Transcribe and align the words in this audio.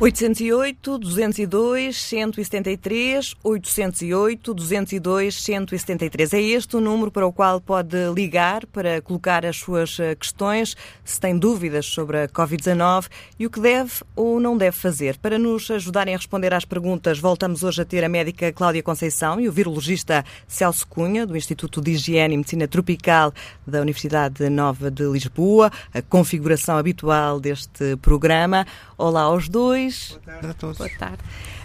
808 0.00 0.96
202 0.96 2.00
173 2.00 3.34
808 3.42 4.54
202 4.54 5.34
173. 5.42 6.32
É 6.34 6.40
este 6.40 6.76
o 6.76 6.80
número 6.80 7.10
para 7.10 7.26
o 7.26 7.32
qual 7.32 7.60
pode 7.60 7.96
ligar 8.14 8.64
para 8.66 9.02
colocar 9.02 9.44
as 9.44 9.56
suas 9.56 9.98
eh, 9.98 10.14
questões, 10.14 10.76
se 11.04 11.18
tem 11.18 11.36
dúvidas 11.36 11.84
sobre 11.86 12.22
a 12.22 12.28
Covid-19 12.28 13.08
e 13.40 13.46
o 13.46 13.50
que 13.50 13.58
deve 13.58 13.90
ou 14.14 14.38
não 14.38 14.56
deve 14.56 14.76
fazer. 14.76 15.18
Para 15.18 15.36
nos 15.36 15.68
ajudarem 15.68 16.14
a 16.14 16.16
responder 16.16 16.54
às 16.54 16.64
perguntas, 16.64 17.18
voltamos 17.18 17.64
hoje 17.64 17.82
a 17.82 17.84
ter 17.84 18.04
a 18.04 18.08
médica 18.08 18.52
Cláudia 18.52 18.84
Conceição 18.84 19.40
e 19.40 19.48
o 19.48 19.52
virologista 19.52 20.24
Celso 20.46 20.86
Cunha, 20.86 21.26
do 21.26 21.36
Instituto 21.36 21.80
de 21.80 21.90
Higiene 21.90 22.34
e 22.34 22.36
Medicina 22.36 22.68
Tropical 22.68 23.34
da 23.66 23.80
Universidade 23.80 24.48
Nova 24.48 24.92
de 24.92 25.02
Lisboa, 25.02 25.72
a 25.92 26.00
configuração 26.00 26.78
habitual 26.78 27.40
deste 27.40 27.96
programa. 27.96 28.64
Olá 29.00 29.22
aos 29.22 29.48
dois. 29.48 30.08
Boa 30.08 30.20
tarde 30.22 30.46
a 30.48 30.54
todos. 30.54 30.78
Boa 30.78 30.90
tarde. 30.98 31.18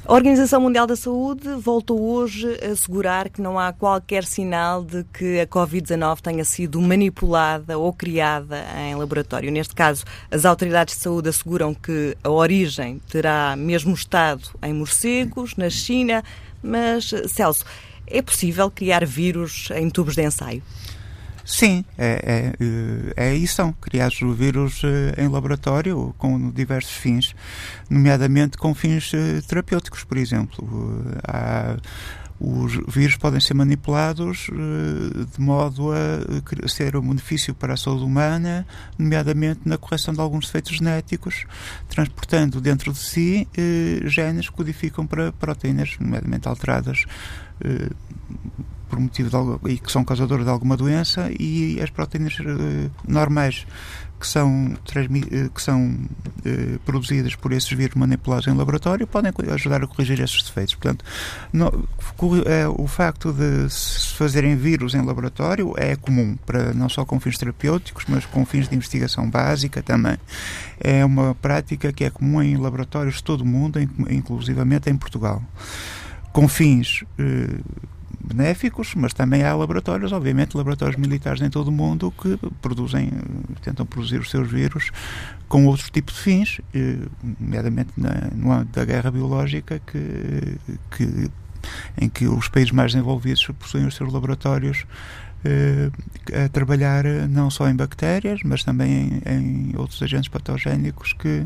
A 0.05 0.13
Organização 0.13 0.61
Mundial 0.61 0.85
da 0.85 0.95
Saúde 0.95 1.49
voltou 1.55 1.99
hoje 1.99 2.59
a 2.63 2.73
assegurar 2.73 3.27
que 3.27 3.41
não 3.41 3.57
há 3.57 3.73
qualquer 3.73 4.23
sinal 4.23 4.83
de 4.83 5.03
que 5.05 5.39
a 5.39 5.47
Covid-19 5.47 6.21
tenha 6.21 6.45
sido 6.45 6.79
manipulada 6.79 7.75
ou 7.75 7.91
criada 7.91 8.63
em 8.77 8.93
laboratório. 8.93 9.51
Neste 9.51 9.73
caso, 9.73 10.05
as 10.29 10.45
autoridades 10.45 10.95
de 10.95 11.01
saúde 11.01 11.29
asseguram 11.29 11.73
que 11.73 12.15
a 12.23 12.29
origem 12.29 13.01
terá 13.09 13.55
mesmo 13.55 13.95
estado 13.95 14.51
em 14.61 14.71
morcegos, 14.71 15.55
na 15.55 15.71
China, 15.71 16.23
mas, 16.61 17.11
Celso, 17.29 17.65
é 18.05 18.21
possível 18.21 18.69
criar 18.69 19.03
vírus 19.07 19.69
em 19.75 19.89
tubos 19.89 20.13
de 20.13 20.21
ensaio? 20.21 20.61
Sim, 21.45 21.83
é, 21.97 22.53
é, 23.17 23.31
é 23.31 23.35
isso 23.35 23.55
são 23.55 23.73
criados 23.73 24.17
vírus 24.37 24.81
eh, 24.83 25.21
em 25.21 25.27
laboratório 25.27 26.15
com 26.17 26.49
diversos 26.49 26.93
fins, 26.93 27.35
nomeadamente 27.89 28.57
com 28.57 28.73
fins 28.73 29.13
eh, 29.13 29.41
terapêuticos, 29.45 30.03
por 30.05 30.17
exemplo. 30.17 30.65
Há, 31.27 31.77
os 32.39 32.73
vírus 32.87 33.15
podem 33.15 33.39
ser 33.39 33.53
manipulados 33.53 34.47
eh, 34.51 35.25
de 35.35 35.41
modo 35.41 35.91
a 35.91 36.67
ser 36.67 36.95
um 36.95 37.09
benefício 37.09 37.53
para 37.53 37.73
a 37.73 37.77
saúde 37.77 38.05
humana, 38.05 38.65
nomeadamente 38.97 39.61
na 39.65 39.77
correção 39.77 40.13
de 40.13 40.21
alguns 40.21 40.45
defeitos 40.45 40.77
genéticos, 40.77 41.45
transportando 41.89 42.61
dentro 42.61 42.93
de 42.93 42.99
si 42.99 43.47
genes 44.05 44.49
que 44.49 44.55
codificam 44.55 45.05
para 45.05 45.31
proteínas, 45.33 45.97
nomeadamente 45.99 46.47
alteradas 46.47 47.05
por 48.93 48.99
motivo 48.99 49.29
de, 49.29 49.73
e 49.73 49.79
que 49.79 49.91
são 49.91 50.05
causadoras 50.05 50.45
de 50.45 50.51
alguma 50.51 50.77
doença 50.77 51.27
e 51.39 51.81
as 51.81 51.89
proteínas 51.89 52.37
uh, 52.39 52.91
normais 53.07 53.65
que 54.19 54.27
são, 54.27 54.73
uh, 54.75 55.49
que 55.49 55.61
são 55.61 55.97
produzidas 56.85 57.35
por 57.35 57.51
esses 57.53 57.71
vírus 57.71 57.95
manipulados 57.95 58.45
em 58.47 58.53
laboratório 58.53 59.07
podem 59.07 59.31
ajudar 59.51 59.83
a 59.83 59.87
corrigir 59.87 60.19
esses 60.19 60.43
defeitos. 60.43 60.75
Portanto, 60.75 61.03
no, 61.51 61.87
o 62.77 62.87
facto 62.87 63.33
de 63.33 63.67
se 63.69 64.13
fazerem 64.13 64.55
vírus 64.55 64.93
em 64.93 65.01
laboratório 65.01 65.73
é 65.75 65.95
comum, 65.95 66.37
para 66.45 66.73
não 66.73 66.87
só 66.87 67.03
com 67.03 67.19
fins 67.19 67.37
terapêuticos, 67.37 68.05
mas 68.07 68.25
com 68.25 68.45
fins 68.45 68.67
de 68.67 68.75
investigação 68.75 69.27
básica 69.27 69.81
também. 69.81 70.17
É 70.79 71.03
uma 71.03 71.33
prática 71.33 71.91
que 71.91 72.03
é 72.03 72.09
comum 72.09 72.43
em 72.43 72.57
laboratórios 72.57 73.15
de 73.15 73.23
todo 73.23 73.41
o 73.41 73.45
mundo, 73.45 73.79
inclusivamente 74.09 74.89
em 74.89 74.95
Portugal. 74.95 75.41
Com 76.33 76.47
fins 76.47 77.05
benéficos, 78.23 78.95
mas 78.95 79.13
também 79.13 79.43
há 79.43 79.53
laboratórios, 79.53 80.11
obviamente, 80.11 80.55
laboratórios 80.55 80.97
militares 80.97 81.41
em 81.41 81.49
todo 81.49 81.67
o 81.67 81.71
mundo 81.71 82.11
que 82.11 82.39
produzem, 82.61 83.11
tentam 83.61 83.85
produzir 83.85 84.19
os 84.19 84.29
seus 84.29 84.49
vírus 84.49 84.91
com 85.47 85.65
outros 85.65 85.89
tipos 85.89 86.15
de 86.15 86.21
fins, 86.21 86.61
eh, 86.73 86.97
nomeadamente 87.39 87.91
no 88.33 88.51
âmbito 88.51 88.79
da 88.79 88.85
guerra 88.85 89.11
biológica, 89.11 89.79
que, 89.85 90.57
que, 90.95 91.31
em 91.99 92.09
que 92.09 92.25
os 92.25 92.47
países 92.47 92.71
mais 92.71 92.95
envolvidos 92.95 93.45
possuem 93.59 93.85
os 93.85 93.95
seus 93.95 94.11
laboratórios 94.11 94.85
eh, 95.43 95.91
a 96.45 96.49
trabalhar 96.49 97.03
não 97.29 97.49
só 97.49 97.69
em 97.69 97.75
bactérias, 97.75 98.39
mas 98.43 98.63
também 98.63 99.21
em, 99.25 99.71
em 99.71 99.77
outros 99.77 100.01
agentes 100.01 100.29
patogénicos 100.29 101.13
que 101.13 101.45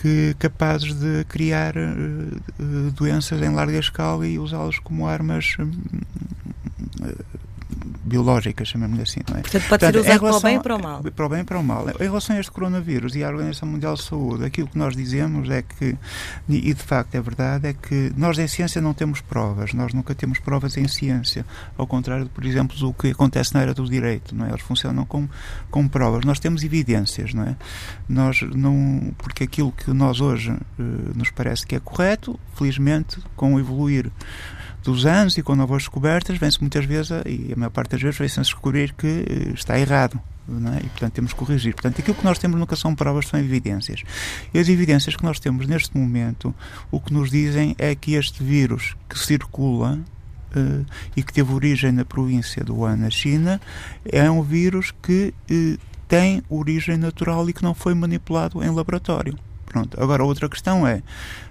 que 0.00 0.34
capazes 0.38 0.94
de 0.94 1.24
criar 1.24 1.74
uh, 1.76 2.90
doenças 2.92 3.42
em 3.42 3.54
larga 3.54 3.78
escala 3.78 4.26
e 4.26 4.38
usá-las 4.38 4.78
como 4.78 5.06
armas 5.06 5.56
uh, 5.58 5.70
biológicas, 8.04 8.68
chamamos-lhe 8.68 9.02
assim. 9.02 9.20
Não 9.28 9.38
é? 9.38 9.40
Portanto, 9.42 9.68
pode 9.68 9.68
Portanto, 9.68 9.92
ser 9.92 10.00
usado 10.00 10.20
para 10.20 10.36
o 10.36 10.40
bem 10.40 10.56
e 10.56 10.60
para 10.60 10.76
o 10.76 10.82
mal. 10.82 11.02
Para 11.02 11.26
o 11.26 11.28
bem 11.28 11.40
e 11.40 11.44
para 11.44 11.58
o 11.58 11.62
mal. 11.62 11.88
Em 11.88 12.02
relação 12.02 12.36
a 12.36 12.40
este 12.40 12.50
coronavírus 12.50 13.14
e 13.14 13.24
à 13.24 13.28
Organização 13.28 13.68
Mundial 13.68 13.94
de 13.94 14.02
Saúde, 14.02 14.44
aquilo 14.44 14.68
que 14.68 14.78
nós 14.78 14.96
dizemos 14.96 15.48
é 15.50 15.62
que, 15.62 15.96
e 16.48 16.74
de 16.74 16.82
facto 16.82 17.14
é 17.14 17.20
verdade, 17.20 17.68
é 17.68 17.72
que 17.72 18.12
nós 18.16 18.38
em 18.38 18.46
ciência 18.46 18.80
não 18.80 18.94
temos 18.94 19.20
provas, 19.20 19.72
nós 19.72 19.92
nunca 19.92 20.14
temos 20.14 20.38
provas 20.38 20.76
em 20.76 20.86
ciência, 20.88 21.44
ao 21.76 21.86
contrário 21.86 22.24
de, 22.24 22.30
por 22.30 22.44
exemplo, 22.44 22.76
do 22.76 22.92
que 22.92 23.08
acontece 23.08 23.54
na 23.54 23.62
era 23.62 23.74
do 23.74 23.88
direito, 23.88 24.34
não 24.34 24.46
é? 24.46 24.48
Eles 24.50 24.62
funcionam 24.62 25.04
com, 25.04 25.28
com 25.70 25.88
provas. 25.88 26.24
Nós 26.24 26.38
temos 26.38 26.62
evidências, 26.62 27.34
não 27.34 27.44
é? 27.44 27.56
Nós 28.08 28.40
não, 28.42 29.12
porque 29.18 29.44
aquilo 29.44 29.72
que 29.72 29.92
nós 29.92 30.20
hoje 30.20 30.50
uh, 30.50 30.82
nos 31.14 31.30
parece 31.30 31.66
que 31.66 31.76
é 31.76 31.80
correto, 31.80 32.38
felizmente, 32.54 33.18
com 33.36 33.54
o 33.54 33.60
evoluir 33.60 34.10
dos 34.82 35.06
anos 35.06 35.36
e 35.36 35.42
com 35.42 35.54
novas 35.54 35.82
descobertas, 35.82 36.38
vem-se 36.38 36.60
muitas 36.60 36.84
vezes, 36.84 37.10
e 37.26 37.52
a 37.52 37.56
maior 37.56 37.70
parte 37.70 37.92
das 37.92 38.02
vezes, 38.02 38.18
vem-se 38.18 38.40
descobrir 38.40 38.92
que 38.94 39.06
eh, 39.06 39.52
está 39.54 39.78
errado. 39.78 40.20
É? 40.50 40.84
E, 40.84 40.88
portanto, 40.88 41.12
temos 41.12 41.32
que 41.32 41.38
corrigir. 41.38 41.74
Portanto, 41.74 42.00
aquilo 42.00 42.16
que 42.16 42.24
nós 42.24 42.38
temos 42.38 42.58
nunca 42.58 42.74
são 42.74 42.94
provas, 42.94 43.28
são 43.28 43.38
evidências. 43.38 44.02
E 44.52 44.58
as 44.58 44.68
evidências 44.68 45.14
que 45.14 45.22
nós 45.22 45.38
temos 45.38 45.66
neste 45.66 45.96
momento, 45.96 46.52
o 46.90 46.98
que 46.98 47.12
nos 47.12 47.30
dizem 47.30 47.76
é 47.78 47.94
que 47.94 48.14
este 48.14 48.42
vírus 48.42 48.96
que 49.08 49.16
circula 49.16 50.00
uh, 50.56 50.86
e 51.16 51.22
que 51.22 51.32
teve 51.32 51.52
origem 51.52 51.92
na 51.92 52.04
província 52.04 52.64
do 52.64 52.74
Wuhan, 52.74 52.96
na 52.96 53.10
China, 53.10 53.60
é 54.04 54.28
um 54.28 54.42
vírus 54.42 54.92
que 55.02 55.32
uh, 55.50 55.78
tem 56.08 56.42
origem 56.48 56.96
natural 56.96 57.48
e 57.48 57.52
que 57.52 57.62
não 57.62 57.74
foi 57.74 57.94
manipulado 57.94 58.64
em 58.64 58.70
laboratório. 58.70 59.38
Pronto. 59.70 60.02
Agora, 60.02 60.24
outra 60.24 60.48
questão 60.48 60.84
é 60.84 61.00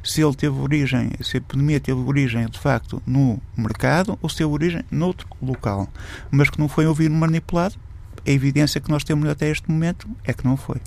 se 0.04 0.22
ele 0.22 0.36
teve 0.36 0.60
origem, 0.60 1.10
se 1.22 1.38
a 1.38 1.40
epidemia 1.40 1.80
teve 1.80 2.02
origem 2.02 2.46
de 2.48 2.60
facto 2.60 3.02
no 3.08 3.42
mercado 3.56 4.20
ou 4.22 4.28
se 4.28 4.36
teve 4.36 4.50
origem 4.50 4.84
noutro 4.92 5.26
local, 5.42 5.88
mas 6.30 6.50
que 6.50 6.60
não 6.60 6.68
foi 6.68 6.86
ouvido 6.86 7.16
manipulado. 7.16 7.76
A 8.28 8.30
evidência 8.30 8.82
que 8.82 8.92
nós 8.92 9.06
temos 9.06 9.28
até 9.30 9.50
este 9.50 9.72
momento 9.72 10.06
é 10.26 10.34
que 10.34 10.44
não 10.44 10.58
foi. 10.58 10.82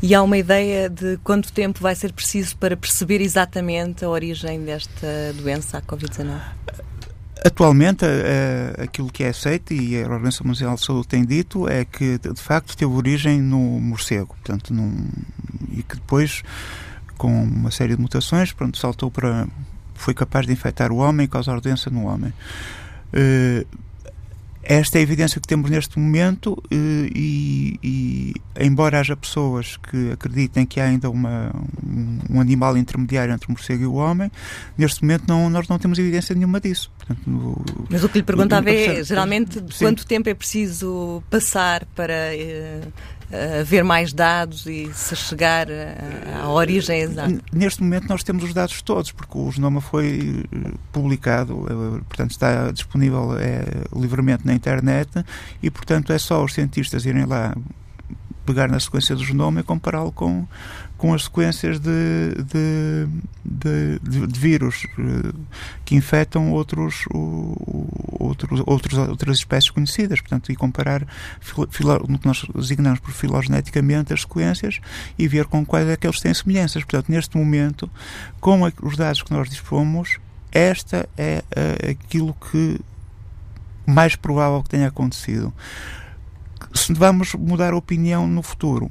E 0.00 0.14
há 0.14 0.22
uma 0.22 0.38
ideia 0.38 0.88
de 0.88 1.18
quanto 1.24 1.52
tempo 1.52 1.80
vai 1.80 1.96
ser 1.96 2.12
preciso 2.12 2.56
para 2.58 2.76
perceber 2.76 3.20
exatamente 3.20 4.04
a 4.04 4.08
origem 4.08 4.64
desta 4.64 5.32
doença, 5.36 5.78
a 5.78 5.82
Covid-19? 5.82 6.40
Atualmente, 7.46 8.04
uh, 8.04 8.82
aquilo 8.82 9.08
que 9.08 9.22
é 9.22 9.28
aceito 9.28 9.72
e 9.72 10.02
a 10.02 10.08
Organização 10.08 10.48
Mundial 10.48 10.74
de 10.74 10.84
Saúde 10.84 11.06
tem 11.06 11.24
dito 11.24 11.68
é 11.68 11.84
que, 11.84 12.18
de 12.18 12.42
facto, 12.42 12.76
teve 12.76 12.90
origem 12.90 13.40
no 13.40 13.80
morcego, 13.80 14.34
portanto, 14.34 14.74
num, 14.74 15.08
e 15.70 15.80
que 15.84 15.94
depois, 15.94 16.42
com 17.16 17.44
uma 17.44 17.70
série 17.70 17.94
de 17.94 18.02
mutações, 18.02 18.52
pronto, 18.52 18.76
saltou 18.76 19.12
para. 19.12 19.46
foi 19.94 20.12
capaz 20.12 20.44
de 20.44 20.52
infectar 20.52 20.90
o 20.90 20.96
homem 20.96 21.26
e 21.26 21.28
causar 21.28 21.60
doença 21.60 21.88
no 21.88 22.06
homem. 22.06 22.32
Uh, 23.14 23.64
esta 24.68 24.98
é 24.98 25.00
a 25.00 25.02
evidência 25.02 25.40
que 25.40 25.46
temos 25.46 25.70
neste 25.70 25.96
momento 25.96 26.60
eh, 26.70 27.08
e, 27.14 27.78
e, 27.82 28.34
embora 28.60 28.98
haja 28.98 29.16
pessoas 29.16 29.76
que 29.76 30.10
acreditem 30.10 30.66
que 30.66 30.80
há 30.80 30.84
ainda 30.86 31.08
uma, 31.08 31.52
um, 32.28 32.40
animal 32.40 32.76
intermediário 32.76 33.32
entre 33.32 33.46
o 33.48 33.52
morcego 33.52 33.84
e 33.84 33.86
o 33.86 33.94
homem, 33.94 34.30
neste 34.76 35.02
momento 35.02 35.24
não, 35.28 35.48
nós 35.48 35.68
não 35.68 35.78
temos 35.78 35.98
evidência 36.00 36.34
nenhuma 36.34 36.60
disso. 36.60 36.90
Portanto, 36.98 37.20
no, 37.26 37.64
Mas 37.88 38.02
o 38.02 38.08
que 38.08 38.18
lhe 38.18 38.24
perguntava 38.24 38.68
é, 38.68 39.04
geralmente, 39.04 39.54
sim. 39.54 39.84
quanto 39.84 40.04
tempo 40.04 40.28
é 40.28 40.34
preciso 40.34 41.22
passar 41.30 41.84
para 41.94 42.34
uh, 43.30 43.60
haver 43.60 43.84
mais 43.84 44.12
dados 44.12 44.66
e 44.66 44.92
se 44.92 45.14
chegar 45.16 45.66
à 46.42 46.48
origem 46.48 47.00
exata? 47.00 47.40
Neste 47.52 47.82
momento 47.82 48.08
nós 48.08 48.22
temos 48.22 48.44
os 48.44 48.54
dados 48.54 48.80
todos, 48.82 49.12
porque 49.12 49.36
o 49.38 49.50
genoma 49.50 49.80
foi 49.80 50.44
eh, 50.52 50.70
publicado, 50.92 51.66
eh, 51.68 52.00
portanto 52.08 52.30
está 52.30 52.70
disponível 52.70 53.36
é, 53.38 53.64
livremente 53.94 54.46
na 54.46 54.54
internet 54.54 55.24
e, 55.62 55.70
portanto, 55.70 56.12
é 56.12 56.18
só 56.18 56.44
os 56.44 56.54
cientistas 56.54 57.04
irem 57.04 57.24
lá 57.24 57.54
pegar 58.44 58.68
na 58.68 58.78
sequência 58.78 59.14
do 59.16 59.24
genoma 59.24 59.60
e 59.60 59.62
compará-lo 59.62 60.12
com, 60.12 60.46
com 60.96 61.12
as 61.12 61.24
sequências 61.24 61.78
de, 61.78 62.34
de, 62.42 63.08
de, 63.44 64.26
de 64.26 64.40
vírus 64.40 64.86
eh, 64.98 65.32
que 65.84 65.94
infectam 65.94 66.52
outros, 66.52 67.04
outros, 67.12 68.62
outros, 68.66 68.98
outras 68.98 69.38
espécies 69.38 69.70
conhecidas, 69.70 70.20
portanto, 70.20 70.50
e 70.50 70.56
comparar 70.56 71.06
filo, 71.40 72.06
no 72.08 72.18
que 72.18 72.26
nós 72.26 72.44
designamos 72.54 72.98
por 73.00 73.12
filogeneticamente 73.12 74.12
as 74.12 74.22
sequências 74.22 74.80
e 75.18 75.28
ver 75.28 75.46
com 75.46 75.64
quais 75.66 75.86
é 75.88 75.96
que 75.96 76.06
eles 76.06 76.20
têm 76.20 76.32
semelhanças. 76.32 76.82
Portanto, 76.82 77.10
neste 77.10 77.36
momento, 77.36 77.90
com 78.40 78.62
os 78.82 78.96
dados 78.96 79.22
que 79.22 79.32
nós 79.32 79.50
dispomos, 79.50 80.18
esta 80.50 81.06
é 81.18 81.44
uh, 81.50 81.90
aquilo 81.90 82.34
que 82.50 82.80
mais 83.86 84.16
provável 84.16 84.62
que 84.62 84.70
tenha 84.70 84.88
acontecido 84.88 85.52
se 86.74 86.92
vamos 86.92 87.34
mudar 87.34 87.72
a 87.72 87.76
opinião 87.76 88.26
no 88.26 88.42
futuro, 88.42 88.90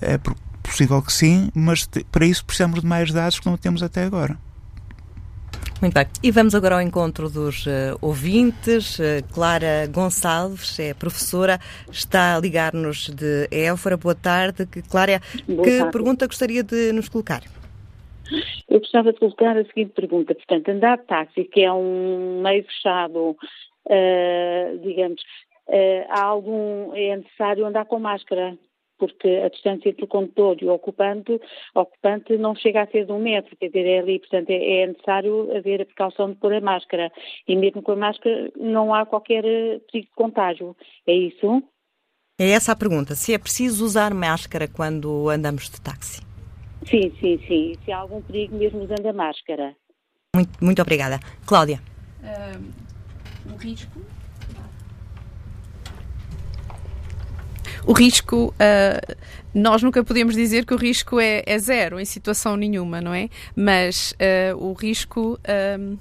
é, 0.00 0.18
possível 0.66 1.00
que 1.02 1.12
sim, 1.12 1.50
mas 1.54 1.88
para 2.10 2.26
isso 2.26 2.44
precisamos 2.44 2.80
de 2.80 2.86
mais 2.86 3.12
dados 3.12 3.40
que 3.40 3.46
não 3.46 3.56
temos 3.56 3.82
até 3.82 4.04
agora. 4.04 4.36
Muito 5.80 5.92
bem. 5.92 6.06
E 6.22 6.30
vamos 6.30 6.54
agora 6.54 6.76
ao 6.76 6.80
encontro 6.80 7.28
dos 7.28 7.66
uh, 7.66 7.98
ouvintes. 8.00 8.98
Uh, 8.98 9.22
Clara 9.32 9.86
Gonçalves 9.92 10.78
é 10.80 10.94
professora, 10.94 11.58
está 11.90 12.34
a 12.34 12.40
ligar-nos 12.40 13.10
de 13.10 13.46
Évora. 13.50 13.96
Boa 13.98 14.14
tarde. 14.14 14.66
Clara, 14.90 15.20
Boa 15.46 15.62
que 15.62 15.78
tarde. 15.78 15.92
pergunta 15.92 16.26
gostaria 16.26 16.62
de 16.62 16.92
nos 16.92 17.10
colocar? 17.10 17.42
Eu 18.70 18.80
gostava 18.80 19.12
de 19.12 19.18
colocar 19.18 19.54
a 19.56 19.64
seguinte 19.66 19.92
pergunta. 19.94 20.34
Portanto, 20.34 20.68
andar 20.70 20.96
de 20.96 21.04
táxi, 21.04 21.44
que 21.44 21.62
é 21.62 21.70
um 21.70 22.40
meio 22.42 22.64
fechado, 22.64 23.36
uh, 23.86 24.78
digamos, 24.82 25.20
há 26.08 26.24
algum, 26.24 26.94
é 26.94 27.16
necessário 27.16 27.66
andar 27.66 27.84
com 27.84 27.98
máscara? 27.98 28.56
Porque 28.98 29.28
a 29.44 29.48
distância 29.48 29.88
entre 29.88 30.04
o 30.04 30.08
condutor 30.08 30.56
e 30.60 30.66
o 30.66 30.72
ocupante, 30.72 31.40
ocupante 31.74 32.36
não 32.36 32.54
chega 32.54 32.82
a 32.82 32.86
ser 32.86 33.06
de 33.06 33.12
um 33.12 33.18
metro, 33.18 33.56
quer 33.56 33.66
dizer, 33.68 33.86
é 33.86 33.98
ali, 33.98 34.18
portanto 34.18 34.50
é, 34.50 34.82
é 34.82 34.86
necessário 34.86 35.56
haver 35.56 35.82
a 35.82 35.86
precaução 35.86 36.30
de 36.30 36.36
pôr 36.36 36.52
a 36.54 36.60
máscara. 36.60 37.12
E 37.46 37.56
mesmo 37.56 37.82
com 37.82 37.92
a 37.92 37.96
máscara 37.96 38.50
não 38.56 38.94
há 38.94 39.06
qualquer 39.06 39.44
eh, 39.44 39.80
perigo 39.90 40.08
de 40.08 40.14
contágio. 40.14 40.76
É 41.06 41.14
isso? 41.14 41.62
É 42.38 42.50
essa 42.50 42.72
a 42.72 42.76
pergunta, 42.76 43.14
se 43.14 43.32
é 43.32 43.38
preciso 43.38 43.84
usar 43.84 44.12
máscara 44.12 44.68
quando 44.68 45.30
andamos 45.30 45.70
de 45.70 45.80
táxi. 45.80 46.22
Sim, 46.84 47.10
sim, 47.20 47.40
sim. 47.48 47.74
Se 47.84 47.90
há 47.90 47.98
algum 47.98 48.20
perigo 48.22 48.56
mesmo 48.56 48.82
usando 48.82 49.06
a 49.06 49.12
máscara. 49.12 49.74
Muito, 50.34 50.64
muito 50.64 50.82
obrigada. 50.82 51.18
Cláudia. 51.46 51.80
Uh, 52.22 53.52
o 53.52 53.56
risco 53.56 54.00
o 57.86 57.92
risco, 57.92 58.52
uh, 58.54 59.16
nós 59.54 59.82
nunca 59.82 60.02
podemos 60.02 60.34
dizer 60.34 60.66
que 60.66 60.74
o 60.74 60.76
risco 60.76 61.20
é, 61.20 61.42
é, 61.46 61.58
zero 61.58 62.00
em 62.00 62.04
situação 62.04 62.56
nenhuma, 62.56 63.00
não 63.00 63.14
é? 63.14 63.30
Mas 63.54 64.12
uh, 64.12 64.56
o 64.56 64.72
risco. 64.72 65.38
Uh, 65.44 65.96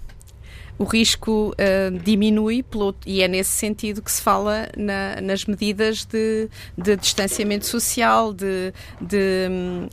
o 0.78 0.84
risco 0.84 1.54
uh, 1.54 2.00
diminui 2.00 2.62
pelo, 2.62 2.94
e 3.06 3.22
é 3.22 3.30
nesse 3.30 3.52
sentido 3.52 4.02
que 4.02 4.12
se 4.12 4.22
fala 4.22 4.68
na, 4.76 5.22
nas 5.22 5.46
medidas 5.46 6.04
de, 6.04 6.50
de 6.78 6.98
distanciamento 6.98 7.66
social, 7.66 8.34
de, 8.34 8.74
de, 9.00 9.48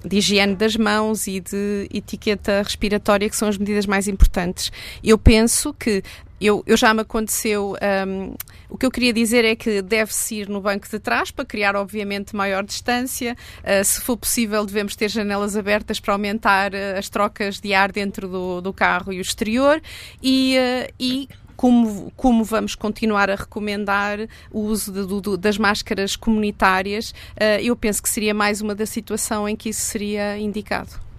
de, 0.05 0.17
higiene 0.19 0.57
das 0.57 0.75
mãos 0.75 1.29
e 1.29 1.39
de 1.39 1.89
etiqueta 1.95 2.61
respiratória, 2.61 3.31
que 3.31 3.37
são 3.37 3.47
as 3.47 3.57
medidas 3.57 3.87
mais 3.87 4.09
importantes. 4.09 4.73
Eu 5.05 5.17
penso 5.17 5.73
que 5.73 6.03
eu, 6.47 6.63
eu 6.67 6.77
já 6.77 6.93
me 6.93 7.03
aconteceu. 7.03 7.77
Um, 8.07 8.35
o 8.69 8.79
que 8.79 8.87
eu 8.87 8.91
queria 8.91 9.13
dizer 9.13 9.45
é 9.45 9.55
que 9.55 9.83
deve-se 9.83 10.37
ir 10.37 10.49
no 10.49 10.61
banco 10.61 10.89
de 10.89 10.99
trás 10.99 11.31
para 11.31 11.45
criar, 11.45 11.77
obviamente, 11.77 12.35
maior 12.35 12.65
distância. 12.65 13.37
Uh, 13.59 13.85
se 13.85 14.01
for 14.01 14.17
possível, 14.17 14.65
devemos 14.65 14.97
ter 14.97 15.09
janelas 15.09 15.57
abertas 15.57 16.01
para 16.01 16.15
aumentar 16.15 16.73
uh, 16.73 16.99
as 16.99 17.09
trocas 17.09 17.61
de 17.61 17.75
ar 17.75 17.93
dentro 17.93 18.29
do, 18.29 18.61
do 18.61 18.73
carro 18.73 19.13
e 19.13 19.19
o 19.19 19.21
exterior. 19.21 19.81
E, 20.23 20.57
uh, 20.59 20.93
e 20.99 21.29
como, 21.55 22.11
como, 22.17 22.43
vamos 22.43 22.75
continuar 22.75 23.31
a 23.31 23.37
recomendar 23.37 24.19
o 24.51 24.61
uso 24.61 24.91
de, 24.91 25.37
das 25.37 25.59
máscaras 25.59 26.17
comunitárias, 26.17 27.15
eu 27.63 27.77
penso 27.77 28.03
que 28.03 28.09
seria 28.09 28.35
mais 28.35 28.61
uma 28.61 28.75
da 28.75 28.85
situação 28.85 29.49
em 29.49 29.55
que 29.55 29.69
isso 29.69 29.83
seria 29.83 30.37
indicado. 30.39 31.12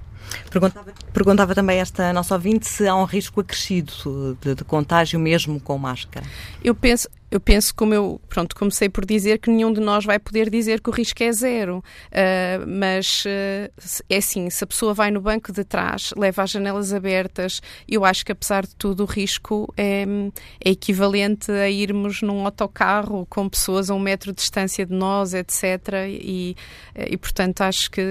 Perguntava, 0.50 0.94
perguntava, 1.12 1.56
também 1.56 1.80
esta 1.80 2.12
nossa 2.13 2.35
ouvinte 2.35 2.68
se 2.68 2.88
há 2.88 2.95
um 2.95 3.06
risco 3.06 3.41
acrescido 3.41 4.38
de, 4.41 4.56
de 4.56 4.63
contágio 4.63 5.19
mesmo 5.19 5.59
com 5.59 5.77
máscara. 5.77 6.25
Eu 6.63 6.75
penso, 6.75 7.09
eu 7.33 7.39
penso, 7.39 7.74
como 7.74 7.95
eu 7.95 8.21
pronto, 8.30 8.56
comecei 8.56 8.88
por 8.88 9.03
dizer, 9.03 9.39
que 9.39 9.50
nenhum 9.50 9.74
de 9.74 9.81
nós 9.81 10.06
vai 10.06 10.19
poder 10.19 10.51
dizer 10.51 10.80
que 10.80 10.91
o 10.91 10.94
risco 10.94 11.24
é 11.24 11.31
zero. 11.31 11.83
Uh, 12.12 12.68
mas 12.68 13.25
uh, 13.25 14.03
é 14.07 14.18
assim, 14.18 14.51
se 14.51 14.63
a 14.63 14.68
pessoa 14.68 14.94
vai 14.94 15.09
no 15.09 15.19
banco 15.19 15.51
de 15.51 15.63
trás, 15.63 16.13
leva 16.15 16.44
as 16.44 16.51
janelas 16.51 16.94
abertas, 16.94 17.59
eu 17.89 18.06
acho 18.06 18.24
que 18.24 18.31
apesar 18.31 18.68
de 18.68 18.75
tudo 18.75 19.01
o 19.01 19.07
risco 19.07 19.74
é, 19.75 20.06
é 20.63 20.69
equivalente 20.69 21.51
a 21.51 21.68
irmos 21.68 22.21
num 22.21 22.45
autocarro 22.45 23.25
com 23.27 23.50
pessoas 23.50 23.89
a 23.89 23.95
um 23.95 24.00
metro 24.00 24.31
de 24.31 24.38
distância 24.38 24.85
de 24.85 24.94
nós, 24.94 25.33
etc. 25.33 25.63
E, 26.07 26.56
e 26.95 27.18
portanto 27.18 27.62
acho 27.62 27.89
que 27.89 28.01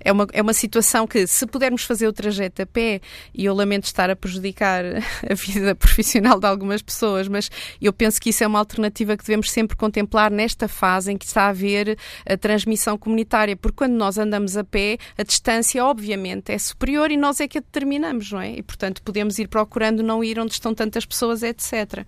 é 0.00 0.12
uma, 0.12 0.26
é 0.32 0.40
uma 0.40 0.54
situação 0.54 1.06
que 1.06 1.26
se 1.26 1.46
pudermos 1.46 1.82
fazer 1.82 2.06
o 2.06 2.12
trajeto 2.12 2.62
a 2.62 2.66
pé, 2.66 3.00
e 3.34 3.44
eu 3.44 3.54
lamento 3.54 3.84
estar 3.84 4.08
a 4.08 4.16
prejudicar 4.16 4.84
a 5.28 5.34
vida 5.34 5.74
profissional 5.74 6.38
de 6.38 6.46
algumas 6.46 6.80
pessoas, 6.80 7.28
mas 7.28 7.50
eu 7.80 7.92
penso 7.92 8.19
que 8.20 8.30
isso 8.30 8.44
é 8.44 8.46
uma 8.46 8.58
alternativa 8.58 9.16
que 9.16 9.24
devemos 9.24 9.50
sempre 9.50 9.76
contemplar 9.76 10.30
nesta 10.30 10.68
fase 10.68 11.10
em 11.10 11.16
que 11.16 11.24
está 11.24 11.44
a 11.44 11.48
haver 11.48 11.98
a 12.28 12.36
transmissão 12.36 12.96
comunitária, 12.98 13.56
porque 13.56 13.78
quando 13.78 13.94
nós 13.94 14.18
andamos 14.18 14.56
a 14.56 14.62
pé, 14.62 14.98
a 15.18 15.22
distância, 15.22 15.84
obviamente, 15.84 16.52
é 16.52 16.58
superior 16.58 17.10
e 17.10 17.16
nós 17.16 17.40
é 17.40 17.48
que 17.48 17.58
a 17.58 17.60
determinamos, 17.60 18.30
não 18.30 18.40
é? 18.40 18.52
E, 18.52 18.62
portanto, 18.62 19.02
podemos 19.02 19.38
ir 19.38 19.48
procurando 19.48 20.02
não 20.02 20.22
ir 20.22 20.38
onde 20.38 20.52
estão 20.52 20.74
tantas 20.74 21.04
pessoas, 21.06 21.42
etc. 21.42 22.04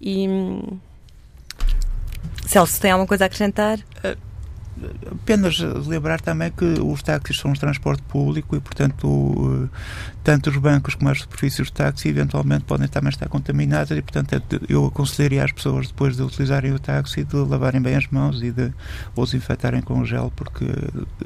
E. 0.00 0.28
Hum, 0.28 0.78
Celso, 2.46 2.80
tem 2.80 2.90
alguma 2.90 3.06
coisa 3.06 3.24
a 3.24 3.26
acrescentar? 3.26 3.78
Uh 4.04 4.32
apenas 5.10 5.58
lembrar 5.86 6.20
também 6.20 6.50
que 6.50 6.64
os 6.64 7.02
táxis 7.02 7.38
são 7.38 7.50
um 7.50 7.54
transporte 7.54 8.02
público 8.02 8.56
e, 8.56 8.60
portanto, 8.60 9.68
tanto 10.22 10.50
os 10.50 10.56
bancos 10.56 10.94
como 10.94 11.10
as 11.10 11.20
superfícies 11.20 11.66
de 11.66 11.72
táxi 11.72 12.08
eventualmente 12.08 12.64
podem 12.64 12.88
também 12.88 13.10
estar 13.10 13.28
contaminadas 13.28 13.96
e, 13.96 14.02
portanto, 14.02 14.42
eu 14.68 14.86
aconselharia 14.86 15.44
às 15.44 15.52
pessoas 15.52 15.88
depois 15.88 16.16
de 16.16 16.22
utilizarem 16.22 16.72
o 16.72 16.78
táxi 16.78 17.24
de 17.24 17.36
lavarem 17.36 17.80
bem 17.80 17.96
as 17.96 18.06
mãos 18.08 18.42
e 18.42 18.50
de 18.50 18.72
ou 19.16 19.24
desinfetarem 19.24 19.80
com 19.80 20.04
gel 20.04 20.32
porque 20.34 20.64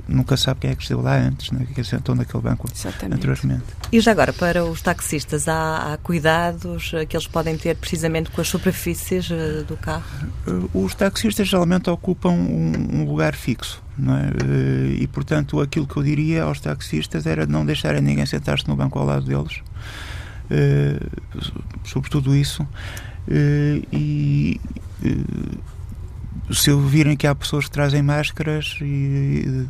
nunca 0.09 0.37
sabe 0.37 0.61
quem 0.61 0.71
é 0.71 0.75
que 0.75 0.83
esteve 0.83 1.03
lá 1.03 1.17
antes, 1.17 1.51
né, 1.51 1.67
que 1.75 1.85
sentou 1.85 2.15
naquele 2.15 2.43
banco 2.43 2.69
Exatamente. 2.73 3.19
anteriormente. 3.19 3.65
E 3.93 4.01
já 4.01 4.13
agora, 4.13 4.33
para 4.33 4.65
os 4.65 4.81
taxistas, 4.81 5.49
há, 5.49 5.93
há 5.93 5.99
cuidados 5.99 6.93
que 7.09 7.17
eles 7.17 7.27
podem 7.27 7.57
ter 7.57 7.77
precisamente 7.77 8.31
com 8.31 8.41
as 8.41 8.49
superfícies 8.49 9.31
uh, 9.31 9.65
do 9.67 9.77
carro? 9.77 10.05
Uh, 10.47 10.85
os 10.85 10.95
taxistas 10.95 11.49
geralmente 11.49 11.91
ocupam 11.91 12.31
um, 12.31 13.01
um 13.01 13.05
lugar 13.05 13.35
fixo. 13.35 13.86
É? 13.99 14.45
Eh, 14.45 15.03
e, 15.03 15.07
portanto, 15.07 15.61
aquilo 15.61 15.87
que 15.87 15.97
eu 15.97 16.03
diria 16.03 16.43
aos 16.45 16.61
taxistas 16.61 17.27
era 17.27 17.47
não 17.47 17.65
deixarem 17.65 18.03
ninguém 18.03 18.27
sentar-se 18.27 18.69
no 18.69 18.77
banco 18.77 18.99
ao 18.99 19.07
lado 19.07 19.25
deles, 19.25 19.63
uh, 20.51 21.85
sobretudo 21.85 22.37
isso. 22.37 22.63
Uh, 22.63 23.83
e 23.93 24.61
se 26.53 26.73
virem 26.75 27.17
que 27.17 27.27
há 27.27 27.35
pessoas 27.35 27.65
que 27.65 27.71
trazem 27.71 28.03
máscaras 28.03 28.77
e, 28.83 29.67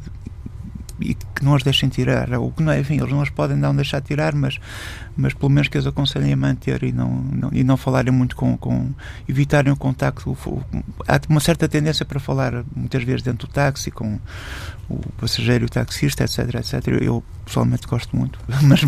e 1.01 1.15
que 1.15 1.45
não 1.45 1.55
as 1.55 1.63
deixem 1.63 1.89
tirar, 1.89 2.33
ou 2.35 2.53
que 2.53 2.63
não 2.63 2.73
é, 2.73 2.81
enfim, 2.81 2.97
eles 2.97 3.11
não 3.11 3.23
as 3.23 3.31
podem 3.31 3.57
não 3.57 3.75
deixar 3.75 4.01
tirar, 4.01 4.35
mas 4.35 4.59
mas 5.17 5.33
pelo 5.33 5.51
menos 5.51 5.69
que 5.69 5.79
as 5.79 5.87
aconselhem 5.87 6.35
a 6.35 6.37
manter 6.37 6.83
e 6.83 6.93
não, 6.93 7.11
não, 7.11 7.51
e 7.53 7.65
não 7.65 7.77
falarem 7.77 8.13
muito 8.13 8.37
com, 8.37 8.57
com 8.57 8.93
evitarem 9.27 9.73
o 9.73 9.77
contacto. 9.77 10.37
Há 11.09 11.21
uma 11.29 11.41
certa 11.41 11.67
tendência 11.67 12.05
para 12.05 12.21
falar 12.21 12.65
muitas 12.75 13.03
vezes 13.03 13.23
dentro 13.23 13.49
do 13.49 13.53
táxi 13.53 13.91
com 13.91 14.21
o 14.91 14.99
passageiro 15.13 15.65
e 15.65 15.67
o 15.67 15.71
taxista, 15.71 16.23
etc, 16.23 16.55
etc. 16.57 16.89
Eu 17.01 17.25
pessoalmente 17.45 17.87
gosto 17.87 18.15
muito, 18.15 18.39
mas, 18.63 18.81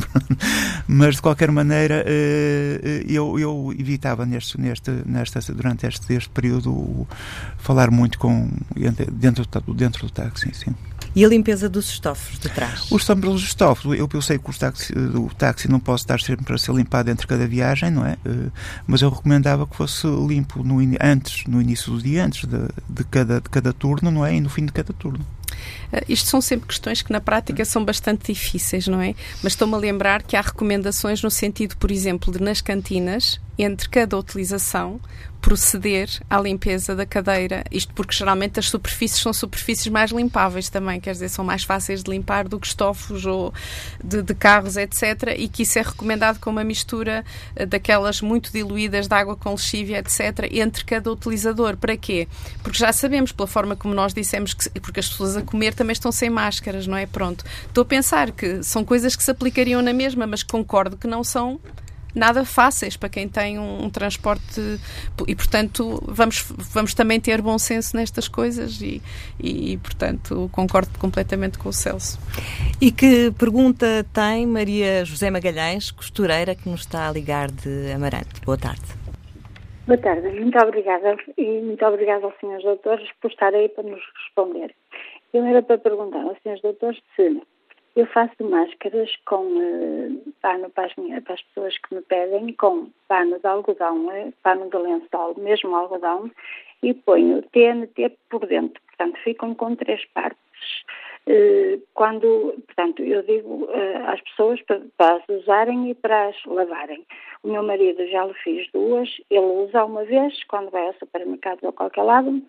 mas 0.86 1.14
de 1.16 1.22
qualquer 1.22 1.50
maneira 1.50 2.04
eh, 2.06 3.04
eu, 3.08 3.38
eu 3.38 3.74
evitava 3.76 4.26
neste, 4.26 4.60
neste, 4.60 4.90
nesta, 5.06 5.40
durante 5.52 5.86
este, 5.86 6.12
este 6.12 6.28
período 6.28 7.06
falar 7.56 7.90
muito 7.90 8.18
com 8.18 8.50
dentro, 9.10 9.46
dentro 9.74 10.06
do 10.06 10.12
táxi, 10.12 10.52
sim. 10.52 10.74
E 11.14 11.24
a 11.24 11.28
limpeza 11.28 11.68
dos 11.68 11.88
estofos 11.90 12.38
de 12.38 12.48
trás? 12.48 12.90
Os 12.90 13.08
estofos, 13.42 13.98
eu, 13.98 14.08
eu 14.12 14.22
sei 14.22 14.38
que 14.38 14.50
o 14.50 14.52
táxi, 14.52 14.92
o 14.92 15.30
táxi 15.34 15.68
não 15.68 15.80
pode 15.80 16.00
estar 16.00 16.20
sempre 16.20 16.54
a 16.54 16.58
ser 16.58 16.72
limpado 16.74 17.10
entre 17.10 17.26
cada 17.26 17.46
viagem, 17.46 17.90
não 17.90 18.06
é? 18.06 18.16
Eh, 18.24 18.50
mas 18.86 19.02
eu 19.02 19.10
recomendava 19.10 19.66
que 19.66 19.76
fosse 19.76 20.06
limpo 20.06 20.62
no, 20.62 20.78
antes, 21.00 21.44
no 21.46 21.60
início 21.60 21.92
do 21.92 22.02
dia, 22.02 22.24
antes 22.24 22.48
de, 22.48 22.68
de, 22.88 23.04
cada, 23.04 23.40
de 23.40 23.48
cada 23.48 23.72
turno, 23.72 24.10
não 24.10 24.24
é? 24.24 24.34
E 24.34 24.40
no 24.40 24.48
fim 24.48 24.66
de 24.66 24.72
cada 24.72 24.92
turno. 24.92 25.24
Uh, 25.92 26.04
isto 26.08 26.28
são 26.28 26.40
sempre 26.40 26.68
questões 26.68 27.02
que 27.02 27.12
na 27.12 27.20
prática 27.20 27.64
são 27.64 27.84
bastante 27.84 28.32
difíceis, 28.32 28.86
não 28.86 29.00
é? 29.00 29.14
Mas 29.42 29.52
estou-me 29.52 29.74
a 29.74 29.78
lembrar 29.78 30.22
que 30.22 30.36
há 30.36 30.40
recomendações 30.40 31.22
no 31.22 31.30
sentido, 31.30 31.76
por 31.76 31.90
exemplo, 31.90 32.32
de 32.32 32.40
nas 32.40 32.60
cantinas, 32.60 33.40
entre 33.58 33.88
cada 33.88 34.16
utilização, 34.16 35.00
proceder 35.40 36.10
à 36.28 36.40
limpeza 36.40 36.94
da 36.94 37.06
cadeira. 37.06 37.64
Isto 37.70 37.92
porque 37.94 38.14
geralmente 38.14 38.58
as 38.58 38.68
superfícies 38.68 39.20
são 39.20 39.32
superfícies 39.32 39.86
mais 39.88 40.10
limpáveis 40.10 40.68
também, 40.68 41.00
quer 41.00 41.12
dizer, 41.12 41.28
são 41.28 41.44
mais 41.44 41.64
fáceis 41.64 42.02
de 42.02 42.10
limpar 42.10 42.48
do 42.48 42.58
que 42.58 42.66
estofos 42.66 43.24
ou 43.24 43.52
de, 44.02 44.22
de 44.22 44.34
carros, 44.34 44.76
etc. 44.76 45.34
E 45.36 45.48
que 45.48 45.62
isso 45.62 45.78
é 45.78 45.82
recomendado 45.82 46.38
com 46.38 46.50
uma 46.50 46.64
mistura 46.64 47.24
eh, 47.56 47.64
daquelas 47.64 48.20
muito 48.20 48.52
diluídas 48.52 49.08
de 49.08 49.14
água 49.14 49.36
com 49.36 49.50
lexívia, 49.50 49.98
etc., 49.98 50.48
entre 50.50 50.84
cada 50.84 51.10
utilizador. 51.10 51.76
Para 51.76 51.96
quê? 51.96 52.28
Porque 52.62 52.78
já 52.78 52.92
sabemos, 52.92 53.32
pela 53.32 53.46
forma 53.46 53.76
como 53.76 53.94
nós 53.94 54.12
dissemos, 54.12 54.54
que, 54.54 54.68
porque 54.80 55.00
as 55.00 55.08
pessoas 55.08 55.36
a 55.36 55.42
comer 55.42 55.74
também 55.74 55.92
estão 55.92 56.10
sem 56.12 56.28
máscaras, 56.28 56.86
não 56.86 56.96
é? 56.96 57.06
Pronto. 57.06 57.44
Estou 57.66 57.82
a 57.82 57.84
pensar 57.84 58.32
que 58.32 58.62
são 58.62 58.84
coisas 58.84 59.14
que 59.14 59.22
se 59.22 59.30
aplicariam 59.30 59.80
na 59.82 59.92
mesma, 59.92 60.26
mas 60.26 60.42
concordo 60.42 60.96
que 60.96 61.06
não 61.06 61.22
são 61.22 61.60
nada 62.18 62.44
fáceis 62.44 62.96
para 62.96 63.08
quem 63.08 63.28
tem 63.28 63.58
um, 63.58 63.84
um 63.84 63.90
transporte 63.90 64.60
e, 65.26 65.34
portanto, 65.34 66.02
vamos, 66.06 66.42
vamos 66.72 66.94
também 66.94 67.20
ter 67.20 67.40
bom 67.40 67.58
senso 67.58 67.96
nestas 67.96 68.28
coisas 68.28 68.80
e, 68.82 69.00
e, 69.40 69.78
portanto, 69.78 70.50
concordo 70.52 70.98
completamente 70.98 71.58
com 71.58 71.68
o 71.68 71.72
Celso. 71.72 72.18
E 72.80 72.90
que 72.90 73.30
pergunta 73.38 74.04
tem 74.12 74.46
Maria 74.46 75.04
José 75.04 75.30
Magalhães, 75.30 75.90
costureira, 75.90 76.54
que 76.54 76.68
nos 76.68 76.80
está 76.80 77.08
a 77.08 77.12
ligar 77.12 77.50
de 77.50 77.92
Amarante? 77.92 78.40
Boa 78.44 78.58
tarde. 78.58 78.98
Boa 79.86 79.98
tarde, 79.98 80.28
muito 80.38 80.58
obrigada 80.58 81.16
e 81.38 81.60
muito 81.62 81.82
obrigada 81.86 82.26
aos 82.26 82.34
senhores 82.38 82.62
doutores 82.62 83.08
por 83.22 83.30
estar 83.30 83.54
aí 83.54 83.70
para 83.70 83.84
nos 83.84 84.02
responder. 84.22 84.74
Eu 85.32 85.46
era 85.46 85.62
para 85.62 85.78
perguntar 85.78 86.22
aos 86.24 86.36
senhores 86.42 86.62
doutores 86.62 87.00
se 87.16 87.40
eu 87.96 88.06
faço 88.06 88.44
máscaras 88.44 89.10
com 89.26 89.44
uh, 89.44 90.32
pano 90.40 90.70
para 90.70 90.86
as, 90.86 90.96
minhas, 90.96 91.22
para 91.24 91.34
as, 91.34 91.42
pessoas 91.42 91.76
que 91.78 91.94
me 91.94 92.02
pedem, 92.02 92.52
com 92.54 92.90
pano 93.08 93.38
de 93.38 93.46
algodão, 93.46 94.06
uh, 94.06 94.32
pano 94.42 94.70
de 94.70 94.76
lençol, 94.76 95.34
mesmo 95.36 95.74
algodão, 95.74 96.30
e 96.82 96.94
ponho 96.94 97.42
TNT 97.42 98.16
por 98.30 98.46
dentro. 98.46 98.80
Portanto, 98.86 99.18
ficam 99.24 99.54
com 99.54 99.74
três 99.74 100.04
partes. 100.06 100.38
Uh, 101.28 101.82
quando, 101.94 102.54
portanto, 102.66 103.02
eu 103.02 103.22
digo 103.22 103.68
às 104.06 104.20
pessoas 104.22 104.62
para, 104.62 104.80
para, 104.96 105.16
as 105.16 105.28
usarem 105.28 105.90
e 105.90 105.94
para 105.94 106.28
as 106.28 106.36
lavarem. 106.46 107.04
O 107.42 107.48
meu 107.48 107.62
marido 107.62 108.06
já 108.06 108.24
lhe 108.24 108.34
fiz 108.34 108.70
duas, 108.72 109.08
ele 109.28 109.40
usa 109.40 109.84
uma 109.84 110.04
vez, 110.04 110.42
quando 110.44 110.70
vai 110.70 110.86
ao 110.86 110.94
supermercado 110.94 111.58
ou 111.62 111.70
a 111.70 111.72
qualquer 111.72 112.02
lado, 112.02 112.42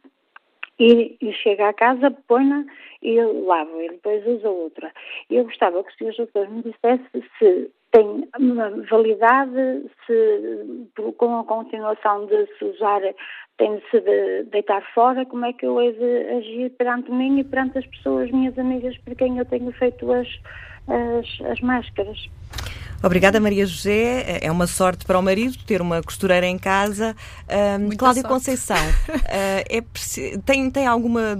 e, 0.79 1.17
e 1.21 1.33
chega 1.33 1.69
à 1.69 1.73
casa, 1.73 2.11
põe-na 2.27 2.65
e 3.01 3.21
lava, 3.21 3.83
e 3.83 3.89
depois 3.89 4.25
usa 4.25 4.49
outra. 4.49 4.91
Eu 5.29 5.43
gostava 5.43 5.83
que 5.83 6.05
o 6.05 6.13
Sr. 6.13 6.17
Doutor 6.17 6.49
me 6.49 6.63
dissesse 6.63 7.29
se 7.37 7.71
tem 7.91 8.29
validade, 8.89 9.89
se 10.05 10.91
com 11.17 11.39
a 11.39 11.43
continuação 11.43 12.25
de 12.27 12.45
se 12.57 12.65
usar 12.65 13.01
tem 13.57 13.75
de 13.75 13.89
se 13.89 13.99
de 13.99 14.43
deitar 14.51 14.81
fora, 14.93 15.25
como 15.25 15.45
é 15.45 15.53
que 15.53 15.65
eu 15.65 15.81
hei 15.81 15.91
de 15.91 16.27
agir 16.37 16.69
perante 16.71 17.11
mim 17.11 17.39
e 17.39 17.43
perante 17.43 17.77
as 17.77 17.85
pessoas, 17.85 18.31
minhas 18.31 18.57
amigas, 18.57 18.97
por 18.99 19.15
quem 19.15 19.37
eu 19.37 19.45
tenho 19.45 19.71
feito 19.73 20.09
as, 20.11 20.27
as, 20.87 21.51
as 21.51 21.59
máscaras. 21.59 22.29
Obrigada, 23.01 23.39
Maria 23.39 23.65
José. 23.65 24.39
É 24.41 24.51
uma 24.51 24.67
sorte 24.67 25.05
para 25.05 25.17
o 25.17 25.21
marido 25.21 25.57
ter 25.65 25.81
uma 25.81 26.03
costureira 26.03 26.45
em 26.45 26.57
casa. 26.57 27.15
Uh, 27.45 27.95
Cláudia 27.95 28.21
sorte. 28.21 28.33
Conceição, 28.33 28.77
uh, 28.77 29.13
é, 29.69 29.83
tem, 30.45 30.69
tem 30.69 30.85
alguma, 30.85 31.37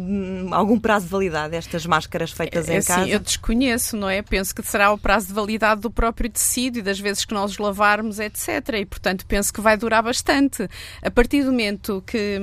algum 0.52 0.80
prazo 0.80 1.06
de 1.06 1.12
validade 1.12 1.56
estas 1.56 1.86
máscaras 1.86 2.32
feitas 2.32 2.70
é, 2.70 2.76
em 2.76 2.78
assim, 2.78 2.88
casa? 2.88 3.08
Eu 3.08 3.20
desconheço, 3.20 3.98
não 3.98 4.10
é? 4.10 4.22
Penso 4.22 4.56
que 4.56 4.62
será 4.64 4.92
o 4.92 4.98
prazo 4.98 5.28
de 5.28 5.34
validade 5.34 5.82
do 5.82 5.92
próprio 5.92 6.30
tecido 6.30 6.80
e 6.80 6.82
das 6.82 7.00
vezes 7.00 7.26
que 7.26 7.34
nós 7.34 7.58
lavarmos, 7.58 8.20
etc. 8.20 8.48
E, 8.80 8.86
portanto, 8.86 9.26
penso 9.26 9.54
que 9.54 9.60
vai 9.60 9.76
durar 9.76 10.02
bastante. 10.02 10.70
A 11.02 11.12
partir 11.12 11.44
do 11.44 11.52
momento 11.52 12.02
que. 12.06 12.40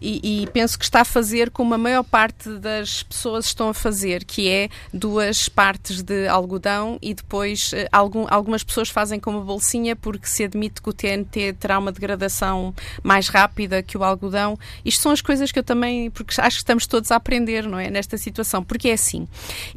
E, 0.00 0.42
e 0.42 0.46
penso 0.48 0.78
que 0.78 0.84
está 0.84 1.00
a 1.00 1.04
fazer 1.04 1.50
como 1.50 1.74
a 1.74 1.78
maior 1.78 2.04
parte 2.04 2.50
das 2.58 3.02
pessoas 3.02 3.46
estão 3.46 3.70
a 3.70 3.74
fazer, 3.74 4.24
que 4.24 4.48
é 4.48 4.68
duas 4.92 5.48
partes 5.48 6.02
de 6.02 6.28
algodão 6.28 6.98
e 7.00 7.14
depois 7.14 7.72
uh, 7.72 7.88
algum, 7.90 8.26
algum 8.28 8.49
algumas 8.50 8.64
pessoas 8.64 8.88
fazem 8.88 9.20
como 9.20 9.42
bolsinha 9.42 9.94
porque 9.94 10.26
se 10.26 10.42
admite 10.42 10.82
que 10.82 10.88
o 10.88 10.92
TNT 10.92 11.52
terá 11.52 11.78
uma 11.78 11.92
degradação 11.92 12.74
mais 13.00 13.28
rápida 13.28 13.80
que 13.80 13.96
o 13.96 14.02
algodão. 14.02 14.58
Isto 14.84 15.02
são 15.02 15.12
as 15.12 15.20
coisas 15.20 15.52
que 15.52 15.58
eu 15.60 15.62
também, 15.62 16.10
porque 16.10 16.40
acho 16.40 16.56
que 16.56 16.62
estamos 16.62 16.84
todos 16.84 17.12
a 17.12 17.16
aprender, 17.16 17.62
não 17.62 17.78
é? 17.78 17.88
Nesta 17.88 18.18
situação. 18.18 18.64
Porque 18.64 18.88
é 18.88 18.94
assim: 18.94 19.28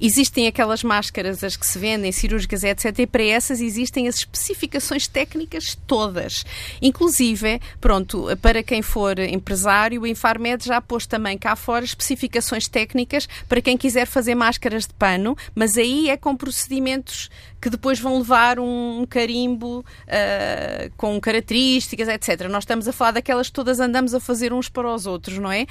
existem 0.01 0.48
aquelas 0.48 0.84
máscaras, 0.84 1.44
as 1.44 1.56
que 1.56 1.68
se 1.68 1.77
vendem, 1.77 2.12
cirúrgicas, 2.12 2.63
etc. 2.63 2.98
E 2.98 3.06
para 3.06 3.24
essas 3.24 3.62
existem 3.62 4.08
as 4.08 4.15
especificações 4.15 5.08
técnicas 5.08 5.77
todas. 5.86 6.44
Inclusive, 6.82 7.62
pronto, 7.80 8.25
para 8.42 8.63
quem 8.63 8.82
for 8.82 9.20
empresário, 9.20 10.01
o 10.01 10.08
Infarmed 10.08 10.65
já 10.65 10.82
pôs 10.82 11.06
também 11.06 11.38
cá 11.38 11.56
fora 11.56 11.86
especificações 11.86 12.68
técnicas 12.68 13.30
para 13.48 13.62
quem 13.62 13.77
quiser 13.77 14.08
fazer 14.08 14.34
máscaras 14.34 14.88
de 14.88 14.94
pano, 14.96 15.38
mas 15.53 15.77
aí 15.77 16.10
é 16.10 16.18
com 16.18 16.36
procedimentos 16.36 17.30
que 17.63 17.70
depois 17.70 17.98
vão 17.98 18.18
levar 18.18 18.60
um 18.63 19.05
carimbo 19.05 19.79
uh, 19.79 20.91
com 20.98 21.20
características, 21.20 22.08
etc. 22.08 22.48
Nós 22.50 22.63
estamos 22.63 22.88
a 22.88 22.93
falar 22.93 23.12
daquelas 23.12 23.48
que 23.48 23.53
todas 23.53 23.79
andamos 23.79 24.13
a 24.13 24.20
fazer 24.20 24.53
uns 24.53 24.70
para 24.70 24.93
os 24.93 25.05
outros, 25.05 25.38
não 25.38 25.51
é? 25.51 25.65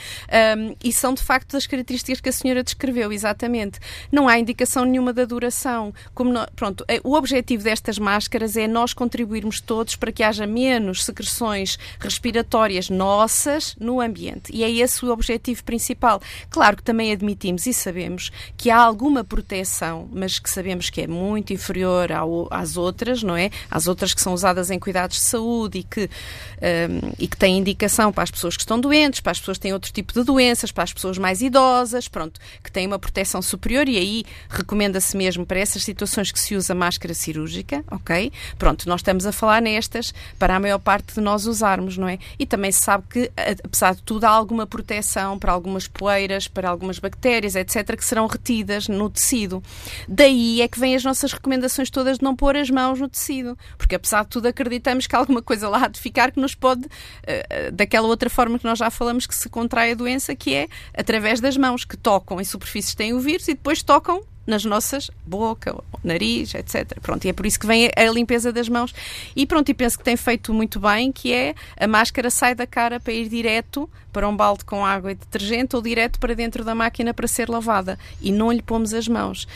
Um, 0.57 0.77
e 0.83 0.93
são 0.93 1.15
de 1.15 1.23
facto 1.23 1.53
das 1.53 1.67
características 1.67 2.21
que 2.21 2.29
a 2.29 2.33
senhora 2.33 2.63
descreveu, 2.63 3.13
exatamente. 3.13 3.79
Não 4.11 4.29
há 4.29 4.39
indicação 4.39 4.85
nenhuma 4.85 5.13
da 5.13 5.25
duração. 5.25 5.93
Como 6.15 6.33
pronto, 6.55 6.85
é, 6.89 7.01
o 7.05 7.15
objetivo 7.15 7.65
destas 7.65 7.99
máscaras 7.99 8.57
é 8.57 8.67
nós 8.67 8.93
contribuirmos 8.93 9.61
todos 9.61 9.97
para 9.97 10.13
que 10.13 10.23
haja 10.23 10.47
menos 10.47 11.05
secreções 11.05 11.79
respiratórias 11.99 12.89
nossas 12.91 13.75
no 13.79 14.01
ambiente. 14.01 14.53
E 14.53 14.63
é 14.63 14.71
esse 14.71 15.05
o 15.05 15.13
objetivo 15.13 15.65
principal. 15.65 16.21
Claro 16.51 16.77
que 16.77 16.83
também 16.83 17.13
admitimos 17.13 17.67
e 17.67 17.73
sabemos 17.73 18.31
que 18.57 18.71
há 18.71 18.79
alguma 18.79 19.25
proteção, 19.25 20.09
mas 20.13 20.39
que 20.39 20.51
sabemos 20.51 20.91
que 20.91 21.03
é 21.03 21.07
muito 21.07 21.53
inferior 21.53 22.13
ao, 22.13 22.49
às 22.51 22.77
outras, 22.77 22.82
não 23.23 23.37
é? 23.37 23.51
Às 23.71 23.87
outras 23.87 24.15
que 24.15 24.21
são 24.21 24.33
usadas 24.33 24.71
em 24.71 24.79
cuidados 24.79 25.17
de 25.17 25.23
saúde 25.23 25.79
e 25.79 25.83
que, 25.83 26.03
um, 26.03 27.13
e 27.19 27.29
que 27.29 27.37
têm 27.37 27.59
indicação 27.59 28.13
para 28.13 28.25
as 28.25 28.31
pessoas 28.31 28.57
que 28.57 28.63
estão 28.63 28.81
doentes, 28.81 29.21
para 29.21 29.33
as 29.33 29.39
pessoas 29.39 29.59
que 29.59 29.63
têm 29.63 29.73
outro 29.73 29.93
tipo 29.93 30.13
de 30.13 30.25
doenças, 30.25 30.73
para 30.73 30.85
as 30.85 30.93
pessoas 30.93 31.19
mais 31.19 31.43
idosas, 31.43 32.09
pronto, 32.09 32.41
que 32.63 32.71
têm 32.71 32.87
uma 32.87 32.99
proteção 32.99 33.41
superior 33.43 33.89
e 33.89 33.97
aí 33.97 34.25
recomenda-se 34.49 35.17
mesmo 35.17 35.45
para 35.47 35.59
essas 35.59 35.85
situações 35.85 36.31
que 36.33 36.41
se 36.41 36.55
usa 36.55 36.75
máscara 36.75 37.15
cirúrgica, 37.15 37.85
ok? 37.91 38.33
Pronto, 38.59 38.89
nós 38.89 39.01
estamos 39.01 39.27
a 39.27 39.33
falar 39.33 39.61
nestas 39.61 40.13
para 40.39 40.57
a 40.57 40.61
maior 40.61 40.79
parte 40.79 41.15
de 41.15 41.21
nós 41.21 41.47
usarmos, 41.47 41.97
não 41.97 42.09
é? 42.09 42.19
E 42.39 42.47
também 42.47 42.73
se 42.73 42.83
sabe 42.83 43.05
que, 43.09 43.31
apesar 43.65 43.95
de 43.95 44.03
tudo, 44.03 44.25
há 44.25 44.31
alguma 44.31 44.67
proteção 44.67 45.39
para 45.39 45.53
algumas 45.53 45.87
poeiras, 45.87 46.49
para 46.49 46.69
algumas 46.69 46.99
bactérias, 46.99 47.55
etc., 47.55 47.97
que 47.97 48.05
serão 48.05 48.27
retidas 48.27 48.89
no 48.89 49.09
tecido. 49.11 49.63
Daí 50.09 50.61
é 50.61 50.69
que 50.69 50.79
vêm 50.79 50.95
as 50.95 51.05
nossas 51.05 51.33
recomendações 51.33 51.91
todas 51.91 52.19
de 52.19 52.25
não 52.25 52.35
pôr 52.35 52.57
as 52.57 52.71
mãos 52.73 52.99
no 52.99 53.09
tecido, 53.09 53.57
porque 53.79 53.95
apesar 53.95 54.25
de 54.25 54.31
tudo 54.31 54.47
acreditamos 54.47 55.07
que 55.07 55.15
alguma 55.15 55.41
coisa 55.41 55.69
lá 55.69 55.87
de 55.87 56.01
ficar 56.01 56.33
que 56.33 56.41
nos 56.41 56.57
pode, 56.57 56.87
uh, 56.87 57.73
daquela 57.73 58.09
outra 58.09 58.29
forma 58.29 58.59
que 58.59 58.65
nós 58.65 58.79
já 58.79 58.91
falamos 58.91 59.27
que 59.27 59.35
se 59.35 59.49
contrai 59.49 59.93
a 59.93 59.95
doença, 59.95 60.35
que 60.35 60.55
é 60.55 60.69
através 60.93 61.41
das 61.41 61.57
mãos, 61.57 61.85
que 61.85 61.97
tocam 61.97 62.41
em 62.41 62.45
superfícies 62.45 62.93
que 62.93 62.97
têm 62.97 63.13
o 63.13 63.21
vírus 63.21 63.47
e 63.47 63.55
depois 63.55 63.83
tocam 63.83 64.25
nas 64.47 64.65
nossas 64.65 65.11
boca, 65.25 65.75
nariz, 66.03 66.55
etc. 66.55 66.99
Pronto, 67.01 67.25
e 67.25 67.29
é 67.29 67.33
por 67.33 67.47
isso 67.47 67.59
que 67.59 67.67
vem 67.67 67.91
a, 67.95 68.05
limpeza 68.11 68.53
das 68.53 68.69
mãos. 68.69 68.93
E 69.37 69.47
pronto, 69.47 69.69
e 69.69 69.75
penso 69.75 69.99
que 69.99 70.05
tem 70.05 70.17
feito 70.17 70.53
muito 70.53 70.81
bem, 70.81 71.13
que 71.13 71.33
é 71.33 71.55
a 71.77 71.87
máscara 71.87 72.31
sai 72.31 72.55
da 72.55 72.67
cara 72.67 72.99
para 72.99 73.13
ir 73.13 73.29
direto 73.29 73.89
para 74.13 74.29
um 74.29 74.37
balde 74.37 74.65
com 74.65 74.85
água 74.85 75.13
e 75.13 75.15
detergente 75.15 75.77
ou 75.77 75.83
direto 75.83 76.19
para 76.19 76.35
dentro 76.35 76.65
da 76.65 76.75
máquina 76.75 77.15
para 77.15 77.27
ser 77.27 77.49
lavada 77.49 77.99
e 78.21 78.31
não 78.31 78.53
lhe 78.53 78.63
pomos 78.63 78.93
as 78.93 79.09
mãos. 79.09 79.47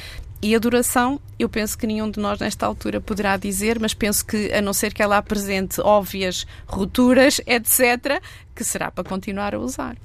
E 0.42 0.54
a 0.54 0.58
duração, 0.58 1.20
eu 1.38 1.48
penso 1.48 1.76
que 1.76 1.86
nenhum 1.86 2.10
de 2.10 2.20
nós 2.20 2.38
nesta 2.38 2.66
altura 2.66 3.00
poderá 3.00 3.36
dizer, 3.36 3.80
mas 3.80 3.94
penso 3.94 4.24
que, 4.24 4.52
a 4.52 4.60
não 4.60 4.72
ser 4.72 4.92
que 4.92 5.02
ela 5.02 5.16
apresente 5.16 5.80
óbvias 5.80 6.46
rupturas, 6.66 7.40
etc., 7.46 8.22
que 8.54 8.62
será 8.62 8.90
para 8.90 9.04
continuar 9.04 9.54
a 9.54 9.58
usar. 9.58 9.96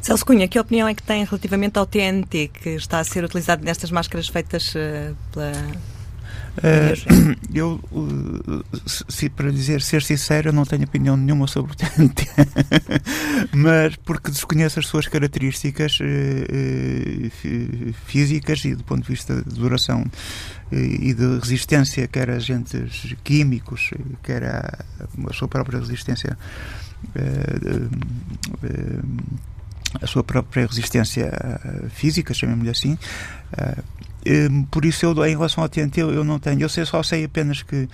Celso 0.00 0.24
Cunha, 0.24 0.46
que 0.46 0.58
opinião 0.58 0.86
é 0.86 0.94
que 0.94 1.02
tem 1.02 1.24
relativamente 1.24 1.78
ao 1.78 1.86
TNT 1.86 2.48
que 2.48 2.70
está 2.70 2.98
a 2.98 3.04
ser 3.04 3.24
utilizado 3.24 3.64
nestas 3.64 3.90
máscaras 3.90 4.28
feitas 4.28 4.74
uh, 4.74 5.16
pela 5.32 5.52
Uh, 6.60 7.36
eu, 7.54 7.80
uh, 7.90 8.64
se, 8.86 9.30
para 9.30 9.50
dizer, 9.50 9.80
ser 9.80 10.02
sincero, 10.02 10.52
não 10.52 10.64
tenho 10.64 10.84
opinião 10.84 11.16
nenhuma 11.16 11.46
sobre 11.46 11.72
o 11.72 11.74
TNT, 11.76 12.26
mas 13.52 13.96
porque 13.96 14.30
desconheço 14.30 14.78
as 14.78 14.86
suas 14.86 15.06
características 15.08 15.98
uh, 16.00 17.30
físicas 18.04 18.64
e 18.64 18.74
do 18.74 18.84
ponto 18.84 19.02
de 19.02 19.08
vista 19.08 19.42
de 19.42 19.54
duração 19.54 20.04
e 20.70 21.14
de 21.14 21.38
resistência, 21.38 22.06
quer 22.06 22.30
a 22.30 22.34
agentes 22.34 23.16
químicos, 23.24 23.90
quer 24.22 24.44
a, 24.44 24.84
a 25.28 25.32
sua 25.32 25.48
própria 25.48 25.80
resistência 25.80 26.38
a 30.00 30.06
sua 30.06 30.22
própria 30.22 30.66
resistência 30.66 31.32
física, 31.90 32.32
chamemos-lhe 32.32 32.70
assim, 32.70 32.96
por 34.70 34.84
isso, 34.84 35.06
eu, 35.06 35.26
em 35.26 35.30
relação 35.30 35.62
ao 35.62 35.68
TNT, 35.68 36.00
eu 36.00 36.24
não 36.24 36.38
tenho. 36.38 36.60
Eu 36.60 36.68
sei, 36.68 36.84
só 36.84 37.02
sei 37.02 37.24
apenas 37.24 37.62
que, 37.62 37.88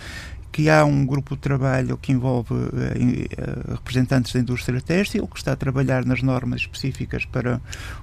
que 0.57 0.71
há 0.71 0.85
um 0.85 1.05
grupo 1.05 1.37
de 1.37 1.43
trabalho 1.43 1.99
que 1.99 2.13
envolve 2.13 2.55
eh, 2.55 3.29
eh, 3.37 3.73
representantes 3.73 4.33
da 4.33 4.41
indústria 4.41 4.81
têxtil, 4.81 5.27
que 5.27 5.37
está 5.37 5.53
a 5.53 5.57
trabalhar 5.57 6.05
nas 6.05 6.23
normas 6.23 6.63
específicas 6.63 7.25
para 7.27 7.61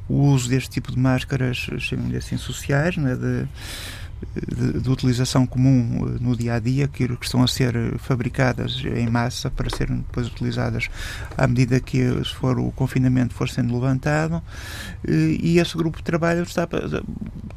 o 0.07 0.21
uso 0.25 0.49
deste 0.49 0.69
tipo 0.69 0.91
de 0.91 0.99
máscaras, 0.99 1.67
chamemos 1.79 2.15
assim, 2.15 2.37
sociais, 2.37 2.95
né, 2.95 3.15
de, 3.15 3.47
de, 4.35 4.79
de, 4.79 4.89
utilização 4.89 5.45
comum 5.45 6.07
eh, 6.07 6.17
no 6.21 6.35
dia 6.35 6.55
a 6.55 6.59
dia, 6.59 6.87
que, 6.87 7.03
estão 7.21 7.43
a 7.43 7.47
ser 7.47 7.73
fabricadas 7.99 8.81
em 8.95 9.09
massa 9.09 9.49
para 9.49 9.69
serem 9.69 9.97
depois 9.97 10.27
utilizadas 10.27 10.89
à 11.37 11.47
medida 11.47 11.79
que, 11.79 12.03
se 12.23 12.33
for 12.35 12.59
o 12.59 12.71
confinamento 12.71 13.33
for 13.33 13.49
sendo 13.49 13.73
levantado. 13.73 14.41
E 15.07 15.59
esse 15.59 15.75
grupo 15.75 15.97
de 15.97 16.03
trabalho 16.03 16.43
está, 16.43 16.67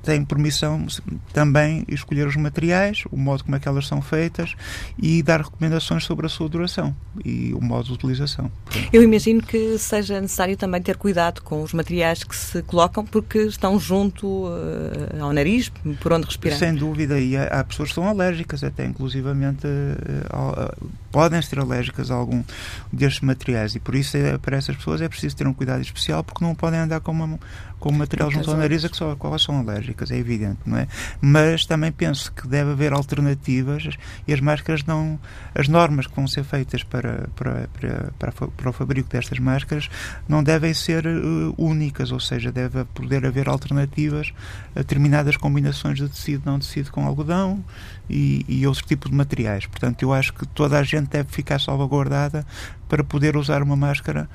tem 0.02 0.24
permissão 0.24 0.86
também 1.32 1.84
escolher 1.88 2.26
os 2.26 2.36
materiais, 2.36 3.04
o 3.10 3.16
modo 3.16 3.44
como 3.44 3.56
é 3.56 3.60
que 3.60 3.68
elas 3.68 3.86
são 3.86 4.00
feitas 4.00 4.54
e 5.00 5.22
dar 5.22 5.40
recomendações 5.40 6.04
sobre 6.04 6.26
a 6.26 6.28
sua 6.28 6.48
duração 6.48 6.94
e 7.24 7.52
o 7.54 7.60
modo 7.60 7.86
de 7.86 7.92
utilização. 7.92 8.50
Eu 8.92 9.02
imagino 9.02 9.42
que 9.42 9.78
seja 9.78 10.20
necessário 10.20 10.56
também 10.56 10.80
ter 10.80 10.96
cuidado 10.96 11.42
com 11.42 11.62
os 11.62 11.72
materiais 11.72 12.22
que 12.24 12.34
se 12.34 12.62
colocam 12.62 13.04
porque 13.04 13.38
estão 13.38 13.78
junto 13.78 14.26
uh, 14.26 15.22
ao 15.22 15.32
nariz, 15.32 15.70
por 16.00 16.12
onde 16.12 16.26
respirar. 16.26 16.55
Sem 16.58 16.74
dúvida, 16.74 17.18
e 17.18 17.36
há, 17.36 17.44
há 17.44 17.64
pessoas 17.64 17.90
que 17.90 17.94
são 17.94 18.08
alérgicas 18.08 18.62
até, 18.64 18.84
inclusivamente 18.84 19.66
uh, 19.66 20.88
podem 21.16 21.40
ser 21.40 21.58
alérgicas 21.58 22.10
a 22.10 22.14
algum 22.14 22.44
destes 22.92 23.22
materiais 23.22 23.74
e 23.74 23.80
por 23.80 23.94
isso 23.94 24.18
é, 24.18 24.36
para 24.36 24.58
essas 24.58 24.76
pessoas 24.76 25.00
é 25.00 25.08
preciso 25.08 25.34
ter 25.34 25.46
um 25.46 25.54
cuidado 25.54 25.80
especial 25.80 26.22
porque 26.22 26.44
não 26.44 26.54
podem 26.54 26.78
andar 26.78 27.00
com, 27.00 27.10
uma, 27.10 27.40
com 27.80 27.90
material 27.90 28.30
junto 28.30 28.50
ao 28.50 28.56
nariz 28.58 28.84
a 28.84 28.90
que 28.90 28.98
só, 28.98 29.12
a 29.12 29.16
qual 29.16 29.38
são 29.38 29.58
alérgicas, 29.58 30.10
é 30.10 30.18
evidente, 30.18 30.58
não 30.66 30.76
é? 30.76 30.86
Mas 31.18 31.64
também 31.64 31.90
penso 31.90 32.30
que 32.32 32.46
deve 32.46 32.72
haver 32.72 32.92
alternativas 32.92 33.96
e 34.28 34.32
as 34.34 34.40
máscaras 34.40 34.84
não. 34.84 35.18
As 35.54 35.68
normas 35.68 36.06
que 36.06 36.14
vão 36.14 36.26
ser 36.26 36.44
feitas 36.44 36.82
para, 36.82 37.28
para, 37.34 37.66
para, 37.68 38.12
para, 38.18 38.32
para 38.48 38.68
o 38.68 38.72
fabrico 38.74 39.08
destas 39.08 39.38
máscaras 39.38 39.88
não 40.28 40.44
devem 40.44 40.74
ser 40.74 41.06
uh, 41.06 41.54
únicas, 41.56 42.12
ou 42.12 42.20
seja, 42.20 42.52
deve 42.52 42.84
poder 42.84 43.24
haver 43.24 43.48
alternativas 43.48 44.34
a 44.74 44.80
determinadas 44.80 45.38
combinações 45.38 45.96
de 45.96 46.10
tecido 46.10 46.42
não 46.44 46.58
tecido 46.58 46.92
com 46.92 47.06
algodão 47.06 47.64
e, 48.08 48.44
e 48.48 48.66
outro 48.66 48.84
tipo 48.84 49.08
de 49.08 49.14
materiais. 49.14 49.66
Portanto, 49.66 50.02
eu 50.02 50.12
acho 50.12 50.32
que 50.32 50.46
toda 50.46 50.78
a 50.78 50.82
gente 50.82 51.08
deve 51.08 51.30
ficar 51.30 51.60
salvaguardada 51.60 52.46
para 52.88 53.02
poder 53.02 53.36
usar 53.36 53.62
uma 53.62 53.76
máscara 53.76 54.28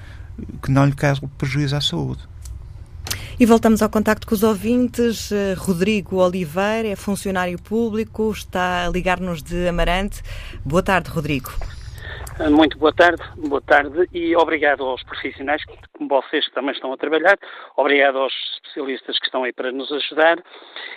que 0.61 0.71
não 0.71 0.85
lhe 0.85 0.93
cause 0.93 1.21
prejuízo 1.37 1.75
à 1.75 1.81
saúde. 1.81 2.21
E 3.39 3.45
voltamos 3.45 3.81
ao 3.81 3.89
contacto 3.89 4.27
com 4.27 4.35
os 4.35 4.43
ouvintes. 4.43 5.31
Eh, 5.31 5.55
Rodrigo 5.57 6.17
Oliveira 6.17 6.87
é 6.87 6.95
funcionário 6.95 7.57
público, 7.59 8.31
está 8.31 8.85
a 8.85 8.89
ligar-nos 8.89 9.41
de 9.41 9.67
Amarante. 9.67 10.21
Boa 10.63 10.83
tarde, 10.83 11.09
Rodrigo. 11.09 11.51
Muito 12.49 12.77
boa 12.79 12.91
tarde, 12.91 13.21
boa 13.37 13.61
tarde 13.61 14.09
e 14.11 14.35
obrigado 14.35 14.83
aos 14.83 15.03
profissionais 15.03 15.63
como 15.93 16.09
vocês 16.09 16.47
que 16.47 16.53
também 16.55 16.71
estão 16.71 16.91
a 16.91 16.97
trabalhar, 16.97 17.37
obrigado 17.77 18.17
aos 18.17 18.33
especialistas 18.55 19.19
que 19.19 19.25
estão 19.25 19.43
aí 19.43 19.53
para 19.53 19.71
nos 19.71 19.91
ajudar 19.91 20.41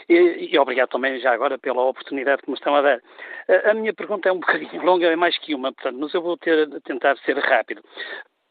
e, 0.09 0.49
e 0.51 0.59
obrigado 0.59 0.89
também 0.89 1.21
já 1.21 1.35
agora 1.35 1.59
pela 1.59 1.83
oportunidade 1.83 2.41
que 2.43 2.51
me 2.51 2.57
estão 2.57 2.75
a 2.75 2.81
dar. 2.81 3.01
A, 3.49 3.73
a 3.73 3.75
minha 3.75 3.93
pergunta 3.93 4.29
é 4.29 4.33
um 4.33 4.41
bocadinho 4.41 4.83
longa, 4.83 5.07
é 5.07 5.17
mais 5.17 5.37
que 5.37 5.55
uma, 5.55 5.71
portanto, 5.71 5.99
mas 6.01 6.15
eu 6.15 6.23
vou 6.23 6.39
ter, 6.39 6.67
tentar 6.83 7.17
ser 7.19 7.37
rápido. 7.37 7.83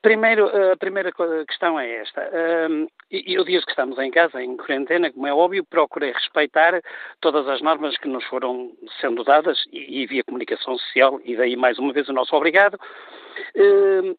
Primeiro, 0.04 0.52
a 0.74 0.76
primeira 0.76 1.14
questão 1.48 1.80
é 1.80 1.90
esta. 2.02 2.30
Eu 3.10 3.46
disse 3.46 3.66
que 3.66 3.72
estamos 3.72 3.98
em 4.00 4.12
casa, 4.12 4.44
em 4.44 4.58
quarentena, 4.58 5.10
como 5.10 5.26
é 5.26 5.34
óbvio, 5.34 5.64
procurei 5.64 6.12
respeitar 6.12 6.82
todas 7.22 7.48
as 7.48 7.62
normas 7.62 7.98
que 7.98 8.10
nos 8.10 8.26
foram 8.26 8.74
sendo 9.00 9.24
dadas 9.24 9.58
e 9.72 10.06
via 10.06 10.26
comunicação 10.26 10.78
social, 10.78 11.22
e 11.24 11.38
daí 11.38 11.56
mais 11.56 11.80
uma 11.80 11.94
vez 11.94 12.10
o 12.10 12.14
nosso 12.14 12.36
obrigado. 12.36 12.78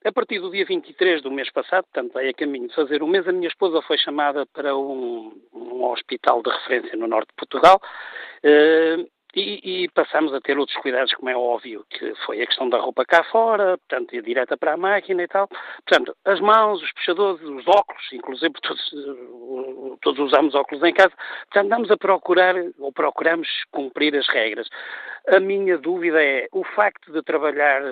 A 0.07 0.11
partir 0.11 0.41
do 0.41 0.51
dia 0.51 0.65
23 0.65 1.21
do 1.21 1.31
mês 1.31 1.51
passado, 1.53 1.85
portanto, 1.93 2.17
aí 2.17 2.31
a 2.31 2.35
caminho 2.35 2.67
de 2.67 2.75
fazer 2.75 3.03
um 3.03 3.07
mês, 3.07 3.29
a 3.29 3.33
minha 3.33 3.49
esposa 3.49 3.83
foi 3.83 3.99
chamada 3.99 4.47
para 4.47 4.75
um, 4.75 5.39
um 5.53 5.85
hospital 5.85 6.43
de 6.43 6.49
referência 6.49 6.97
no 6.97 7.07
norte 7.07 7.29
de 7.29 7.35
Portugal 7.37 7.79
e, 9.37 9.85
e, 9.85 9.89
passamos 9.89 10.33
a 10.33 10.41
ter 10.41 10.59
outros 10.59 10.77
cuidados, 10.79 11.13
como 11.15 11.29
é 11.29 11.37
óbvio, 11.37 11.85
que 11.91 12.15
foi 12.27 12.41
a 12.41 12.47
questão 12.47 12.69
da 12.69 12.79
roupa 12.79 13.05
cá 13.05 13.25
fora, 13.25 13.77
portanto, 13.79 14.15
ir 14.15 14.23
direta 14.23 14.57
para 14.57 14.75
a 14.75 14.77
máquina 14.77 15.23
e 15.23 15.29
tal. 15.29 15.49
Portanto, 15.87 16.17
as 16.25 16.41
mãos, 16.41 16.83
os 16.83 16.93
puxadores, 16.93 17.43
os 17.43 17.67
óculos, 17.67 18.13
inclusive 18.13 18.55
todos, 18.63 18.95
todos 20.03 20.21
usamos 20.21 20.55
óculos 20.55 20.85
em 20.85 20.93
casa. 20.93 21.13
Portanto, 21.47 21.67
andamos 21.67 21.91
a 21.91 21.97
procurar, 21.97 22.55
ou 22.79 22.93
procuramos 22.93 23.49
cumprir 23.71 24.17
as 24.17 24.29
regras. 24.29 24.69
A 25.27 25.41
minha 25.41 25.79
dúvida 25.79 26.23
é 26.23 26.47
o 26.53 26.63
facto 26.63 27.11
de 27.11 27.23
trabalhar, 27.23 27.83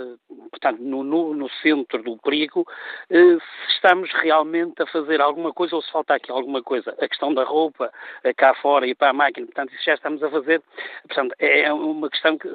portanto, 0.51 0.81
no, 0.81 1.03
no, 1.03 1.33
no 1.33 1.49
centro 1.63 2.03
do 2.03 2.19
perigo, 2.19 2.67
eh, 3.09 3.39
se 3.39 3.75
estamos 3.75 4.13
realmente 4.13 4.83
a 4.83 4.87
fazer 4.87 5.21
alguma 5.21 5.51
coisa 5.51 5.75
ou 5.75 5.81
se 5.81 5.91
falta 5.91 6.15
aqui 6.15 6.31
alguma 6.31 6.63
coisa. 6.63 6.95
A 7.01 7.09
questão 7.09 7.33
da 7.33 7.43
roupa 7.43 7.91
cá 8.37 8.55
fora 8.57 8.87
e 8.87 8.95
para 8.95 9.11
a 9.11 9.13
máquina, 9.15 9.47
portanto, 9.47 9.73
isso 9.73 9.85
já 9.85 9.95
estamos 9.95 10.23
a 10.23 10.29
fazer. 10.29 10.63
Portanto, 11.09 11.32
é 11.39 11.73
uma 11.73 12.09
questão 12.11 12.39
que, 12.39 12.49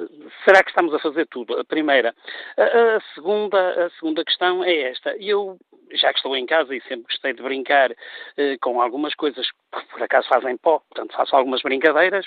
será 0.44 0.62
que 0.62 0.70
estamos 0.70 0.94
a 0.94 0.98
fazer 0.98 1.26
tudo? 1.26 1.58
A 1.58 1.64
primeira. 1.64 2.14
A, 2.56 2.96
a 2.96 3.00
segunda, 3.14 3.86
a 3.86 3.90
segunda 3.90 4.24
questão 4.24 4.64
é 4.64 4.90
esta. 4.90 5.16
Eu, 5.18 5.58
já 5.92 6.10
que 6.12 6.18
estou 6.18 6.36
em 6.36 6.46
casa 6.46 6.74
e 6.74 6.80
sempre 6.82 7.04
gostei 7.04 7.32
de 7.32 7.42
brincar 7.42 7.90
eh, 8.36 8.56
com 8.60 8.80
algumas 8.80 9.14
coisas 9.14 9.46
que 9.50 9.86
por 9.90 10.02
acaso 10.02 10.28
fazem 10.28 10.56
pó, 10.56 10.80
portanto 10.90 11.14
faço 11.14 11.34
algumas 11.34 11.62
brincadeiras, 11.62 12.26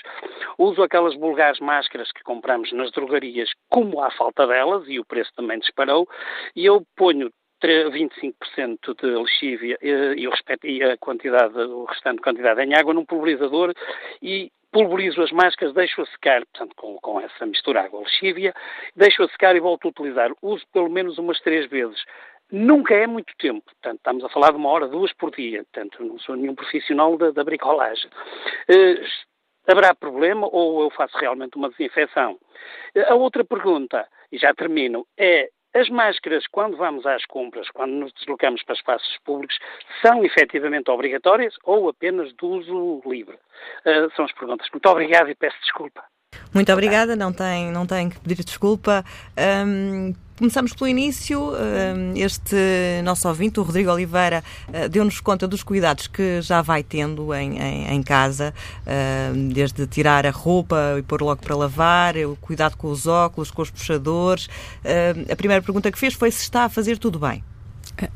uso 0.58 0.82
aquelas 0.82 1.14
vulgares 1.14 1.60
máscaras 1.60 2.10
que 2.12 2.22
compramos 2.22 2.72
nas 2.72 2.90
drogarias 2.92 3.50
como 3.68 4.00
há 4.00 4.10
falta 4.10 4.46
delas 4.46 4.84
e 4.88 4.98
o 4.98 5.04
preço 5.04 5.30
também 5.34 5.58
disparou 5.58 6.08
e 6.56 6.64
eu 6.64 6.82
ponho 6.96 7.30
25% 7.68 8.94
de 9.00 9.06
lexívia 9.06 9.78
eh, 9.80 10.14
e, 10.16 10.28
e 10.64 10.82
a 10.82 10.96
quantidade, 10.96 11.58
o 11.58 11.84
restante 11.84 12.20
quantidade 12.20 12.62
em 12.62 12.74
água 12.74 12.94
num 12.94 13.04
pulverizador 13.04 13.72
e 14.20 14.50
pulverizo 14.72 15.22
as 15.22 15.30
máscaras, 15.30 15.74
deixo-a 15.74 16.06
secar, 16.06 16.44
portanto, 16.46 16.74
com, 16.74 16.96
com 16.98 17.20
essa 17.20 17.44
mistura 17.44 17.82
água-lexívia, 17.82 18.54
deixo-a 18.96 19.28
secar 19.28 19.54
e 19.54 19.60
volto 19.60 19.86
a 19.86 19.90
utilizar. 19.90 20.32
Uso 20.40 20.64
pelo 20.72 20.88
menos 20.88 21.18
umas 21.18 21.38
três 21.40 21.68
vezes. 21.68 22.02
Nunca 22.50 22.94
é 22.94 23.06
muito 23.06 23.32
tempo, 23.38 23.62
portanto, 23.64 23.96
estamos 23.96 24.24
a 24.24 24.28
falar 24.28 24.50
de 24.50 24.56
uma 24.56 24.68
hora, 24.68 24.88
duas 24.88 25.12
por 25.14 25.30
dia, 25.30 25.64
portanto, 25.64 26.04
não 26.04 26.18
sou 26.18 26.36
nenhum 26.36 26.54
profissional 26.54 27.16
da, 27.16 27.30
da 27.30 27.44
bricolagem. 27.44 28.10
Uh, 28.68 29.04
haverá 29.66 29.94
problema 29.94 30.46
ou 30.50 30.82
eu 30.82 30.90
faço 30.90 31.16
realmente 31.16 31.56
uma 31.56 31.70
desinfecção? 31.70 32.38
A 33.06 33.14
outra 33.14 33.44
pergunta, 33.44 34.06
e 34.30 34.36
já 34.36 34.52
termino, 34.52 35.06
é 35.16 35.48
as 35.74 35.88
máscaras, 35.88 36.44
quando 36.50 36.76
vamos 36.76 37.06
às 37.06 37.24
compras, 37.26 37.68
quando 37.70 37.92
nos 37.92 38.12
deslocamos 38.12 38.62
para 38.62 38.74
espaços 38.74 39.18
públicos, 39.24 39.56
são 40.04 40.24
efetivamente 40.24 40.90
obrigatórias 40.90 41.54
ou 41.64 41.88
apenas 41.88 42.28
de 42.32 42.44
uso 42.44 43.02
livre? 43.06 43.36
Uh, 43.86 44.14
são 44.14 44.24
as 44.24 44.32
perguntas. 44.32 44.68
Muito 44.72 44.88
obrigado 44.88 45.30
e 45.30 45.34
peço 45.34 45.56
desculpa. 45.60 46.02
Muito 46.54 46.72
obrigada, 46.72 47.16
não 47.16 47.32
tem, 47.32 47.70
não 47.70 47.86
tem 47.86 48.10
que 48.10 48.20
pedir 48.20 48.44
desculpa. 48.44 49.04
Um, 49.66 50.12
começamos 50.42 50.72
pelo 50.72 50.88
início. 50.88 51.52
Este 52.16 52.56
nosso 53.04 53.28
ouvinte, 53.28 53.60
o 53.60 53.62
Rodrigo 53.62 53.92
Oliveira, 53.92 54.42
uh, 54.68 54.88
deu-nos 54.88 55.20
conta 55.20 55.46
dos 55.46 55.62
cuidados 55.62 56.08
que 56.08 56.42
já 56.42 56.60
vai 56.60 56.82
tendo 56.82 57.32
em, 57.32 57.60
em, 57.60 57.94
em 57.94 58.02
casa, 58.02 58.52
desde 59.52 59.86
tirar 59.86 60.26
a 60.26 60.30
roupa 60.30 60.96
e 60.98 61.02
pôr 61.02 61.22
logo 61.22 61.40
para 61.40 61.54
lavar, 61.54 62.16
o 62.16 62.36
cuidado 62.40 62.76
com 62.76 62.88
os 62.88 63.06
óculos, 63.06 63.52
com 63.52 63.62
os 63.62 63.70
puxadores. 63.70 64.48
A 65.30 65.36
primeira 65.36 65.62
pergunta 65.62 65.92
que 65.92 65.98
fez 65.98 66.14
foi 66.14 66.30
se 66.32 66.42
está 66.42 66.64
a 66.64 66.68
fazer 66.68 66.98
tudo 66.98 67.20
bem. 67.20 67.44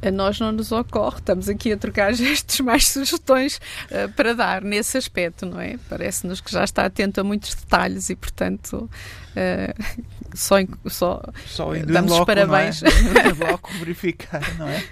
A 0.02 0.10
nós 0.10 0.40
não 0.40 0.52
nos 0.52 0.72
ocorre, 0.72 1.18
estamos 1.18 1.48
aqui 1.48 1.72
a 1.72 1.76
trocar 1.76 2.12
gestos, 2.14 2.60
mais 2.60 2.88
sugestões 2.88 3.60
uh, 3.90 4.10
para 4.12 4.34
dar 4.34 4.62
nesse 4.62 4.96
aspecto, 4.96 5.46
não 5.46 5.60
é? 5.60 5.78
Parece-nos 5.88 6.40
que 6.40 6.50
já 6.50 6.64
está 6.64 6.84
atento 6.86 7.20
a 7.20 7.24
muitos 7.24 7.54
detalhes 7.54 8.10
e, 8.10 8.16
portanto, 8.16 8.88
uh, 9.36 10.04
só, 10.36 10.56
só, 10.86 11.22
só 11.46 11.74
damos 11.74 12.12
loco, 12.12 12.22
os 12.22 12.26
parabéns. 12.26 12.82
É? 12.86 13.50
logo 13.50 13.68
verificar, 13.78 14.42
não 14.58 14.68
é? 14.68 14.84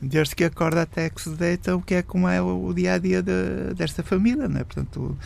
Desde 0.00 0.34
que 0.34 0.44
acorda 0.44 0.82
até 0.82 1.10
que 1.10 1.20
se 1.20 1.30
deita, 1.30 1.76
o 1.76 1.82
que 1.82 1.94
é 1.94 2.02
como 2.02 2.28
é 2.28 2.40
o 2.40 2.72
dia 2.72 2.94
a 2.94 2.98
dia 2.98 3.22
de, 3.22 3.74
desta 3.74 4.02
família, 4.02 4.48
não 4.48 4.60
é? 4.60 4.64
Portanto, 4.64 5.16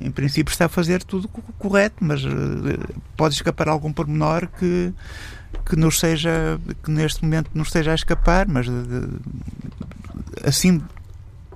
em 0.00 0.10
princípio 0.10 0.52
está 0.52 0.66
a 0.66 0.68
fazer 0.68 1.02
tudo 1.02 1.28
correto, 1.58 1.96
mas 2.00 2.24
uh, 2.24 2.28
pode 3.16 3.34
escapar 3.34 3.68
algum 3.68 3.92
pormenor 3.92 4.48
que 4.58 4.92
que 5.64 5.76
nos 5.76 5.98
seja 5.98 6.60
que 6.82 6.90
neste 6.90 7.24
momento 7.24 7.50
nos 7.54 7.68
esteja 7.68 7.92
a 7.92 7.94
escapar, 7.94 8.46
mas 8.46 8.66
assim 10.44 10.82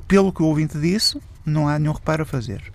pelo 0.09 0.33
que 0.33 0.42
o 0.42 0.46
ouvinte 0.46 0.79
disse, 0.79 1.20
não 1.44 1.68
há 1.68 1.79
nenhum 1.79 1.92
reparo 1.92 2.23
a 2.23 2.27
fazer. 2.27 2.73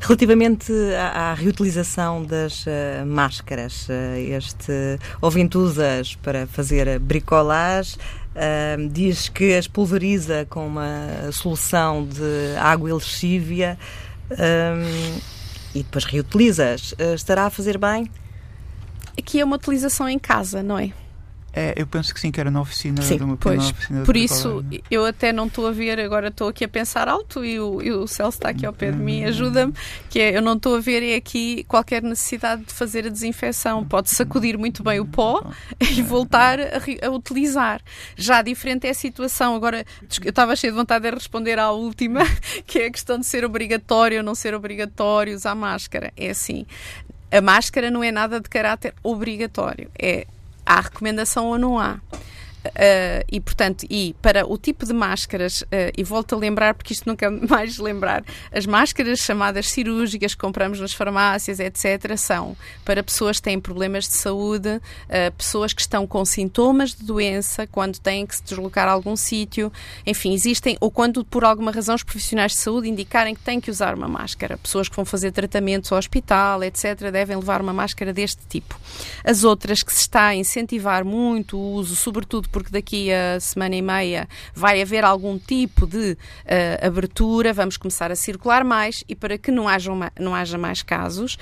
Relativamente 0.00 0.70
à, 0.98 1.32
reutilização 1.32 2.22
das 2.22 2.66
uh, 2.66 3.06
máscaras, 3.06 3.88
uh, 3.88 3.92
este 4.18 4.98
ouvinte 5.20 5.56
usa-as 5.56 6.14
para 6.16 6.46
fazer 6.46 6.98
bricolage, 6.98 7.96
uh, 7.96 8.88
diz 8.90 9.30
que 9.30 9.54
as 9.54 9.66
pulveriza 9.66 10.46
com 10.50 10.66
uma 10.66 11.32
solução 11.32 12.06
de 12.06 12.54
água 12.58 12.90
e 12.90 12.92
lexívia 12.92 13.78
e 15.74 15.82
depois 15.82 16.04
reutiliza-as. 16.04 16.94
estará 17.14 17.46
a 17.46 17.50
fazer 17.50 17.78
bem? 17.78 18.10
Aqui 19.18 19.40
é 19.40 19.44
uma 19.44 19.56
utilização 19.56 20.06
em 20.06 20.18
casa, 20.18 20.62
não 20.62 20.78
é? 20.78 20.92
É, 21.56 21.72
eu 21.76 21.86
penso 21.86 22.12
que 22.12 22.18
sim, 22.20 22.32
que 22.32 22.40
era 22.40 22.50
na 22.50 22.60
oficina 22.60 23.00
sim, 23.00 23.16
de 23.16 23.22
uma 23.22 23.36
pois, 23.36 23.70
oficina 23.70 24.02
Por 24.04 24.16
isso, 24.16 24.64
eu 24.90 25.04
até 25.04 25.32
não 25.32 25.46
estou 25.46 25.66
a 25.68 25.70
ver, 25.70 26.00
agora 26.00 26.28
estou 26.28 26.48
aqui 26.48 26.64
a 26.64 26.68
pensar 26.68 27.06
alto 27.08 27.44
e 27.44 27.60
o, 27.60 27.80
e 27.80 27.92
o 27.92 28.06
Celso 28.08 28.38
está 28.38 28.48
aqui 28.48 28.66
ao 28.66 28.72
pé 28.72 28.90
de 28.90 28.98
mim, 28.98 29.22
Uhum. 29.22 29.28
ajuda-me, 29.28 29.72
que 30.10 30.18
é, 30.18 30.36
eu 30.36 30.42
não 30.42 30.54
estou 30.54 30.74
a 30.76 30.80
ver 30.80 31.02
é 31.02 31.14
aqui 31.14 31.64
qualquer 31.68 32.02
necessidade 32.02 32.64
de 32.64 32.72
fazer 32.72 33.06
a 33.06 33.08
desinfecção. 33.08 33.84
Pode 33.84 34.10
sacudir 34.10 34.58
muito 34.58 34.82
bem 34.82 34.98
o 34.98 35.06
pó 35.06 35.44
e 35.80 36.02
voltar 36.02 36.58
a, 36.58 36.78
ri- 36.78 36.98
a 37.00 37.10
utilizar. 37.10 37.80
Já 38.16 38.42
diferente 38.42 38.86
é 38.86 38.90
a 38.90 38.94
situação. 38.94 39.54
Agora, 39.54 39.84
eu 40.24 40.30
estava 40.30 40.56
cheio 40.56 40.72
de 40.72 40.78
vontade 40.78 41.08
de 41.08 41.14
responder 41.14 41.58
à 41.58 41.70
última, 41.70 42.20
que 42.66 42.80
é 42.80 42.86
a 42.86 42.90
questão 42.90 43.18
de 43.18 43.26
ser 43.26 43.44
obrigatório 43.44 44.18
ou 44.18 44.24
não 44.24 44.34
ser 44.34 44.54
obrigatório 44.54 45.34
usar 45.34 45.54
máscara. 45.54 46.12
É 46.16 46.30
assim, 46.30 46.66
a 47.30 47.40
máscara 47.40 47.90
não 47.90 48.02
é 48.02 48.10
nada 48.10 48.40
de 48.40 48.48
caráter 48.48 48.92
obrigatório. 49.02 49.88
É 49.98 50.26
há 50.64 50.80
recomendação 50.80 51.46
ou 51.46 51.58
não 51.58 51.78
há. 51.78 51.98
Uh, 52.66 53.24
e 53.30 53.40
portanto, 53.40 53.86
e 53.90 54.14
para 54.22 54.46
o 54.46 54.56
tipo 54.56 54.86
de 54.86 54.92
máscaras, 54.92 55.62
uh, 55.62 55.92
e 55.96 56.02
volto 56.02 56.34
a 56.34 56.38
lembrar, 56.38 56.74
porque 56.74 56.94
isto 56.94 57.06
nunca 57.06 57.30
mais 57.48 57.78
lembrar, 57.78 58.24
as 58.50 58.64
máscaras 58.64 59.18
chamadas 59.18 59.70
cirúrgicas 59.70 60.34
que 60.34 60.40
compramos 60.40 60.80
nas 60.80 60.94
farmácias, 60.94 61.60
etc., 61.60 62.16
são 62.16 62.56
para 62.84 63.02
pessoas 63.02 63.36
que 63.36 63.42
têm 63.42 63.60
problemas 63.60 64.08
de 64.08 64.14
saúde, 64.14 64.68
uh, 64.68 65.32
pessoas 65.36 65.72
que 65.74 65.82
estão 65.82 66.06
com 66.06 66.24
sintomas 66.24 66.94
de 66.94 67.04
doença, 67.04 67.66
quando 67.66 67.98
têm 67.98 68.24
que 68.26 68.36
se 68.36 68.42
deslocar 68.42 68.88
a 68.88 68.92
algum 68.92 69.14
sítio, 69.14 69.70
enfim, 70.06 70.32
existem, 70.32 70.76
ou 70.80 70.90
quando 70.90 71.24
por 71.24 71.44
alguma 71.44 71.70
razão 71.70 71.94
os 71.94 72.02
profissionais 72.02 72.52
de 72.52 72.58
saúde 72.58 72.88
indicarem 72.88 73.34
que 73.34 73.42
têm 73.42 73.60
que 73.60 73.70
usar 73.70 73.94
uma 73.94 74.08
máscara. 74.08 74.56
Pessoas 74.56 74.88
que 74.88 74.96
vão 74.96 75.04
fazer 75.04 75.32
tratamentos 75.32 75.92
ao 75.92 75.98
hospital, 75.98 76.62
etc., 76.62 77.10
devem 77.12 77.36
levar 77.36 77.60
uma 77.60 77.72
máscara 77.72 78.12
deste 78.12 78.40
tipo. 78.48 78.78
As 79.22 79.44
outras 79.44 79.82
que 79.82 79.92
se 79.92 80.00
está 80.00 80.28
a 80.28 80.34
incentivar 80.34 81.04
muito 81.04 81.58
o 81.58 81.72
uso, 81.72 81.94
sobretudo 81.94 82.48
porque 82.54 82.70
daqui 82.70 83.12
a 83.12 83.40
semana 83.40 83.74
e 83.74 83.82
meia 83.82 84.28
vai 84.54 84.80
haver 84.80 85.04
algum 85.04 85.36
tipo 85.36 85.88
de 85.88 86.12
uh, 86.12 86.86
abertura, 86.86 87.52
vamos 87.52 87.76
começar 87.76 88.12
a 88.12 88.14
circular 88.14 88.62
mais 88.62 89.02
e 89.08 89.16
para 89.16 89.36
que 89.36 89.50
não 89.50 89.66
haja, 89.66 89.90
uma, 89.90 90.12
não 90.16 90.32
haja 90.32 90.56
mais 90.56 90.80
casos, 90.80 91.36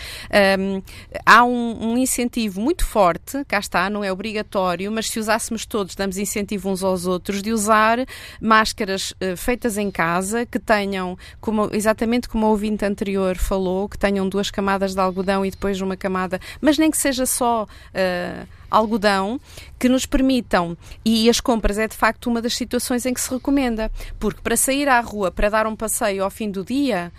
um, 0.58 0.82
há 1.26 1.44
um, 1.44 1.92
um, 1.92 1.98
incentivo 1.98 2.62
muito 2.62 2.86
forte, 2.86 3.44
cá 3.44 3.58
está, 3.58 3.90
não 3.90 4.02
é 4.02 4.10
obrigatório, 4.10 4.90
mas 4.90 5.10
se 5.10 5.20
usássemos 5.20 5.66
todos, 5.66 5.94
damos 5.94 6.16
incentivo 6.16 6.70
uns 6.70 6.82
aos 6.82 7.04
outros 7.04 7.42
de 7.42 7.52
usar 7.52 7.98
máscaras 8.40 9.10
uh, 9.10 9.36
feitas 9.36 9.76
em 9.76 9.90
casa, 9.90 10.46
que 10.46 10.58
tenham, 10.58 11.18
como, 11.42 11.68
exatamente 11.74 12.26
como 12.26 12.46
o 12.46 12.48
ouvinte 12.48 12.86
anterior 12.86 13.36
falou, 13.36 13.86
que 13.86 13.98
tenham 13.98 14.26
duas 14.26 14.50
camadas 14.50 14.94
de 14.94 15.00
algodão 15.00 15.44
e 15.44 15.50
depois 15.50 15.78
uma 15.82 15.94
camada, 15.94 16.40
mas 16.58 16.78
nem 16.78 16.90
que 16.90 16.96
seja 16.96 17.26
só. 17.26 17.64
Uh, 17.64 18.61
algodão 18.76 19.40
que 19.78 19.88
nos 19.88 20.06
permitam, 20.06 20.76
e 21.04 21.28
as 21.28 21.40
compras 21.40 21.78
é 21.78 21.86
de 21.86 21.96
facto 21.96 22.28
uma 22.28 22.42
das 22.42 22.54
situações 22.54 23.04
em 23.06 23.14
que 23.14 23.20
se 23.20 23.30
recomenda, 23.30 23.90
porque 24.18 24.40
para 24.40 24.56
sair 24.56 24.88
à 24.88 25.00
rua, 25.00 25.30
para 25.30 25.48
dar 25.48 25.66
um 25.66 25.76
passeio 25.76 26.24
ao 26.24 26.30
fim 26.30 26.50
do 26.50 26.64
dia, 26.64 27.12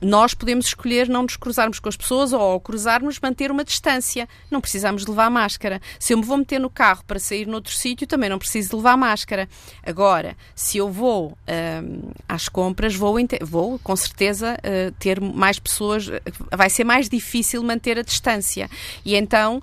nós 0.00 0.34
podemos 0.34 0.66
escolher 0.66 1.08
não 1.08 1.22
nos 1.22 1.36
cruzarmos 1.36 1.78
com 1.78 1.88
as 1.88 1.96
pessoas 1.96 2.32
ou 2.32 2.40
ao 2.40 2.60
cruzarmos 2.60 3.18
manter 3.20 3.50
uma 3.50 3.64
distância. 3.64 4.28
Não 4.50 4.60
precisamos 4.60 5.06
levar 5.06 5.30
máscara. 5.30 5.80
Se 5.98 6.12
eu 6.12 6.18
me 6.18 6.24
vou 6.24 6.36
meter 6.36 6.60
no 6.60 6.70
carro 6.70 7.02
para 7.06 7.18
sair 7.18 7.46
noutro 7.46 7.72
sítio, 7.72 8.06
também 8.06 8.28
não 8.28 8.38
preciso 8.38 8.76
levar 8.76 8.96
máscara. 8.96 9.48
Agora, 9.82 10.36
se 10.54 10.78
eu 10.78 10.90
vou 10.90 11.36
hum, 11.48 12.10
às 12.28 12.48
compras, 12.48 12.94
vou, 12.94 13.16
vou 13.42 13.78
com 13.78 13.96
certeza 13.96 14.56
uh, 14.58 14.92
ter 14.98 15.20
mais 15.20 15.58
pessoas, 15.58 16.06
vai 16.54 16.70
ser 16.70 16.84
mais 16.84 17.08
difícil 17.08 17.62
manter 17.62 17.98
a 17.98 18.02
distância. 18.02 18.68
E 19.04 19.14
então 19.16 19.62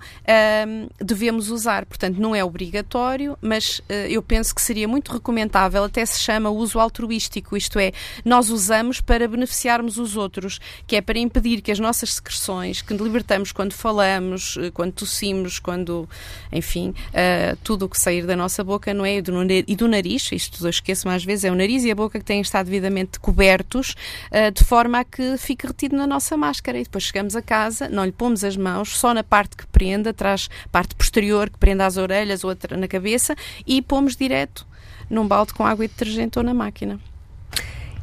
devemos 1.00 1.50
usar. 1.50 1.86
Portanto, 1.86 2.18
não 2.18 2.36
é 2.36 2.44
obrigatório, 2.44 3.38
mas 3.42 3.80
uh, 3.80 3.94
eu 4.10 4.22
penso 4.22 4.54
que 4.56 4.62
seria 4.62 4.88
muito 4.88 5.12
recomendável, 5.12 5.84
até 5.84 6.06
se 6.06 6.20
chama 6.20 6.50
uso 6.50 6.80
altruístico, 6.80 7.56
isto 7.56 7.78
é, 7.78 7.92
nós 8.24 8.50
usamos 8.50 9.02
para 9.02 9.28
beneficiar 9.28 9.83
os 9.88 10.16
outros, 10.16 10.60
que 10.88 10.96
é 10.96 11.02
para 11.02 11.20
impedir 11.20 11.62
que 11.62 11.72
as 11.72 11.80
nossas 11.80 12.14
secreções, 12.14 12.82
que 12.82 12.94
libertamos 12.94 13.52
quando 13.52 13.74
falamos, 13.74 14.58
quando 14.74 14.94
tossimos, 14.94 15.60
quando, 15.60 16.08
enfim, 16.52 16.90
uh, 16.90 17.58
tudo 17.64 17.86
o 17.86 17.90
que 17.90 18.00
sair 18.00 18.26
da 18.26 18.36
nossa 18.36 18.64
boca, 18.64 18.94
não 18.94 19.06
é? 19.06 19.18
E 19.18 19.76
do 19.76 19.88
nariz, 19.88 20.32
isto 20.32 20.66
eu 20.66 20.70
esqueço 20.70 21.08
mais 21.08 21.24
vezes, 21.24 21.46
é 21.46 21.52
o 21.52 21.56
nariz 21.56 21.84
e 21.84 21.92
a 21.92 21.96
boca 21.96 22.20
que 22.20 22.26
têm 22.26 22.42
estado 22.42 22.66
devidamente 22.66 23.20
cobertos, 23.20 23.96
uh, 24.32 24.52
de 24.52 24.64
forma 24.64 25.00
a 25.00 25.04
que 25.04 25.38
fique 25.38 25.68
retido 25.68 25.96
na 25.96 26.08
nossa 26.08 26.36
máscara. 26.38 26.80
E 26.80 26.84
depois 26.84 27.04
chegamos 27.04 27.36
a 27.36 27.42
casa, 27.42 27.90
não 27.90 28.06
lhe 28.06 28.12
pomos 28.12 28.44
as 28.44 28.58
mãos, 28.58 28.98
só 28.98 29.14
na 29.14 29.24
parte 29.24 29.58
que 29.58 29.68
prende, 29.68 30.10
atrás, 30.10 30.50
parte 30.72 30.96
posterior, 30.96 31.50
que 31.50 31.58
prende 31.58 31.84
às 31.84 31.98
orelhas 31.98 32.44
ou 32.44 32.56
na 32.78 32.88
cabeça, 32.88 33.36
e 33.66 33.82
pomos 33.82 34.16
direto 34.16 34.66
num 35.10 35.28
balde 35.28 35.54
com 35.54 35.66
água 35.66 35.86
e 35.86 35.88
detergente 35.88 36.40
ou 36.40 36.44
na 36.44 36.54
máquina. 36.54 37.00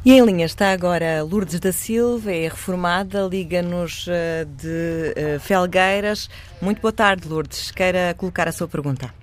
E 0.03 0.13
em 0.13 0.25
linha 0.25 0.45
está 0.45 0.71
agora 0.71 1.21
Lourdes 1.21 1.59
da 1.59 1.71
Silva, 1.71 2.31
é 2.31 2.49
reformada, 2.49 3.21
liga-nos 3.29 4.07
uh, 4.07 4.45
de 4.47 5.13
uh, 5.13 5.39
Felgueiras. 5.39 6.27
Muito 6.59 6.81
boa 6.81 6.91
tarde, 6.91 7.29
Lourdes. 7.29 7.69
Queira 7.69 8.15
colocar 8.17 8.47
a 8.47 8.51
sua 8.51 8.67
pergunta. 8.67 9.13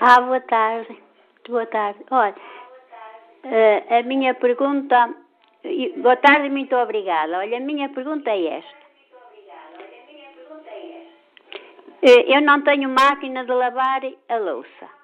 Ah, 0.00 0.18
boa 0.22 0.40
tarde. 0.40 0.96
Boa 1.46 1.66
tarde. 1.66 1.98
Olha, 2.10 2.34
uh, 3.44 3.94
a 3.98 4.02
minha 4.04 4.32
pergunta. 4.32 5.14
Boa 5.98 6.16
tarde 6.16 6.48
muito 6.48 6.74
obrigada. 6.74 7.36
Olha, 7.36 7.58
a 7.58 7.60
minha 7.60 7.90
pergunta 7.90 8.30
é 8.30 8.58
esta. 8.58 8.86
Eu 12.32 12.40
não 12.40 12.62
tenho 12.62 12.88
máquina 12.88 13.44
de 13.44 13.52
lavar 13.52 14.00
a 14.30 14.36
louça. 14.38 14.95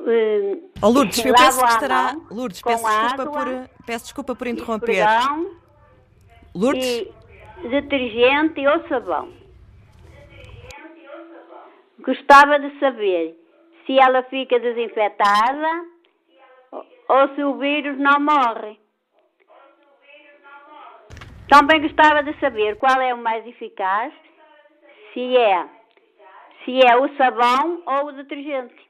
Uh, 0.00 0.70
oh, 0.82 0.88
Lourdes, 0.88 1.24
eu 1.24 1.34
penso 1.34 1.60
que 1.60 1.72
estará. 1.72 2.16
Lourdes, 2.30 2.62
peço 2.62 2.84
desculpa, 2.84 3.26
por, 3.26 3.84
peço 3.86 4.04
desculpa 4.04 4.34
por 4.36 4.46
interromper. 4.46 5.04
Lourdes? 6.54 6.84
E 6.84 7.68
detergente 7.68 8.66
ou 8.66 8.88
sabão. 8.88 9.32
Gostava 12.00 12.58
de 12.60 12.78
saber 12.78 13.36
se 13.84 13.98
ela 13.98 14.22
fica 14.24 14.58
desinfetada 14.60 15.84
ou 17.08 17.34
se 17.34 17.42
o 17.42 17.58
vírus 17.58 17.98
não 17.98 18.20
morre. 18.20 18.78
Também 21.48 21.80
gostava 21.80 22.22
de 22.22 22.38
saber 22.40 22.76
qual 22.76 23.00
é 23.00 23.14
o 23.14 23.18
mais 23.22 23.46
eficaz, 23.46 24.12
se 25.12 25.36
é, 25.36 25.64
se 26.64 26.80
é 26.84 26.96
o 26.96 27.16
sabão 27.16 27.82
ou 27.86 28.06
o 28.06 28.12
detergente. 28.12 28.85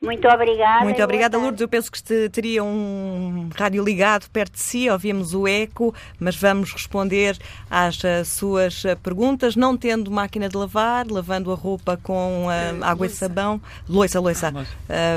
Muito 0.00 0.28
obrigada. 0.28 0.84
Muito 0.84 1.02
obrigada, 1.02 1.36
Lourdes. 1.36 1.60
Eu 1.60 1.68
penso 1.68 1.90
que 1.90 2.28
teria 2.28 2.62
um 2.62 3.50
rádio 3.54 3.82
ligado 3.82 4.30
perto 4.30 4.52
de 4.52 4.60
si, 4.60 4.88
ouvimos 4.88 5.34
o 5.34 5.46
eco, 5.46 5.92
mas 6.20 6.36
vamos 6.36 6.72
responder 6.72 7.36
às 7.68 7.98
uh, 7.98 8.24
suas 8.24 8.84
uh, 8.84 8.96
perguntas, 9.02 9.56
não 9.56 9.76
tendo 9.76 10.08
máquina 10.08 10.48
de 10.48 10.56
lavar, 10.56 11.04
lavando 11.10 11.50
a 11.50 11.56
roupa 11.56 11.98
com 12.00 12.46
uh, 12.46 12.84
água 12.84 13.06
e 13.06 13.10
sabão, 13.10 13.60
loiça, 13.88 14.20
loiça, 14.20 14.54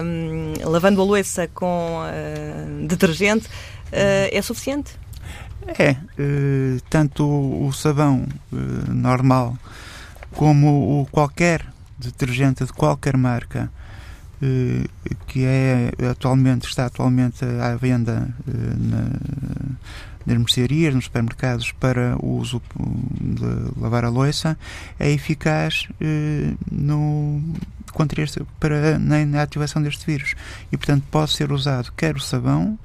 um, 0.04 0.54
lavando 0.68 1.00
a 1.00 1.06
loiça 1.06 1.48
com 1.48 2.02
detergente, 2.88 3.48
é 3.92 4.42
suficiente? 4.42 4.96
É, 5.78 5.96
tanto 6.90 7.24
o 7.24 7.72
sabão 7.72 8.26
normal 8.90 9.56
como 10.34 11.02
o 11.02 11.06
qualquer 11.12 11.64
detergente 12.00 12.66
de 12.66 12.74
qualquer 12.74 13.16
marca 13.16 13.70
que 15.28 15.46
é 15.46 15.92
atualmente 16.10 16.68
está 16.68 16.86
atualmente 16.86 17.46
à 17.46 17.76
venda 17.76 18.34
na, 18.48 19.04
nas 20.26 20.38
mercearias, 20.38 20.94
nos 20.94 21.06
supermercados 21.06 21.72
para 21.74 22.16
o 22.18 22.38
uso 22.38 22.62
de 23.20 23.80
lavar 23.80 24.06
a 24.06 24.10
louça 24.10 24.58
é 25.00 25.12
eficaz 25.12 25.88
no 26.72 27.42
contra 27.92 28.24
este, 28.24 28.42
para 28.60 28.98
na, 28.98 29.26
na 29.26 29.42
ativação 29.42 29.82
deste 29.82 30.06
vírus 30.06 30.36
e 30.72 30.78
portanto 30.78 31.04
pode 31.12 31.32
ser 31.32 31.52
usado 31.52 31.92
quer 31.92 32.16
o 32.16 32.20
sabão 32.20 32.80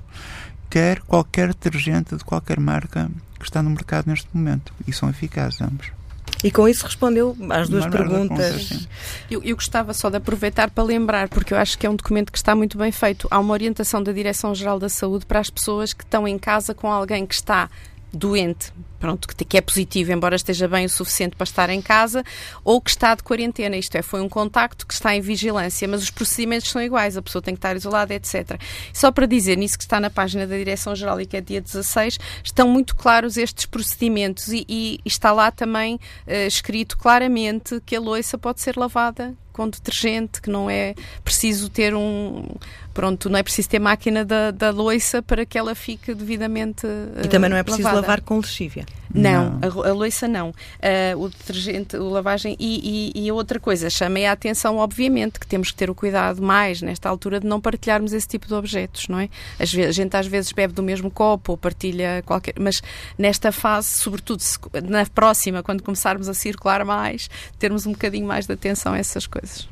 quer 0.68 1.00
qualquer 1.00 1.48
detergente 1.48 2.16
de 2.16 2.24
qualquer 2.24 2.58
marca 2.58 3.10
que 3.38 3.44
está 3.44 3.62
no 3.62 3.70
mercado 3.70 4.08
neste 4.08 4.28
momento 4.32 4.72
e 4.86 4.92
são 4.92 5.08
eficazes 5.08 5.60
ambos. 5.60 5.95
E 6.44 6.50
com 6.50 6.68
isso 6.68 6.84
respondeu 6.84 7.36
às 7.50 7.68
duas 7.68 7.86
perguntas. 7.86 8.88
Eu, 9.30 9.42
eu, 9.42 9.56
gostava 9.56 9.94
só 9.94 10.10
de 10.10 10.16
aproveitar 10.16 10.70
para 10.70 10.84
lembrar, 10.84 11.28
porque 11.28 11.54
eu 11.54 11.58
acho 11.58 11.78
que 11.78 11.86
é 11.86 11.90
um 11.90 11.96
documento 11.96 12.30
que 12.30 12.38
está 12.38 12.54
muito 12.54 12.76
bem 12.76 12.92
feito. 12.92 13.26
Há 13.30 13.38
uma 13.38 13.52
orientação 13.52 14.02
da 14.02 14.12
Direção-Geral 14.12 14.78
da 14.78 14.88
Saúde 14.88 15.24
para 15.26 15.40
as 15.40 15.50
pessoas 15.50 15.92
que 15.92 16.04
estão 16.04 16.28
em 16.28 16.38
casa 16.38 16.74
com 16.74 16.92
alguém 16.92 17.26
que 17.26 17.34
está 17.34 17.70
doente 18.12 18.72
pronto, 18.98 19.28
que 19.28 19.56
é 19.56 19.60
positivo, 19.60 20.12
embora 20.12 20.36
esteja 20.36 20.66
bem 20.66 20.86
o 20.86 20.88
suficiente 20.88 21.36
para 21.36 21.44
estar 21.44 21.70
em 21.70 21.80
casa, 21.80 22.24
ou 22.64 22.80
que 22.80 22.90
está 22.90 23.14
de 23.14 23.22
quarentena, 23.22 23.76
isto 23.76 23.94
é, 23.96 24.02
foi 24.02 24.20
um 24.20 24.28
contacto 24.28 24.86
que 24.86 24.94
está 24.94 25.14
em 25.14 25.20
vigilância, 25.20 25.86
mas 25.86 26.02
os 26.02 26.10
procedimentos 26.10 26.70
são 26.70 26.82
iguais, 26.82 27.16
a 27.16 27.22
pessoa 27.22 27.42
tem 27.42 27.54
que 27.54 27.58
estar 27.58 27.76
isolada, 27.76 28.14
etc. 28.14 28.60
Só 28.92 29.12
para 29.12 29.26
dizer, 29.26 29.56
nisso 29.56 29.78
que 29.78 29.84
está 29.84 30.00
na 30.00 30.10
página 30.10 30.46
da 30.46 30.56
Direção-Geral 30.56 31.20
e 31.20 31.26
que 31.26 31.36
é 31.36 31.40
dia 31.40 31.60
16, 31.60 32.18
estão 32.42 32.68
muito 32.68 32.96
claros 32.96 33.36
estes 33.36 33.66
procedimentos 33.66 34.48
e, 34.48 34.64
e 34.68 35.00
está 35.04 35.32
lá 35.32 35.50
também 35.50 35.94
uh, 35.94 36.46
escrito 36.46 36.96
claramente 36.98 37.80
que 37.84 37.94
a 37.94 38.00
louça 38.00 38.36
pode 38.38 38.60
ser 38.60 38.76
lavada 38.76 39.34
com 39.56 39.66
detergente, 39.70 40.42
que 40.42 40.50
não 40.50 40.68
é 40.68 40.94
preciso 41.24 41.70
ter 41.70 41.94
um. 41.94 42.44
Pronto, 42.92 43.30
não 43.30 43.38
é 43.38 43.42
preciso 43.42 43.70
ter 43.70 43.78
máquina 43.78 44.22
da, 44.22 44.50
da 44.50 44.68
loiça 44.68 45.22
para 45.22 45.46
que 45.46 45.56
ela 45.56 45.74
fique 45.74 46.14
devidamente. 46.14 46.86
E 47.24 47.26
também 47.28 47.48
não 47.48 47.56
é 47.56 47.62
preciso 47.62 47.84
lavada. 47.84 48.02
lavar 48.02 48.20
com 48.20 48.36
lexívia. 48.36 48.84
Não, 49.12 49.58
não. 49.58 49.82
A, 49.82 49.88
a 49.88 49.92
loiça 49.92 50.26
não. 50.28 50.50
Uh, 50.50 51.18
o 51.18 51.28
detergente, 51.28 51.96
o 51.96 52.08
lavagem. 52.08 52.56
E, 52.58 53.12
e, 53.14 53.26
e, 53.26 53.32
outra 53.32 53.58
coisa, 53.58 53.88
chamei 53.88 54.26
a 54.26 54.32
atenção, 54.32 54.76
obviamente, 54.76 55.38
que 55.38 55.46
temos 55.46 55.70
que 55.70 55.76
ter 55.76 55.90
o 55.90 55.94
cuidado 55.94 56.42
mais 56.42 56.82
nesta 56.82 57.08
altura 57.08 57.40
de 57.40 57.46
não 57.46 57.60
partilharmos 57.60 58.12
esse 58.12 58.26
tipo 58.26 58.46
de 58.46 58.54
objetos, 58.54 59.08
não 59.08 59.18
é? 59.18 59.28
Às 59.58 59.72
vezes, 59.72 59.90
a 59.90 59.92
gente 59.92 60.16
às 60.16 60.26
vezes 60.26 60.52
bebe 60.52 60.72
do 60.72 60.82
mesmo 60.82 61.10
copo 61.10 61.52
ou 61.52 61.58
partilha 61.58 62.22
qualquer. 62.24 62.54
Mas 62.58 62.82
nesta 63.18 63.52
fase, 63.52 63.88
sobretudo 63.88 64.40
se, 64.40 64.58
na 64.84 65.06
próxima, 65.06 65.62
quando 65.62 65.82
começarmos 65.82 66.28
a 66.28 66.34
circular 66.34 66.84
mais, 66.84 67.30
termos 67.58 67.86
um 67.86 67.92
bocadinho 67.92 68.26
mais 68.26 68.46
de 68.46 68.52
atenção 68.52 68.92
a 68.92 68.98
essas 68.98 69.26
coisas. 69.26 69.68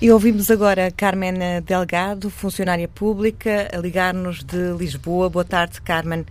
E 0.00 0.10
ouvimos 0.10 0.50
agora 0.50 0.90
Carmen 0.90 1.34
Delgado, 1.64 2.28
funcionária 2.28 2.88
pública, 2.88 3.68
a 3.72 3.78
ligar-nos 3.78 4.42
de 4.42 4.72
Lisboa. 4.76 5.30
Boa 5.30 5.44
tarde, 5.44 5.80
Carmen. 5.80 6.26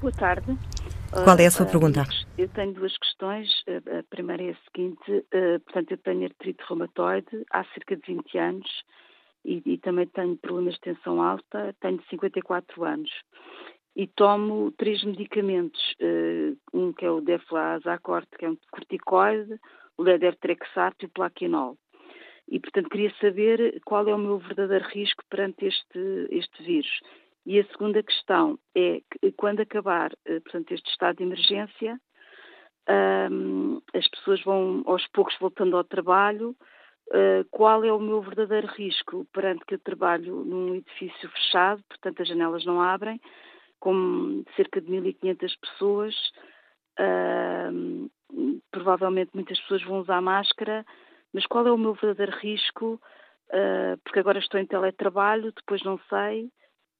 Boa 0.00 0.12
tarde. 0.12 0.56
Qual 1.12 1.36
é 1.38 1.46
a 1.46 1.50
sua 1.50 1.66
uh, 1.66 1.70
pergunta? 1.70 2.04
Eu 2.38 2.48
tenho 2.48 2.72
duas 2.72 2.96
questões. 2.96 3.48
A 3.68 4.02
primeira 4.08 4.44
é 4.44 4.50
a 4.50 4.56
seguinte: 4.66 5.26
portanto, 5.64 5.90
eu 5.90 5.98
tenho 5.98 6.24
artrite 6.24 6.62
reumatoide 6.68 7.44
há 7.50 7.64
cerca 7.64 7.96
de 7.96 8.02
20 8.06 8.38
anos 8.38 8.68
e, 9.44 9.62
e, 9.66 9.78
também 9.78 10.06
tenho 10.06 10.36
problemas 10.36 10.74
de 10.74 10.80
tensão 10.80 11.20
alta. 11.20 11.74
Tenho 11.80 12.00
54 12.08 12.84
anos 12.84 13.10
e 13.96 14.06
tomo 14.06 14.70
três 14.72 15.02
medicamentos: 15.02 15.80
um 16.72 16.92
que 16.92 17.04
é 17.04 17.10
o 17.10 17.20
Deflazacort, 17.20 18.28
que 18.38 18.44
é 18.44 18.50
um 18.50 18.56
corticoide, 18.70 19.58
o 19.98 20.02
Ledetrexato 20.02 21.04
e 21.04 21.06
o 21.06 21.10
Plaquenol. 21.10 21.76
E, 22.48 22.58
portanto, 22.58 22.88
queria 22.88 23.12
saber 23.20 23.80
qual 23.84 24.08
é 24.08 24.14
o 24.14 24.18
meu 24.18 24.38
verdadeiro 24.38 24.84
risco 24.88 25.22
perante 25.30 25.66
este, 25.66 26.26
este 26.30 26.62
vírus. 26.64 27.00
E 27.46 27.58
a 27.58 27.64
segunda 27.66 28.02
questão 28.02 28.58
é 28.74 29.00
que, 29.10 29.32
quando 29.32 29.60
acabar, 29.60 30.12
eh, 30.26 30.40
portanto, 30.40 30.72
este 30.72 30.90
estado 30.90 31.16
de 31.16 31.24
emergência, 31.24 31.98
um, 33.30 33.80
as 33.94 34.08
pessoas 34.08 34.42
vão 34.42 34.82
aos 34.86 35.06
poucos 35.08 35.36
voltando 35.38 35.76
ao 35.76 35.84
trabalho. 35.84 36.56
Uh, 37.08 37.44
qual 37.50 37.82
é 37.82 37.92
o 37.92 37.98
meu 37.98 38.22
verdadeiro 38.22 38.68
risco 38.68 39.26
perante 39.32 39.64
que 39.64 39.74
eu 39.74 39.80
trabalho 39.80 40.44
num 40.44 40.76
edifício 40.76 41.28
fechado, 41.30 41.82
portanto 41.88 42.22
as 42.22 42.28
janelas 42.28 42.64
não 42.64 42.80
abrem, 42.80 43.20
com 43.80 44.44
cerca 44.54 44.80
de 44.80 44.88
1.500 44.88 45.58
pessoas, 45.60 46.14
uh, 47.00 48.10
provavelmente 48.70 49.32
muitas 49.34 49.58
pessoas 49.60 49.82
vão 49.82 50.00
usar 50.00 50.20
máscara, 50.20 50.86
mas 51.32 51.44
qual 51.46 51.66
é 51.66 51.72
o 51.72 51.78
meu 51.78 51.94
verdadeiro 51.94 52.38
risco? 52.38 53.00
Uh, 53.48 53.98
porque 54.04 54.20
agora 54.20 54.38
estou 54.38 54.60
em 54.60 54.66
teletrabalho, 54.66 55.52
depois 55.52 55.82
não 55.82 55.98
sei. 56.08 56.48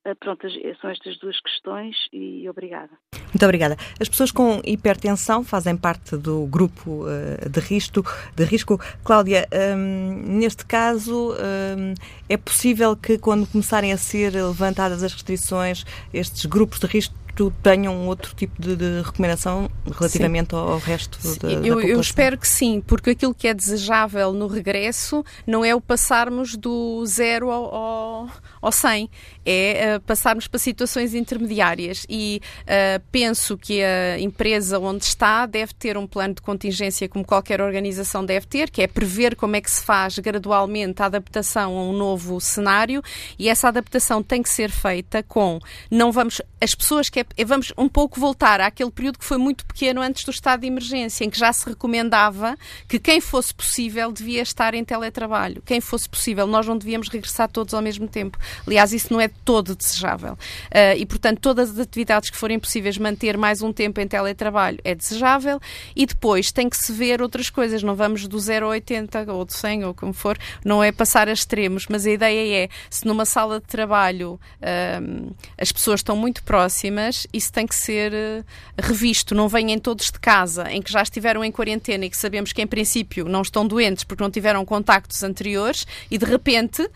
Uh, 0.06 0.16
pronto, 0.18 0.46
são 0.80 0.90
estas 0.90 1.18
duas 1.18 1.38
questões 1.40 1.94
e 2.12 2.48
obrigada. 2.48 2.90
Muito 3.12 3.44
obrigada. 3.44 3.76
As 4.00 4.08
pessoas 4.08 4.30
com 4.32 4.60
hipertensão 4.64 5.44
fazem 5.44 5.76
parte 5.76 6.16
do 6.16 6.46
grupo 6.46 7.04
uh, 7.04 7.48
de, 7.48 7.60
risco, 7.60 8.02
de 8.34 8.44
risco. 8.44 8.80
Cláudia, 9.04 9.46
um, 9.76 10.38
neste 10.38 10.64
caso, 10.64 11.32
um, 11.32 11.94
é 12.28 12.36
possível 12.36 12.96
que 12.96 13.18
quando 13.18 13.46
começarem 13.46 13.92
a 13.92 13.96
ser 13.96 14.32
levantadas 14.32 15.02
as 15.02 15.12
restrições, 15.12 15.84
estes 16.12 16.44
grupos 16.46 16.80
de 16.80 16.86
risco 16.86 17.14
tenham 17.62 18.06
outro 18.06 18.34
tipo 18.34 18.60
de, 18.60 18.76
de 18.76 19.02
recomendação 19.02 19.70
relativamente 19.98 20.54
ao, 20.54 20.72
ao, 20.72 20.78
resto 20.78 21.18
da, 21.22 21.48
eu, 21.48 21.56
da 21.56 21.62
população? 21.62 21.88
Eu 21.88 22.00
espero 22.00 22.36
que 22.36 22.46
sim, 22.46 22.82
porque 22.86 23.10
aquilo 23.10 23.34
que 23.34 23.48
é 23.48 23.54
desejável 23.54 24.32
no 24.32 24.46
regresso 24.46 25.24
não 25.46 25.64
é 25.64 25.74
o 25.74 25.80
passarmos 25.80 26.56
do 26.56 27.04
zero 27.06 27.50
ao, 27.50 27.74
ao, 27.74 28.28
ao 28.60 28.72
100, 28.72 29.08
é 29.50 29.96
uh, 29.96 30.00
passarmos 30.00 30.46
para 30.46 30.58
situações 30.58 31.14
intermediárias 31.14 32.06
e 32.08 32.40
uh, 32.62 33.02
penso 33.10 33.58
que 33.58 33.82
a 33.82 34.18
empresa 34.18 34.78
onde 34.78 35.04
está 35.04 35.46
deve 35.46 35.74
ter 35.74 35.96
um 35.96 36.06
plano 36.06 36.34
de 36.34 36.42
contingência 36.42 37.08
como 37.08 37.24
qualquer 37.24 37.60
organização 37.60 38.24
deve 38.24 38.46
ter, 38.46 38.70
que 38.70 38.82
é 38.82 38.86
prever 38.86 39.34
como 39.34 39.56
é 39.56 39.60
que 39.60 39.70
se 39.70 39.82
faz 39.82 40.18
gradualmente 40.18 41.02
a 41.02 41.06
adaptação 41.06 41.76
a 41.76 41.82
um 41.82 41.92
novo 41.92 42.40
cenário 42.40 43.02
e 43.38 43.48
essa 43.48 43.68
adaptação 43.68 44.22
tem 44.22 44.42
que 44.42 44.48
ser 44.48 44.70
feita 44.70 45.22
com 45.22 45.58
não 45.90 46.12
vamos 46.12 46.40
as 46.60 46.74
pessoas 46.74 47.08
que 47.08 47.20
é, 47.20 47.24
é, 47.36 47.44
vamos 47.44 47.72
um 47.76 47.88
pouco 47.88 48.20
voltar 48.20 48.60
àquele 48.60 48.90
período 48.90 49.18
que 49.18 49.24
foi 49.24 49.38
muito 49.38 49.64
pequeno 49.64 50.02
antes 50.02 50.24
do 50.24 50.30
estado 50.30 50.60
de 50.60 50.66
emergência, 50.66 51.24
em 51.24 51.30
que 51.30 51.38
já 51.38 51.50
se 51.52 51.66
recomendava 51.66 52.56
que 52.86 52.98
quem 52.98 53.20
fosse 53.20 53.54
possível 53.54 54.12
devia 54.12 54.42
estar 54.42 54.74
em 54.74 54.84
teletrabalho. 54.84 55.62
Quem 55.64 55.80
fosse 55.80 56.08
possível, 56.08 56.46
nós 56.46 56.66
não 56.66 56.76
devíamos 56.76 57.08
regressar 57.08 57.48
todos 57.48 57.72
ao 57.72 57.80
mesmo 57.80 58.06
tempo. 58.06 58.38
Aliás, 58.66 58.92
isso 58.92 59.10
não 59.10 59.20
é 59.20 59.28
todo 59.44 59.74
desejável. 59.74 60.34
Uh, 60.34 60.96
e, 60.96 61.06
portanto, 61.06 61.40
todas 61.40 61.70
as 61.70 61.78
atividades 61.78 62.30
que 62.30 62.36
forem 62.36 62.58
possíveis 62.58 62.98
manter 62.98 63.36
mais 63.36 63.62
um 63.62 63.72
tempo 63.72 64.00
em 64.00 64.06
teletrabalho 64.06 64.78
é 64.84 64.94
desejável. 64.94 65.60
E 65.94 66.06
depois 66.06 66.52
tem 66.52 66.68
que 66.68 66.76
se 66.76 66.92
ver 66.92 67.22
outras 67.22 67.50
coisas. 67.50 67.82
Não 67.82 67.94
vamos 67.94 68.26
do 68.26 68.38
0 68.38 68.66
a 68.66 68.68
80 68.70 69.32
ou 69.32 69.44
do 69.44 69.52
100 69.52 69.84
ou 69.84 69.94
como 69.94 70.12
for, 70.12 70.38
não 70.64 70.82
é 70.82 70.92
passar 70.92 71.28
a 71.28 71.32
extremos, 71.32 71.86
mas 71.88 72.06
a 72.06 72.10
ideia 72.10 72.64
é 72.64 72.68
se 72.88 73.06
numa 73.06 73.24
sala 73.24 73.60
de 73.60 73.66
trabalho 73.66 74.40
uh, 74.60 75.34
as 75.58 75.72
pessoas 75.72 76.00
estão 76.00 76.16
muito 76.16 76.42
próximas, 76.42 77.26
isso 77.32 77.52
tem 77.52 77.66
que 77.66 77.74
ser 77.74 78.12
uh, 78.12 78.44
revisto. 78.78 79.34
Não 79.34 79.48
venham 79.48 79.78
todos 79.78 80.06
de 80.06 80.18
casa 80.18 80.70
em 80.70 80.82
que 80.82 80.92
já 80.92 81.02
estiveram 81.02 81.44
em 81.44 81.50
quarentena 81.50 82.04
e 82.04 82.10
que 82.10 82.16
sabemos 82.16 82.52
que 82.52 82.62
em 82.62 82.66
princípio 82.66 83.28
não 83.28 83.42
estão 83.42 83.66
doentes 83.66 84.04
porque 84.04 84.22
não 84.22 84.30
tiveram 84.30 84.64
contactos 84.64 85.22
anteriores 85.22 85.86
e 86.10 86.18
de 86.18 86.24
repente 86.24 86.88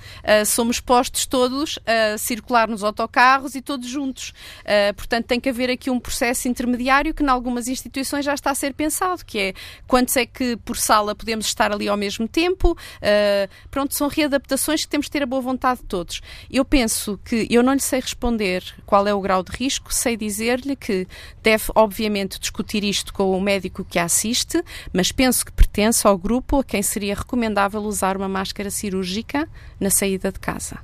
somos 0.47 0.81
postos 0.81 1.27
todos 1.27 1.79
a 1.87 2.19
circular 2.25 2.69
nos 2.69 2.83
autocarros 2.83 3.55
e 3.55 3.61
todos 3.61 3.89
juntos. 3.89 4.31
Uh, 4.61 4.95
portanto, 4.95 5.27
tem 5.27 5.41
que 5.41 5.49
haver 5.49 5.71
aqui 5.71 5.91
um 5.91 6.01
processo 6.01 6.49
intermediário 6.49 7.13
que, 7.13 7.23
em 7.23 7.29
algumas 7.29 7.69
instituições, 7.69 8.25
já 8.25 8.35
está 8.35 8.51
a 8.51 8.55
ser 8.55 8.75
pensado, 8.75 9.25
que 9.25 9.39
é 9.39 9.55
quantos 9.87 10.17
é 10.17 10.27
que 10.27 10.57
por 10.59 10.77
sala 10.77 11.15
podemos 11.15 11.47
estar 11.47 11.73
ali 11.73 11.89
ao 11.89 11.97
mesmo 11.97 12.27
tempo. 12.27 12.73
Uh, 12.73 13.51
pronto, 13.71 13.95
são 13.95 14.09
readaptações 14.09 14.83
que 14.83 14.89
temos 14.89 15.07
que 15.07 15.13
ter 15.13 15.23
a 15.23 15.27
boa 15.27 15.43
vontade 15.43 15.81
de 15.81 15.87
todos. 15.87 16.21
Eu 16.51 16.65
penso 16.65 17.19
que 17.25 17.47
eu 17.51 17.63
não 17.63 17.75
lhe 17.75 17.81
sei 17.81 18.01
responder 18.01 18.65
qual 18.87 19.07
é 19.07 19.15
o 19.15 19.21
grau 19.21 19.43
de 19.43 19.53
risco, 19.53 19.93
sei 19.93 20.17
dizer-lhe 20.17 20.77
que 20.77 21.07
deve, 21.43 21.65
obviamente, 21.75 22.39
discutir 22.39 22.85
isto 22.85 23.13
com 23.13 23.37
o 23.37 23.41
médico 23.41 23.85
que 23.85 23.99
a 23.99 24.05
assiste, 24.05 24.63
mas 24.93 25.11
penso 25.11 25.45
que 25.45 25.53
pertence 25.53 26.07
ao 26.07 26.17
grupo 26.17 26.61
a 26.61 26.65
quem 26.65 26.83
seria 26.83 27.15
recomendável 27.15 27.83
usar 27.83 28.17
uma 28.17 28.29
máscara 28.29 28.71
cirúrgica 28.71 29.49
na 29.81 29.91
saída 29.91 30.31
de 30.31 30.39
casa. 30.39 30.79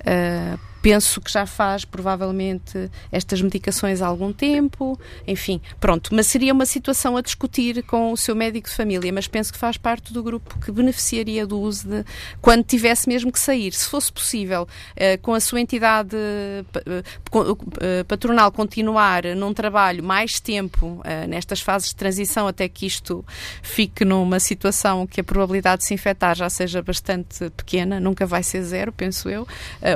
Uh, 0.00 0.73
penso 0.84 1.18
que 1.18 1.32
já 1.32 1.46
faz 1.46 1.86
provavelmente 1.86 2.90
estas 3.10 3.40
medicações 3.40 4.02
há 4.02 4.06
algum 4.06 4.34
tempo, 4.34 5.00
enfim, 5.26 5.58
pronto. 5.80 6.14
Mas 6.14 6.26
seria 6.26 6.52
uma 6.52 6.66
situação 6.66 7.16
a 7.16 7.22
discutir 7.22 7.82
com 7.84 8.12
o 8.12 8.16
seu 8.18 8.36
médico 8.36 8.68
de 8.68 8.74
família, 8.74 9.10
mas 9.10 9.26
penso 9.26 9.50
que 9.50 9.58
faz 9.58 9.78
parte 9.78 10.12
do 10.12 10.22
grupo 10.22 10.58
que 10.58 10.70
beneficiaria 10.70 11.46
do 11.46 11.58
uso 11.58 11.88
de 11.88 12.04
quando 12.42 12.64
tivesse 12.64 13.08
mesmo 13.08 13.32
que 13.32 13.38
sair. 13.38 13.72
Se 13.72 13.88
fosse 13.88 14.12
possível, 14.12 14.64
uh, 14.64 15.18
com 15.22 15.32
a 15.32 15.40
sua 15.40 15.58
entidade 15.58 16.14
uh, 16.14 18.04
patronal 18.06 18.52
continuar 18.52 19.24
num 19.34 19.54
trabalho 19.54 20.04
mais 20.04 20.38
tempo 20.38 21.00
nestas 21.26 21.62
fases 21.62 21.88
de 21.88 21.96
transição 21.96 22.46
até 22.46 22.68
que 22.68 22.84
isto 22.84 23.24
fique 23.62 24.04
numa 24.04 24.38
situação 24.38 25.06
que 25.06 25.20
a 25.20 25.24
probabilidade 25.24 25.80
de 25.80 25.86
se 25.86 25.94
infectar 25.94 26.36
já 26.36 26.50
seja 26.50 26.82
bastante 26.82 27.48
pequena, 27.50 27.98
nunca 27.98 28.26
vai 28.26 28.42
ser 28.42 28.62
zero, 28.62 28.92
penso 28.92 29.30
eu, 29.30 29.46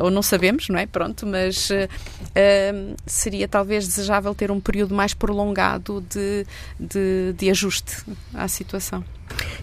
ou 0.03 0.11
não 0.11 0.23
sabemos, 0.23 0.69
não 0.69 0.78
é? 0.78 0.78
Pronto, 0.87 1.27
mas 1.27 1.71
uh, 1.71 2.97
seria 3.07 3.49
talvez 3.49 3.87
desejável 3.87 4.35
ter 4.35 4.51
um 4.51 4.61
período 4.61 4.95
mais 4.95 5.15
prolongado 5.15 6.05
de, 6.09 6.47
de, 6.79 7.33
de 7.37 7.51
ajuste 7.51 7.97
à 8.35 8.49
situação. 8.49 9.05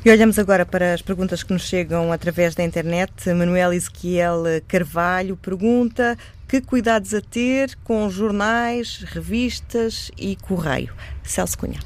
E 0.04 0.12
olhamos 0.12 0.38
agora 0.38 0.66
para 0.66 0.94
as 0.94 1.02
perguntas 1.02 1.42
que 1.42 1.52
nos 1.52 1.64
chegam 1.64 2.12
através 2.12 2.54
da 2.54 2.64
internet. 2.64 3.28
Manuel 3.34 3.74
Ezequiel 3.74 4.44
Carvalho 4.68 5.36
pergunta 5.36 6.18
que 6.48 6.62
cuidados 6.62 7.14
a 7.14 7.22
ter 7.22 7.76
com 7.84 8.10
jornais, 8.10 9.04
revistas 9.08 10.12
e 10.18 10.36
correio? 10.36 10.94
Celso 11.24 11.58
Cunha. 11.58 11.80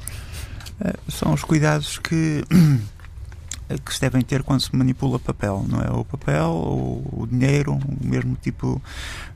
Eh, 0.84 0.92
são 1.08 1.32
os 1.32 1.42
cuidados 1.42 1.98
que 1.98 2.44
que 3.78 3.94
se 3.94 4.00
devem 4.00 4.22
ter 4.22 4.42
quando 4.42 4.60
se 4.60 4.74
manipula 4.74 5.18
papel, 5.18 5.64
não 5.68 5.80
é? 5.80 5.90
O 5.90 6.04
papel, 6.04 6.50
o, 6.50 7.22
o 7.22 7.26
dinheiro, 7.26 7.74
o 7.74 8.06
mesmo 8.06 8.36
tipo 8.36 8.80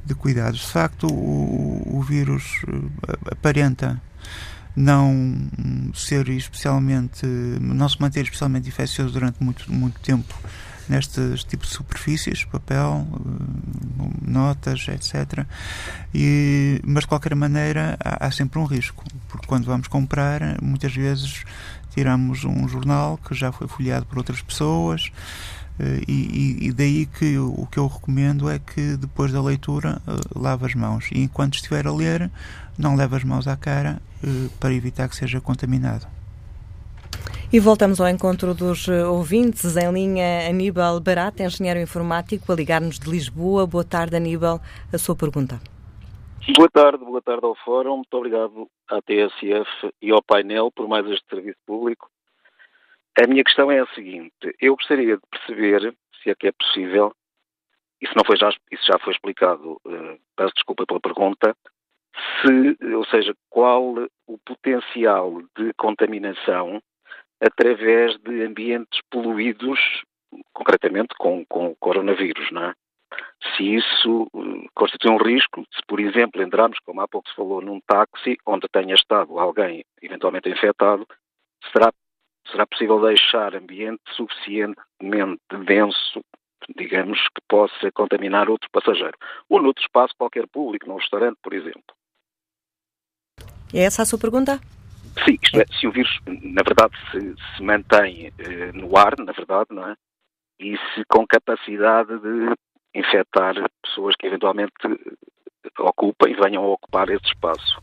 de 0.04 0.14
cuidados. 0.14 0.60
De 0.60 0.66
facto, 0.66 1.06
o, 1.06 1.98
o 1.98 2.02
vírus 2.02 2.62
eh, 2.66 3.16
aparenta 3.30 4.00
não 4.76 5.48
ser 5.94 6.28
especialmente, 6.30 7.24
não 7.26 7.88
se 7.88 8.00
manter 8.00 8.22
especialmente 8.22 8.68
infeccioso 8.68 9.12
durante 9.12 9.42
muito, 9.42 9.72
muito 9.72 10.00
tempo 10.00 10.34
nestes 10.88 11.44
tipos 11.44 11.68
de 11.68 11.74
superfícies, 11.76 12.44
papel, 12.44 13.06
eh, 13.14 14.30
notas, 14.30 14.86
etc. 14.88 15.46
E, 16.14 16.80
mas 16.84 17.04
de 17.04 17.08
qualquer 17.08 17.34
maneira 17.34 17.96
há, 18.04 18.26
há 18.26 18.30
sempre 18.30 18.58
um 18.58 18.64
risco, 18.64 19.04
porque 19.28 19.46
quando 19.46 19.64
vamos 19.64 19.88
comprar, 19.88 20.60
muitas 20.62 20.94
vezes 20.94 21.44
tiramos 21.94 22.44
um 22.44 22.66
jornal 22.66 23.18
que 23.18 23.34
já 23.34 23.52
foi 23.52 23.68
folheado 23.68 24.04
por 24.06 24.18
outras 24.18 24.42
pessoas. 24.42 25.12
Eh, 25.78 26.02
e, 26.08 26.66
e, 26.68 26.72
daí 26.72 27.06
que 27.06 27.38
o 27.38 27.66
que 27.70 27.78
eu 27.78 27.86
recomendo 27.86 28.48
é 28.48 28.58
que 28.58 28.96
depois 28.96 29.32
da 29.32 29.42
leitura 29.42 30.00
uh, 30.06 30.38
lave 30.38 30.66
as 30.66 30.74
mãos 30.74 31.10
e 31.10 31.20
enquanto 31.20 31.54
estiver 31.54 31.84
a 31.88 31.92
ler 31.92 32.30
não 32.78 32.94
leve 32.94 33.16
as 33.16 33.24
mãos 33.24 33.48
à 33.48 33.56
cara 33.56 34.00
uh, 34.22 34.48
para 34.60 34.72
evitar 34.72 35.08
que 35.08 35.16
seja 35.16 35.40
contaminado. 35.40 36.06
E 37.52 37.60
voltamos 37.60 38.00
ao 38.00 38.08
encontro 38.08 38.52
dos 38.52 38.88
eh, 38.88 39.04
ouvintes. 39.06 39.76
Em 39.76 39.92
linha, 39.92 40.48
Aníbal 40.48 40.98
Barata, 40.98 41.44
engenheiro 41.44 41.78
informático, 41.78 42.50
a 42.50 42.54
ligar-nos 42.56 42.98
de 42.98 43.08
Lisboa. 43.08 43.64
Boa 43.64 43.84
tarde, 43.84 44.16
Aníbal. 44.16 44.60
A 44.92 44.98
sua 44.98 45.14
pergunta. 45.14 45.60
Boa 46.56 46.68
tarde, 46.68 47.04
boa 47.04 47.22
tarde 47.22 47.46
ao 47.46 47.54
Fórum. 47.64 47.98
Muito 47.98 48.12
obrigado 48.16 48.68
à 48.88 49.00
TSF 49.02 49.92
e 50.00 50.10
ao 50.10 50.22
painel 50.22 50.70
por 50.70 50.88
mais 50.88 51.06
este 51.06 51.26
serviço 51.28 51.58
público. 51.66 52.08
A 53.22 53.26
minha 53.26 53.44
questão 53.44 53.70
é 53.70 53.80
a 53.80 53.86
seguinte: 53.94 54.54
eu 54.60 54.76
gostaria 54.76 55.16
de 55.16 55.22
perceber, 55.30 55.94
se 56.22 56.30
é 56.30 56.34
que 56.34 56.48
é 56.48 56.52
possível, 56.52 57.14
isso 58.00 58.12
não 58.16 58.24
foi 58.24 58.36
já, 58.36 58.50
isso 58.70 58.84
já 58.86 58.98
foi 58.98 59.12
explicado, 59.12 59.80
uh, 59.84 60.18
peço 60.36 60.54
desculpa 60.54 60.84
pela 60.86 61.00
pergunta, 61.00 61.56
se, 62.40 62.94
ou 62.94 63.04
seja, 63.06 63.34
qual 63.48 63.94
o 64.26 64.38
potencial 64.38 65.42
de 65.56 65.72
contaminação 65.76 66.82
através 67.40 68.16
de 68.18 68.42
ambientes 68.42 69.00
poluídos, 69.10 69.78
concretamente 70.52 71.14
com, 71.18 71.44
com 71.46 71.74
coronavírus, 71.76 72.50
não 72.50 72.64
é? 72.64 72.74
Se 73.56 73.74
isso 73.76 74.28
uh, 74.32 74.68
constitui 74.74 75.10
um 75.10 75.16
risco, 75.16 75.64
se, 75.74 75.80
por 75.86 76.00
exemplo, 76.00 76.42
entrarmos, 76.42 76.78
como 76.84 77.00
há 77.00 77.08
pouco 77.08 77.28
se 77.28 77.34
falou, 77.34 77.60
num 77.60 77.80
táxi 77.86 78.36
onde 78.46 78.68
tenha 78.68 78.94
estado 78.94 79.38
alguém 79.38 79.84
eventualmente 80.02 80.48
infectado, 80.48 81.06
será, 81.72 81.92
será 82.50 82.66
possível 82.66 83.00
deixar 83.00 83.54
ambiente 83.54 84.02
suficientemente 84.14 85.40
denso, 85.66 86.24
digamos, 86.76 87.18
que 87.28 87.42
possa 87.48 87.92
contaminar 87.92 88.48
outro 88.48 88.68
passageiro? 88.70 89.16
Ou 89.48 89.62
noutro 89.62 89.82
espaço 89.82 90.14
qualquer 90.16 90.46
público, 90.48 90.88
num 90.88 90.96
restaurante, 90.96 91.38
por 91.42 91.52
exemplo. 91.52 91.94
É 93.72 93.84
essa 93.84 94.02
a 94.02 94.06
sua 94.06 94.18
pergunta? 94.18 94.60
Sim, 95.24 95.38
isto 95.40 95.60
é, 95.60 95.64
se 95.78 95.86
o 95.86 95.92
vírus, 95.92 96.18
na 96.26 96.62
verdade, 96.62 96.94
se, 97.10 97.34
se 97.56 97.62
mantém 97.62 98.32
eh, 98.38 98.72
no 98.72 98.96
ar, 98.96 99.16
na 99.18 99.32
verdade, 99.32 99.68
não 99.70 99.88
é? 99.88 99.94
E 100.58 100.76
se 100.76 101.04
com 101.08 101.26
capacidade 101.26 102.18
de 102.18 102.54
infectar 102.94 103.54
pessoas 103.82 104.14
que 104.18 104.26
eventualmente 104.26 104.72
ocupem 105.78 106.32
e 106.32 106.36
venham 106.36 106.64
a 106.64 106.68
ocupar 106.68 107.08
esse 107.08 107.26
espaço. 107.26 107.80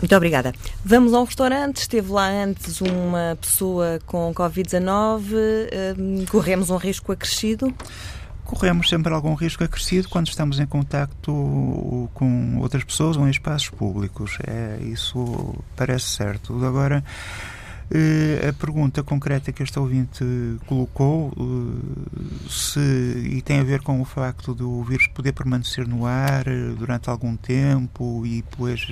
Muito 0.00 0.16
obrigada. 0.16 0.52
Vamos 0.84 1.12
ao 1.12 1.24
restaurante. 1.24 1.76
Esteve 1.76 2.10
lá 2.10 2.28
antes 2.28 2.80
uma 2.80 3.36
pessoa 3.38 3.98
com 4.06 4.32
Covid-19. 4.34 5.34
Eh, 5.34 5.94
corremos 6.30 6.70
um 6.70 6.76
risco 6.76 7.12
acrescido? 7.12 7.74
corremos 8.50 8.88
sempre 8.88 9.14
algum 9.14 9.34
risco 9.34 9.62
acrescido 9.62 10.08
quando 10.08 10.26
estamos 10.26 10.58
em 10.58 10.66
contacto 10.66 12.10
com 12.12 12.58
outras 12.58 12.82
pessoas 12.82 13.16
ou 13.16 13.26
em 13.26 13.30
espaços 13.30 13.70
públicos. 13.70 14.38
É, 14.44 14.78
isso 14.82 15.54
parece 15.76 16.06
certo. 16.06 16.52
Agora, 16.64 17.04
a 18.48 18.52
pergunta 18.52 19.02
concreta 19.02 19.50
que 19.50 19.64
este 19.64 19.76
ouvinte 19.78 20.24
colocou 20.66 21.32
eh, 21.36 22.48
se, 22.48 22.78
e 22.78 23.42
tem 23.42 23.58
a 23.58 23.64
ver 23.64 23.82
com 23.82 24.00
o 24.00 24.04
facto 24.04 24.54
do 24.54 24.84
vírus 24.84 25.08
poder 25.08 25.32
permanecer 25.32 25.88
no 25.88 26.06
ar 26.06 26.46
eh, 26.46 26.72
durante 26.78 27.10
algum 27.10 27.36
tempo 27.36 28.24
e 28.24 28.42
depois 28.42 28.86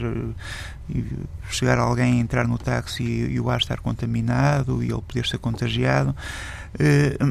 chegar 1.48 1.78
alguém 1.78 2.14
a 2.14 2.20
entrar 2.20 2.48
no 2.48 2.58
táxi 2.58 3.04
e 3.04 3.38
o 3.38 3.48
ar 3.48 3.60
estar 3.60 3.78
contaminado 3.78 4.82
e 4.82 4.90
ele 4.90 5.02
poder 5.02 5.26
ser 5.26 5.38
contagiado. 5.38 6.16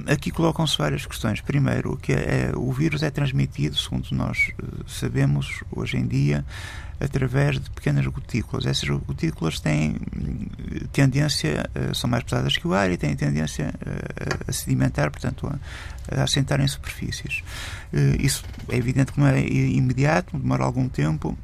Aqui 0.07 0.31
colocam-se 0.31 0.77
várias 0.77 1.05
questões. 1.05 1.41
Primeiro, 1.41 1.97
que 1.97 2.13
é, 2.13 2.51
o 2.55 2.71
vírus 2.71 3.01
é 3.01 3.09
transmitido, 3.09 3.75
segundo 3.75 4.07
nós 4.11 4.51
sabemos 4.87 5.63
hoje 5.71 5.97
em 5.97 6.05
dia, 6.05 6.45
através 6.99 7.59
de 7.59 7.69
pequenas 7.69 8.05
gotículas. 8.07 8.65
Essas 8.65 8.89
gotículas 8.89 9.59
têm 9.59 9.91
uh, 9.91 10.87
tendência, 10.89 11.69
são 11.93 12.09
mais 12.09 12.23
pesadas 12.23 12.57
que 12.57 12.67
o 12.67 12.73
ar 12.73 12.91
e 12.91 12.97
têm 12.97 13.15
tendência 13.15 13.73
a 14.47 14.51
sedimentar, 14.51 15.11
portanto, 15.11 15.47
a 16.11 16.23
assentar 16.23 16.59
em 16.61 16.67
superfícies. 16.67 17.43
isso 18.19 18.43
é 18.69 18.77
evidente 18.77 19.11
que 19.11 19.19
não 19.19 19.27
é 19.27 19.39
imediato, 19.47 20.37
demora 20.37 20.63
algum 20.63 20.87
tempo 20.87 21.37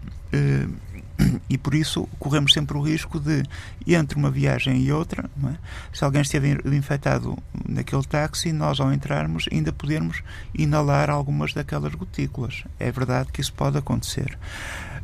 e 1.49 1.57
por 1.57 1.73
isso 1.73 2.07
corremos 2.19 2.53
sempre 2.53 2.77
o 2.77 2.81
risco 2.81 3.19
de, 3.19 3.43
entre 3.87 4.17
uma 4.17 4.31
viagem 4.31 4.81
e 4.81 4.91
outra, 4.91 5.29
é? 5.45 5.55
se 5.93 6.03
alguém 6.03 6.21
esteve 6.21 6.59
infectado 6.65 7.37
naquele 7.67 8.03
táxi, 8.03 8.51
nós 8.51 8.79
ao 8.79 8.91
entrarmos 8.93 9.45
ainda 9.51 9.71
podermos 9.71 10.23
inalar 10.53 11.09
algumas 11.09 11.53
daquelas 11.53 11.93
gotículas. 11.93 12.63
É 12.79 12.91
verdade 12.91 13.31
que 13.31 13.41
isso 13.41 13.53
pode 13.53 13.77
acontecer. 13.77 14.37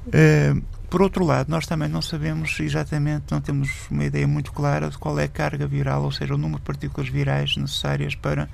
Uh, 0.08 0.62
por 0.90 1.04
outro 1.04 1.24
lado, 1.24 1.50
nós 1.50 1.68
também 1.68 1.88
não 1.88 2.02
sabemos 2.02 2.60
exatamente, 2.60 3.26
não 3.32 3.40
temos 3.40 3.70
uma 3.92 4.06
ideia 4.06 4.28
muito 4.28 4.52
clara 4.52 4.90
de 4.90 4.98
qual 4.98 5.20
é 5.20 5.26
a 5.26 5.28
carga 5.28 5.68
viral, 5.68 6.04
ou 6.04 6.12
seja, 6.12 6.34
o 6.34 6.38
número 6.38 6.60
de 6.60 6.66
partículas 6.66 7.08
virais 7.10 7.56
necessárias 7.58 8.16
para 8.16 8.50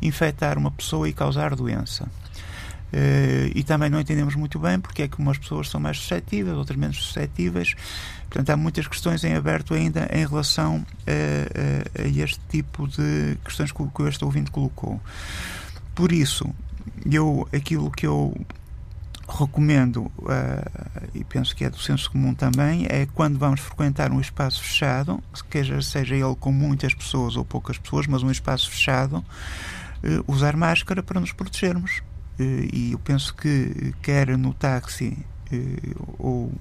infectar 0.00 0.56
uma 0.56 0.70
pessoa 0.70 1.08
e 1.08 1.12
causar 1.12 1.56
doença. 1.56 2.04
Uh, 2.92 3.50
e 3.54 3.62
também 3.62 3.88
não 3.88 4.00
entendemos 4.00 4.34
muito 4.34 4.58
bem 4.58 4.78
porque 4.80 5.02
é 5.02 5.08
que 5.08 5.18
umas 5.18 5.38
pessoas 5.38 5.68
são 5.68 5.80
mais 5.80 5.96
suscetíveis, 5.98 6.56
outras 6.56 6.78
menos 6.78 7.02
suscetíveis. 7.02 7.74
Portanto, 8.28 8.50
há 8.50 8.56
muitas 8.56 8.86
questões 8.86 9.24
em 9.24 9.34
aberto 9.34 9.74
ainda 9.74 10.08
em 10.12 10.26
relação 10.26 10.84
a, 11.06 12.02
a, 12.02 12.04
a 12.04 12.08
este 12.08 12.40
tipo 12.48 12.86
de 12.86 13.36
questões 13.44 13.72
que, 13.72 13.84
que 13.84 14.02
este 14.02 14.24
ouvinte 14.24 14.50
colocou. 14.50 15.00
Por 15.94 16.12
isso, 16.12 16.48
eu, 17.04 17.48
aquilo 17.52 17.90
que 17.90 18.06
eu 18.06 18.36
recomendo, 19.38 20.10
uh, 20.18 21.08
e 21.14 21.24
penso 21.24 21.54
que 21.54 21.64
é 21.64 21.70
do 21.70 21.78
senso 21.78 22.10
comum 22.10 22.34
também, 22.34 22.86
é 22.88 23.06
quando 23.06 23.38
vamos 23.38 23.60
frequentar 23.60 24.10
um 24.12 24.20
espaço 24.20 24.62
fechado, 24.62 25.22
seja, 25.50 25.80
seja 25.82 26.14
ele 26.14 26.34
com 26.38 26.52
muitas 26.52 26.94
pessoas 26.94 27.36
ou 27.36 27.44
poucas 27.44 27.78
pessoas, 27.78 28.06
mas 28.06 28.22
um 28.22 28.30
espaço 28.30 28.70
fechado, 28.70 29.18
uh, 29.18 30.24
usar 30.26 30.56
máscara 30.56 31.02
para 31.02 31.20
nos 31.20 31.32
protegermos 31.32 32.02
eh, 32.38 32.68
e 32.72 32.92
eu 32.92 32.98
penso 32.98 33.34
que 33.34 33.94
quer 34.02 34.36
no 34.38 34.54
táxi 34.54 35.18
ou 36.18 36.52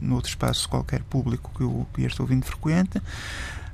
noutro 0.00 0.28
espaço 0.28 0.68
qualquer 0.68 1.02
público 1.02 1.50
que, 1.56 1.64
o, 1.64 1.86
que 1.94 2.02
este 2.02 2.20
ouvinte 2.20 2.46
frequenta, 2.46 3.02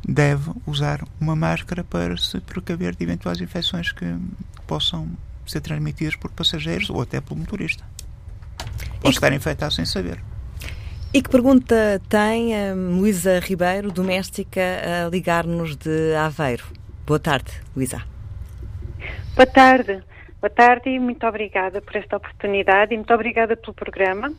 deve 0.06 0.50
usar 0.66 1.04
uma 1.20 1.34
máscara 1.34 1.82
para 1.82 2.16
se 2.16 2.40
precaver 2.40 2.94
de 2.94 3.04
eventuais 3.04 3.40
infecções 3.40 3.90
que 3.90 4.16
possam 4.66 5.08
ser 5.46 5.60
transmitidas 5.60 6.16
por 6.16 6.30
passageiros 6.30 6.90
ou 6.90 7.00
até 7.00 7.20
pelo 7.20 7.40
motorista. 7.40 7.84
Pode 9.00 9.14
estar 9.14 9.32
infectado 9.32 9.72
sem 9.72 9.84
saber. 9.84 10.18
E 11.12 11.22
que 11.22 11.30
pergunta 11.30 12.00
tem 12.08 12.54
a 12.54 12.74
Luísa 12.74 13.38
Ribeiro, 13.38 13.92
doméstica, 13.92 14.60
a 14.60 15.08
ligar-nos 15.08 15.76
de 15.76 16.14
Aveiro? 16.16 16.64
Boa 17.06 17.20
tarde, 17.20 17.52
Luísa. 17.76 18.02
Boa 19.36 19.46
tarde. 19.46 20.02
Boa 20.40 20.50
tarde 20.50 20.90
e 20.90 20.98
muito 20.98 21.26
obrigada 21.26 21.80
por 21.80 21.96
esta 21.96 22.18
oportunidade 22.18 22.92
e 22.92 22.96
muito 22.96 23.14
obrigada 23.14 23.56
pelo 23.56 23.72
programa. 23.72 24.30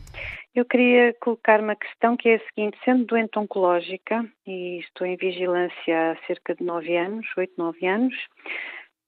Eu 0.54 0.64
queria 0.64 1.12
colocar 1.20 1.60
uma 1.60 1.74
questão 1.74 2.16
que 2.16 2.28
é 2.28 2.36
a 2.36 2.40
seguinte: 2.48 2.78
sendo 2.84 3.04
doente 3.04 3.38
oncológica 3.38 4.24
e 4.46 4.78
estou 4.78 5.06
em 5.06 5.16
vigilância 5.16 6.12
há 6.12 6.26
cerca 6.26 6.54
de 6.54 6.64
nove 6.64 6.96
anos, 6.96 7.26
oito, 7.36 7.52
nove 7.58 7.86
anos, 7.86 8.14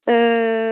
uh, 0.09 0.68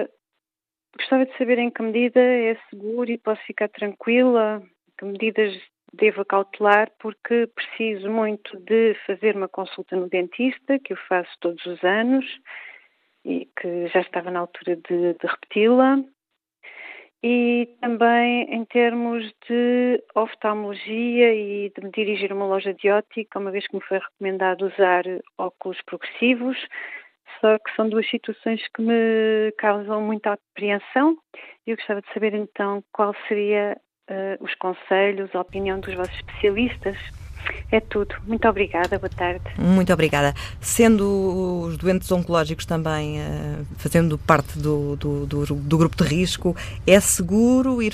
gostava 1.06 1.24
de 1.24 1.38
saber 1.38 1.58
em 1.58 1.70
que 1.70 1.82
medida 1.82 2.20
é 2.20 2.56
seguro 2.68 3.08
e 3.08 3.16
posso 3.16 3.40
ficar 3.42 3.68
tranquila, 3.68 4.60
que 4.98 5.04
medidas 5.04 5.56
devo 5.92 6.24
cautelar, 6.24 6.90
porque 6.98 7.48
preciso 7.54 8.10
muito 8.10 8.58
de 8.58 8.96
fazer 9.06 9.36
uma 9.36 9.46
consulta 9.46 9.94
no 9.94 10.08
dentista, 10.08 10.80
que 10.80 10.94
eu 10.94 10.96
faço 11.08 11.30
todos 11.40 11.64
os 11.64 11.82
anos 11.84 12.24
e 13.24 13.48
que 13.56 13.86
já 13.86 14.00
estava 14.00 14.32
na 14.32 14.40
altura 14.40 14.74
de, 14.74 15.14
de 15.14 15.26
repeti-la. 15.26 16.02
E 17.22 17.68
também 17.80 18.52
em 18.52 18.64
termos 18.64 19.32
de 19.48 20.02
oftalmologia 20.12 21.32
e 21.32 21.70
de 21.70 21.84
me 21.84 21.90
dirigir 21.92 22.32
a 22.32 22.34
uma 22.34 22.46
loja 22.46 22.74
de 22.74 22.90
ótica, 22.90 23.38
uma 23.38 23.52
vez 23.52 23.64
que 23.68 23.76
me 23.76 23.82
foi 23.82 23.98
recomendado 23.98 24.66
usar 24.66 25.04
óculos 25.38 25.80
progressivos, 25.82 26.58
só 27.40 27.58
que 27.58 27.74
são 27.74 27.88
duas 27.88 28.08
situações 28.08 28.60
que 28.74 28.82
me 28.82 29.52
causam 29.58 30.00
muita 30.00 30.32
apreensão. 30.32 31.16
E 31.66 31.70
eu 31.70 31.76
gostava 31.76 32.00
de 32.00 32.12
saber 32.12 32.34
então 32.34 32.82
qual 32.92 33.14
seria 33.28 33.76
uh, 34.10 34.44
os 34.44 34.54
conselhos, 34.54 35.34
a 35.34 35.40
opinião 35.40 35.80
dos 35.80 35.94
vossos 35.94 36.14
especialistas 36.16 36.96
É 37.70 37.80
tudo. 37.80 38.14
Muito 38.26 38.46
obrigada. 38.48 38.98
Boa 38.98 39.11
tarde. 39.11 39.44
Muito 39.59 39.92
obrigada. 39.92 40.34
Sendo 40.61 41.66
os 41.66 41.76
doentes 41.76 42.11
oncológicos 42.11 42.64
também 42.64 43.20
uh, 43.20 43.66
fazendo 43.76 44.16
parte 44.18 44.59
do, 44.59 44.97
do, 44.97 45.26
do, 45.26 45.44
do, 45.47 45.78
grupo 45.78 45.97
de 46.03 46.09
risco, 46.09 46.57
é 46.86 46.99
seguro 47.01 47.82
ir 47.82 47.92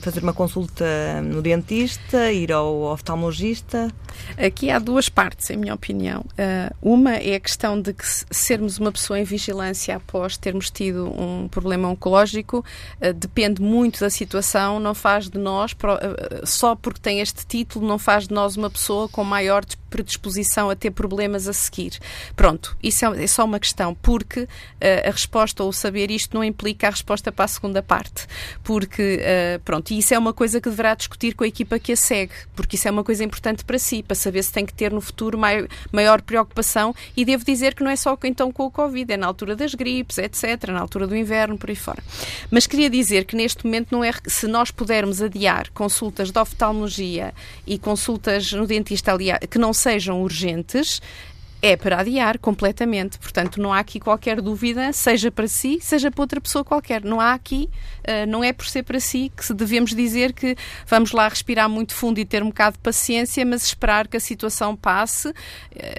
fazer 0.00 0.22
uma 0.22 0.32
consulta 0.32 0.84
no 1.22 1.42
dentista, 1.42 2.30
ir 2.30 2.52
ao 2.52 2.82
oftalmologista? 2.82 3.92
Aqui 4.36 4.70
há 4.70 4.78
duas 4.78 5.08
partes, 5.08 5.50
em 5.50 5.56
minha 5.56 5.74
opinião. 5.74 6.20
Uh, 6.20 6.74
uma 6.82 7.16
é 7.16 7.34
a 7.34 7.40
questão 7.40 7.80
de 7.80 7.92
que 7.92 8.04
sermos 8.30 8.78
uma 8.78 8.92
pessoa 8.92 9.18
em 9.18 9.24
vigilância 9.24 9.96
após 9.96 10.36
termos 10.36 10.70
tido 10.70 11.08
um 11.08 11.48
problema 11.48 11.88
oncológico 11.88 12.64
uh, 13.00 13.12
depende 13.14 13.62
muito 13.62 14.00
da 14.00 14.10
situação, 14.10 14.78
não 14.78 14.94
faz 14.94 15.28
de 15.28 15.38
nós, 15.38 15.74
só 16.44 16.74
porque 16.74 17.00
tem 17.00 17.20
este 17.20 17.46
título, 17.46 17.86
não 17.86 17.98
faz 17.98 18.28
de 18.28 18.34
nós 18.34 18.56
uma 18.56 18.69
pessoa 18.70 19.08
com 19.08 19.24
maior 19.24 19.64
predisposição 19.90 20.70
a 20.70 20.76
ter 20.76 20.92
problemas 20.92 21.48
a 21.48 21.52
seguir. 21.52 21.98
Pronto, 22.36 22.76
isso 22.82 23.04
é, 23.04 23.24
é 23.24 23.26
só 23.26 23.44
uma 23.44 23.58
questão, 23.58 23.94
porque 23.94 24.42
uh, 24.42 24.48
a 25.08 25.10
resposta 25.10 25.62
ou 25.64 25.72
saber 25.72 26.10
isto 26.10 26.34
não 26.34 26.44
implica 26.44 26.86
a 26.86 26.90
resposta 26.90 27.32
para 27.32 27.44
a 27.44 27.48
segunda 27.48 27.82
parte. 27.82 28.26
Porque, 28.62 29.20
uh, 29.20 29.60
pronto, 29.60 29.90
e 29.90 29.98
isso 29.98 30.14
é 30.14 30.18
uma 30.18 30.32
coisa 30.32 30.60
que 30.60 30.70
deverá 30.70 30.94
discutir 30.94 31.34
com 31.34 31.44
a 31.44 31.48
equipa 31.48 31.78
que 31.78 31.92
a 31.92 31.96
segue, 31.96 32.32
porque 32.54 32.76
isso 32.76 32.86
é 32.86 32.90
uma 32.90 33.04
coisa 33.04 33.24
importante 33.24 33.64
para 33.64 33.78
si, 33.78 34.02
para 34.02 34.14
saber 34.14 34.42
se 34.42 34.52
tem 34.52 34.64
que 34.64 34.72
ter 34.72 34.92
no 34.92 35.00
futuro 35.00 35.36
mai, 35.36 35.66
maior 35.90 36.22
preocupação. 36.22 36.94
E 37.16 37.24
devo 37.24 37.44
dizer 37.44 37.74
que 37.74 37.82
não 37.82 37.90
é 37.90 37.96
só 37.96 38.16
então 38.24 38.52
com 38.52 38.64
o 38.64 38.70
Covid, 38.70 39.12
é 39.12 39.16
na 39.16 39.26
altura 39.26 39.56
das 39.56 39.74
gripes, 39.74 40.18
etc., 40.18 40.68
na 40.68 40.80
altura 40.80 41.06
do 41.06 41.16
inverno, 41.16 41.58
por 41.58 41.68
aí 41.68 41.76
fora. 41.76 42.02
Mas 42.50 42.66
queria 42.66 42.88
dizer 42.88 43.24
que 43.24 43.34
neste 43.34 43.64
momento 43.64 43.88
não 43.90 44.04
é 44.04 44.12
se 44.26 44.46
nós 44.46 44.70
pudermos 44.70 45.20
adiar 45.20 45.68
consultas 45.72 46.30
de 46.30 46.38
oftalmologia 46.38 47.34
e 47.66 47.78
consultas 47.78 48.52
no 48.60 48.66
dentista 48.66 49.12
que 49.48 49.58
não 49.58 49.72
sejam 49.72 50.22
urgentes, 50.22 51.00
é 51.62 51.76
para 51.76 52.00
adiar 52.00 52.38
completamente. 52.38 53.18
Portanto, 53.18 53.60
não 53.60 53.72
há 53.72 53.78
aqui 53.78 53.98
qualquer 53.98 54.40
dúvida, 54.40 54.92
seja 54.92 55.30
para 55.30 55.48
si, 55.48 55.78
seja 55.80 56.10
para 56.10 56.22
outra 56.22 56.40
pessoa 56.40 56.64
qualquer. 56.64 57.02
Não 57.02 57.20
há 57.20 57.32
aqui, 57.32 57.68
não 58.28 58.42
é 58.42 58.52
por 58.52 58.66
ser 58.66 58.82
para 58.82 59.00
si 59.00 59.30
que 59.36 59.52
devemos 59.54 59.94
dizer 59.94 60.32
que 60.32 60.56
vamos 60.86 61.12
lá 61.12 61.28
respirar 61.28 61.68
muito 61.68 61.94
fundo 61.94 62.18
e 62.18 62.24
ter 62.24 62.42
um 62.42 62.48
bocado 62.48 62.76
de 62.76 62.82
paciência, 62.82 63.44
mas 63.44 63.64
esperar 63.64 64.08
que 64.08 64.16
a 64.16 64.20
situação 64.20 64.76
passe, 64.76 65.28
uh, 65.28 65.34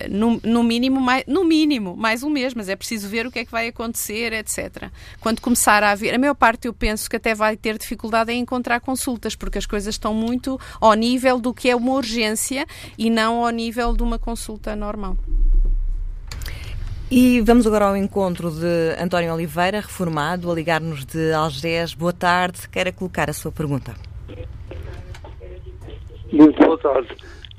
no, 0.09 0.39
no, 0.43 0.63
mínimo, 0.63 0.99
mais, 0.99 1.23
no 1.27 1.43
mínimo, 1.43 1.95
mais 1.95 2.23
um 2.23 2.29
mês, 2.29 2.53
mas 2.53 2.69
é 2.69 2.75
preciso 2.75 3.07
ver 3.07 3.25
o 3.25 3.31
que 3.31 3.39
é 3.39 3.45
que 3.45 3.51
vai 3.51 3.67
acontecer, 3.67 4.33
etc. 4.33 4.89
Quando 5.19 5.41
começar 5.41 5.83
a 5.83 5.91
haver, 5.91 6.13
a 6.13 6.19
maior 6.19 6.35
parte 6.35 6.67
eu 6.67 6.73
penso 6.73 7.09
que 7.09 7.15
até 7.15 7.33
vai 7.33 7.55
ter 7.57 7.77
dificuldade 7.77 8.31
em 8.31 8.39
encontrar 8.39 8.79
consultas, 8.79 9.35
porque 9.35 9.57
as 9.57 9.65
coisas 9.65 9.95
estão 9.95 10.13
muito 10.13 10.59
ao 10.79 10.93
nível 10.93 11.39
do 11.39 11.53
que 11.53 11.69
é 11.69 11.75
uma 11.75 11.93
urgência 11.93 12.65
e 12.97 13.09
não 13.09 13.43
ao 13.45 13.49
nível 13.49 13.95
de 13.95 14.03
uma 14.03 14.19
consulta 14.19 14.75
normal. 14.75 15.17
E 17.13 17.41
vamos 17.41 17.67
agora 17.67 17.89
ao 17.89 17.97
encontro 17.97 18.49
de 18.49 18.95
António 18.97 19.33
Oliveira, 19.33 19.81
reformado, 19.81 20.49
a 20.49 20.55
ligar-nos 20.55 21.03
de 21.03 21.33
Algés. 21.33 21.93
Boa 21.93 22.13
tarde, 22.13 22.69
queira 22.69 22.93
colocar 22.93 23.29
a 23.29 23.33
sua 23.33 23.51
pergunta. 23.51 23.91
Muito 26.31 26.57
boa 26.63 26.77
tarde. 26.77 27.13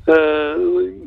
Uh, 0.09 1.05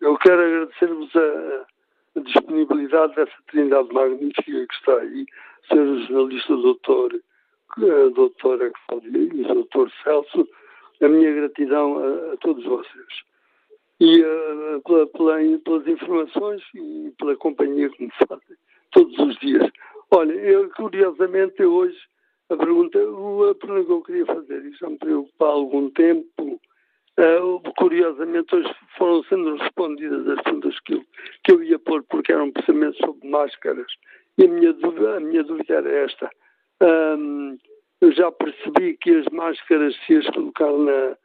eu 0.00 0.18
quero 0.18 0.42
agradecer-vos 0.42 1.14
a, 1.14 2.18
a, 2.18 2.20
disponibilidade 2.20 3.14
dessa 3.14 3.36
trindade 3.48 3.92
magnífica 3.92 4.66
que 4.66 4.74
está 4.74 4.94
aí, 4.94 5.24
Sr. 5.68 6.08
Jornalista 6.08 6.56
Doutor, 6.56 7.12
a 7.76 8.08
doutora 8.12 8.72
Cláudia 8.88 9.18
e 9.32 9.42
o 9.42 9.54
Doutor 9.54 9.88
Celso, 10.02 10.48
a 11.00 11.06
minha 11.06 11.32
gratidão 11.32 11.96
a, 11.96 12.34
a 12.34 12.36
todos 12.38 12.64
vocês 12.64 13.29
e 14.00 14.22
uh, 14.22 14.80
pela, 14.82 15.06
pela, 15.08 15.58
pelas 15.64 15.86
informações 15.86 16.62
e 16.74 17.12
pela 17.18 17.36
companhia 17.36 17.90
que 17.90 18.04
me 18.04 18.12
fazem 18.26 18.56
todos 18.92 19.18
os 19.18 19.36
dias. 19.38 19.70
Olha, 20.10 20.32
eu, 20.32 20.68
curiosamente, 20.70 21.62
hoje, 21.62 21.98
a 22.48 22.56
pergunta, 22.56 22.98
a 22.98 23.54
pergunta 23.54 23.84
que 23.84 23.92
eu 23.92 24.02
queria 24.02 24.26
fazer, 24.26 24.64
e 24.64 24.72
já 24.72 24.88
me 24.88 24.98
preocupa 24.98 25.44
há 25.44 25.50
algum 25.50 25.90
tempo, 25.90 26.60
uh, 27.18 27.74
curiosamente, 27.76 28.54
hoje 28.54 28.74
foram 28.96 29.22
sendo 29.24 29.56
respondidas 29.56 30.26
as 30.28 30.42
perguntas 30.42 30.80
que 30.80 30.94
eu, 30.94 31.04
que 31.44 31.52
eu 31.52 31.62
ia 31.62 31.78
pôr, 31.78 32.02
porque 32.04 32.32
eram 32.32 32.50
pensamentos 32.50 32.98
sobre 32.98 33.28
máscaras. 33.28 33.92
E 34.38 34.44
a 34.44 34.48
minha 34.48 34.72
dúvida, 34.72 35.18
a 35.18 35.20
minha 35.20 35.44
dúvida 35.44 35.74
era 35.74 35.90
esta. 35.90 36.30
Um, 36.82 37.58
eu 38.00 38.10
já 38.12 38.32
percebi 38.32 38.96
que 38.96 39.10
as 39.10 39.26
máscaras, 39.30 39.94
se 40.06 40.16
as 40.16 40.26
colocar 40.30 40.72
na, 40.72 41.16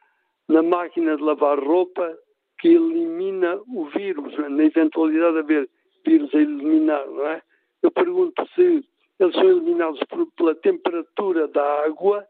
na 0.49 0.61
máquina 0.61 1.15
de 1.15 1.23
lavar 1.23 1.57
roupa, 1.57 2.17
que 2.65 2.73
elimina 2.73 3.61
o 3.67 3.85
vírus, 3.85 4.35
na 4.49 4.63
eventualidade 4.63 5.33
de 5.33 5.39
haver 5.39 5.69
vírus 6.03 6.33
a 6.33 6.39
eliminar, 6.39 7.05
não 7.05 7.27
é? 7.27 7.39
Eu 7.83 7.91
pergunto 7.91 8.43
se 8.55 8.83
eles 9.19 9.35
são 9.35 9.47
eliminados 9.47 9.99
por, 10.09 10.25
pela 10.31 10.55
temperatura 10.55 11.47
da 11.47 11.85
água 11.85 12.25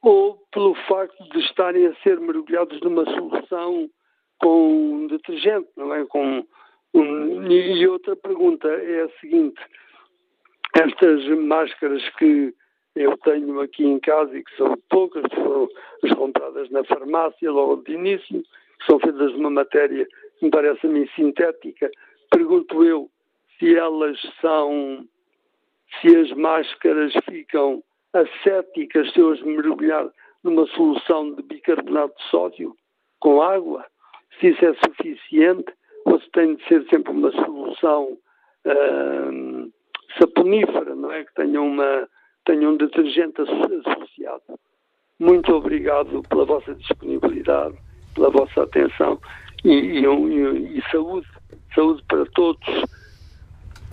ou 0.00 0.40
pelo 0.52 0.76
facto 0.86 1.28
de 1.30 1.40
estarem 1.40 1.88
a 1.88 1.94
ser 2.04 2.20
mergulhados 2.20 2.80
numa 2.82 3.04
solução 3.04 3.90
com 4.40 5.08
detergente, 5.08 5.68
não 5.76 5.92
é? 5.92 6.06
Com, 6.06 6.46
um, 6.94 7.50
e 7.50 7.88
outra 7.88 8.14
pergunta 8.14 8.68
é 8.68 9.02
a 9.02 9.08
seguinte: 9.20 9.60
estas 10.76 11.26
máscaras 11.36 12.08
que 12.10 12.54
eu 12.94 13.18
tenho 13.18 13.60
aqui 13.60 13.84
em 13.84 13.98
casa 13.98 14.38
e 14.38 14.44
que 14.44 14.56
são 14.56 14.78
poucas, 14.88 15.24
foram 15.34 15.68
compradas 16.16 16.70
na 16.70 16.84
farmácia 16.84 17.50
logo 17.50 17.82
de 17.82 17.94
início, 17.94 18.44
são 18.86 18.98
feitas 19.00 19.32
de 19.32 19.38
uma 19.38 19.50
matéria 19.50 20.06
que 20.38 20.44
me 20.44 20.50
parece 20.50 20.86
a 20.86 20.90
mim 20.90 21.08
sintética. 21.14 21.90
Pergunto 22.30 22.84
eu 22.84 23.10
se 23.58 23.74
elas 23.76 24.18
são, 24.40 25.04
se 26.00 26.16
as 26.16 26.30
máscaras 26.32 27.12
ficam 27.28 27.82
acéticas 28.12 29.12
se 29.12 29.20
eu 29.20 29.32
as 29.32 29.42
mergulhar 29.42 30.08
numa 30.42 30.66
solução 30.68 31.34
de 31.34 31.42
bicarbonato 31.42 32.16
de 32.16 32.30
sódio 32.30 32.76
com 33.20 33.42
água, 33.42 33.84
se 34.38 34.48
isso 34.48 34.64
é 34.64 34.74
suficiente 34.74 35.72
ou 36.04 36.20
se 36.20 36.30
tem 36.30 36.54
de 36.54 36.64
ser 36.66 36.84
sempre 36.88 37.12
uma 37.12 37.32
solução 37.32 38.16
uh, 38.64 39.72
saponífera, 40.18 40.94
não 40.94 41.12
é? 41.12 41.24
Que 41.24 41.34
tenha, 41.34 41.60
uma, 41.60 42.08
tenha 42.44 42.68
um 42.68 42.76
detergente 42.76 43.42
associado. 43.42 44.58
Muito 45.18 45.52
obrigado 45.52 46.22
pela 46.28 46.44
vossa 46.44 46.74
disponibilidade 46.76 47.76
pela 48.14 48.30
vossa 48.30 48.62
atenção 48.62 49.18
e, 49.64 49.70
e, 49.70 50.04
e, 50.04 50.78
e 50.78 50.82
saúde, 50.90 51.26
saúde 51.74 52.02
para 52.08 52.24
todos. 52.26 52.66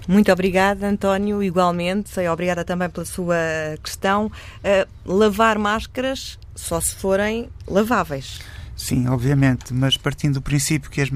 Muito 0.08 0.32
obrigada, 0.32 0.88
António, 0.88 1.42
igualmente. 1.42 2.20
Obrigada 2.28 2.64
também 2.64 2.90
pela 2.90 3.06
sua 3.06 3.36
questão. 3.84 4.28
Uh, 4.28 4.88
lavar 5.06 5.58
máscaras 5.58 6.38
só 6.56 6.80
se 6.80 6.96
forem 6.96 7.50
laváveis. 7.68 8.40
Sim, 8.76 9.08
obviamente, 9.08 9.74
mas 9.74 9.98
partindo 9.98 10.36
do 10.36 10.42
princípio 10.42 10.92
que, 10.92 11.02
as 11.02 11.10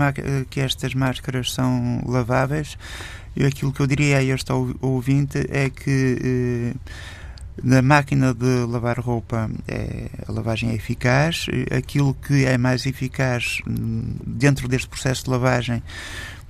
que 0.49 0.59
estas 0.59 0.93
máscaras 0.95 1.51
são 1.51 2.01
laváveis, 2.07 2.77
aquilo 3.45 3.71
que 3.71 3.81
eu 3.81 3.87
diria 3.87 4.17
a 4.17 4.23
este 4.23 4.51
ouvinte 4.81 5.37
é 5.49 5.69
que. 5.69 6.73
Uh, 6.75 6.79
na 7.63 7.81
máquina 7.81 8.33
de 8.33 8.65
lavar 8.65 8.99
roupa 8.99 9.49
é, 9.67 10.09
a 10.27 10.31
lavagem 10.31 10.71
é 10.71 10.75
eficaz. 10.75 11.47
Aquilo 11.75 12.13
que 12.13 12.45
é 12.45 12.57
mais 12.57 12.85
eficaz 12.85 13.59
hum, 13.67 14.15
dentro 14.25 14.67
deste 14.67 14.87
processo 14.87 15.25
de 15.25 15.29
lavagem 15.29 15.83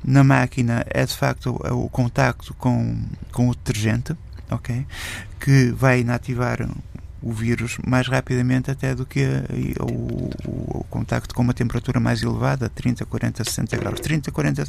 na 0.03 0.23
máquina 0.23 0.85
é 0.89 1.05
de 1.05 1.15
facto 1.15 1.59
o, 1.69 1.85
o 1.85 1.89
contacto 1.89 2.53
com, 2.53 2.97
com 3.31 3.49
o 3.49 3.55
detergente, 3.55 4.15
ok? 4.49 4.85
Que 5.39 5.71
vai 5.71 6.01
inativar 6.01 6.67
o 7.21 7.33
vírus 7.33 7.77
mais 7.85 8.07
rapidamente 8.07 8.71
até 8.71 8.95
do 8.95 9.05
que 9.05 9.25
o, 9.79 9.85
o, 10.47 10.79
o, 10.79 10.83
contacto 10.89 11.35
com 11.35 11.41
uma 11.41 11.53
temperatura 11.53 11.99
mais 11.99 12.23
elevada, 12.23 12.69
30, 12.69 13.05
40, 13.05 13.43
60 13.43 13.77
graus. 13.77 13.99
30, 13.99 14.31
40 14.31 14.63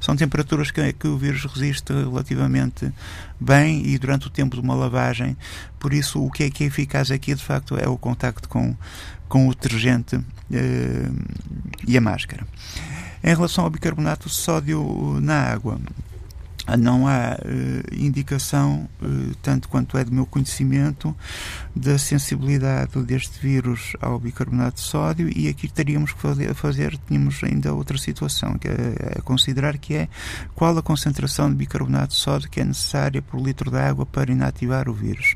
são 0.00 0.16
temperaturas 0.16 0.70
que, 0.70 0.92
que 0.92 1.08
o 1.08 1.16
vírus 1.16 1.44
resiste 1.44 1.92
relativamente 1.92 2.92
bem 3.40 3.84
e 3.86 3.98
durante 3.98 4.28
o 4.28 4.30
tempo 4.30 4.56
de 4.56 4.62
uma 4.62 4.74
lavagem. 4.74 5.36
Por 5.78 5.92
isso, 5.92 6.22
o 6.22 6.30
que 6.30 6.44
é 6.44 6.50
que 6.50 6.64
é 6.64 6.66
eficaz 6.68 7.10
aqui, 7.10 7.34
de 7.34 7.44
facto, 7.44 7.76
é 7.76 7.88
o 7.88 7.96
contacto 7.96 8.48
com, 8.48 8.76
com 9.28 9.48
o 9.48 9.54
detergente 9.54 10.20
eh, 10.52 11.08
e 11.86 11.96
a 11.96 12.00
máscara. 12.00 12.46
Em 13.22 13.34
relação 13.34 13.64
ao 13.64 13.70
bicarbonato 13.70 14.28
de 14.28 14.34
sódio 14.34 15.18
na 15.20 15.40
água, 15.40 15.80
não 16.76 17.06
há 17.06 17.38
uh, 17.38 17.94
indicação, 17.94 18.88
uh, 19.02 19.34
tanto 19.42 19.68
quanto 19.68 19.96
é 19.96 20.04
do 20.04 20.12
meu 20.12 20.26
conhecimento, 20.26 21.14
da 21.74 21.96
sensibilidade 21.98 23.00
deste 23.02 23.40
vírus 23.40 23.92
ao 24.00 24.18
bicarbonato 24.18 24.76
de 24.76 24.82
sódio 24.82 25.30
e 25.34 25.48
aqui 25.48 25.68
teríamos 25.68 26.12
que 26.12 26.20
fazer, 26.20 26.54
fazer 26.54 26.98
tínhamos 27.06 27.42
ainda 27.42 27.72
outra 27.72 27.96
situação, 27.96 28.58
que 28.58 28.68
é, 28.68 29.16
é 29.16 29.20
considerar 29.22 29.78
que 29.78 29.94
é 29.94 30.08
qual 30.54 30.76
a 30.76 30.82
concentração 30.82 31.48
de 31.50 31.56
bicarbonato 31.56 32.14
de 32.14 32.20
sódio 32.20 32.50
que 32.50 32.60
é 32.60 32.64
necessária 32.64 33.22
por 33.22 33.40
litro 33.40 33.70
de 33.70 33.78
água 33.78 34.04
para 34.04 34.30
inativar 34.30 34.88
o 34.88 34.92
vírus. 34.92 35.34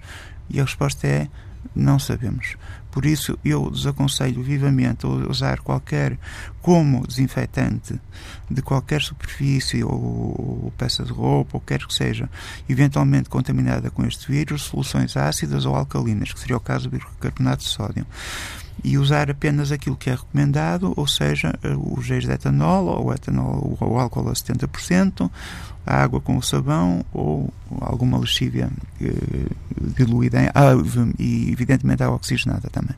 E 0.50 0.60
a 0.60 0.64
resposta 0.64 1.06
é 1.06 1.28
Não 1.74 1.98
sabemos. 1.98 2.56
Por 2.90 3.06
isso, 3.06 3.38
eu 3.42 3.70
desaconselho 3.70 4.42
vivamente 4.42 5.06
usar 5.06 5.60
qualquer, 5.60 6.18
como 6.60 7.06
desinfetante 7.06 7.98
de 8.50 8.60
qualquer 8.60 9.00
superfície 9.00 9.82
ou, 9.82 10.70
peça 10.76 11.02
de 11.02 11.10
roupa, 11.10 11.56
ou 11.56 11.60
quer 11.60 11.86
que 11.86 11.94
seja, 11.94 12.28
eventualmente 12.68 13.30
contaminada 13.30 13.90
com 13.90 14.04
este 14.04 14.30
vírus, 14.30 14.62
soluções 14.62 15.16
ácidas 15.16 15.64
ou 15.64 15.74
alcalinas, 15.74 16.32
que 16.32 16.40
seria 16.40 16.56
o 16.56 16.60
caso 16.60 16.90
do 16.90 16.98
bicarbonato 16.98 17.64
de 17.64 17.70
sódio 17.70 18.06
e 18.84 18.98
usar 18.98 19.30
apenas 19.30 19.70
aquilo 19.70 19.96
que 19.96 20.10
é 20.10 20.14
recomendado, 20.14 20.92
ou 20.96 21.06
seja, 21.06 21.54
os 21.78 22.04
géis 22.04 22.24
de 22.24 22.32
etanol 22.32 22.86
ou 22.86 23.12
etanol 23.12 23.76
ou 23.80 23.98
álcool 23.98 24.28
a 24.28 24.32
70%, 24.32 25.30
a 25.86 26.02
água 26.02 26.20
com 26.20 26.36
o 26.36 26.42
sabão 26.42 27.04
ou 27.12 27.52
alguma 27.80 28.18
lexívia 28.18 28.70
eh, 29.00 29.12
diluída 29.96 30.42
em, 30.42 30.48
ah, 30.54 30.72
e 31.18 31.50
evidentemente 31.50 32.02
a 32.02 32.10
oxigenada 32.10 32.68
também. 32.70 32.96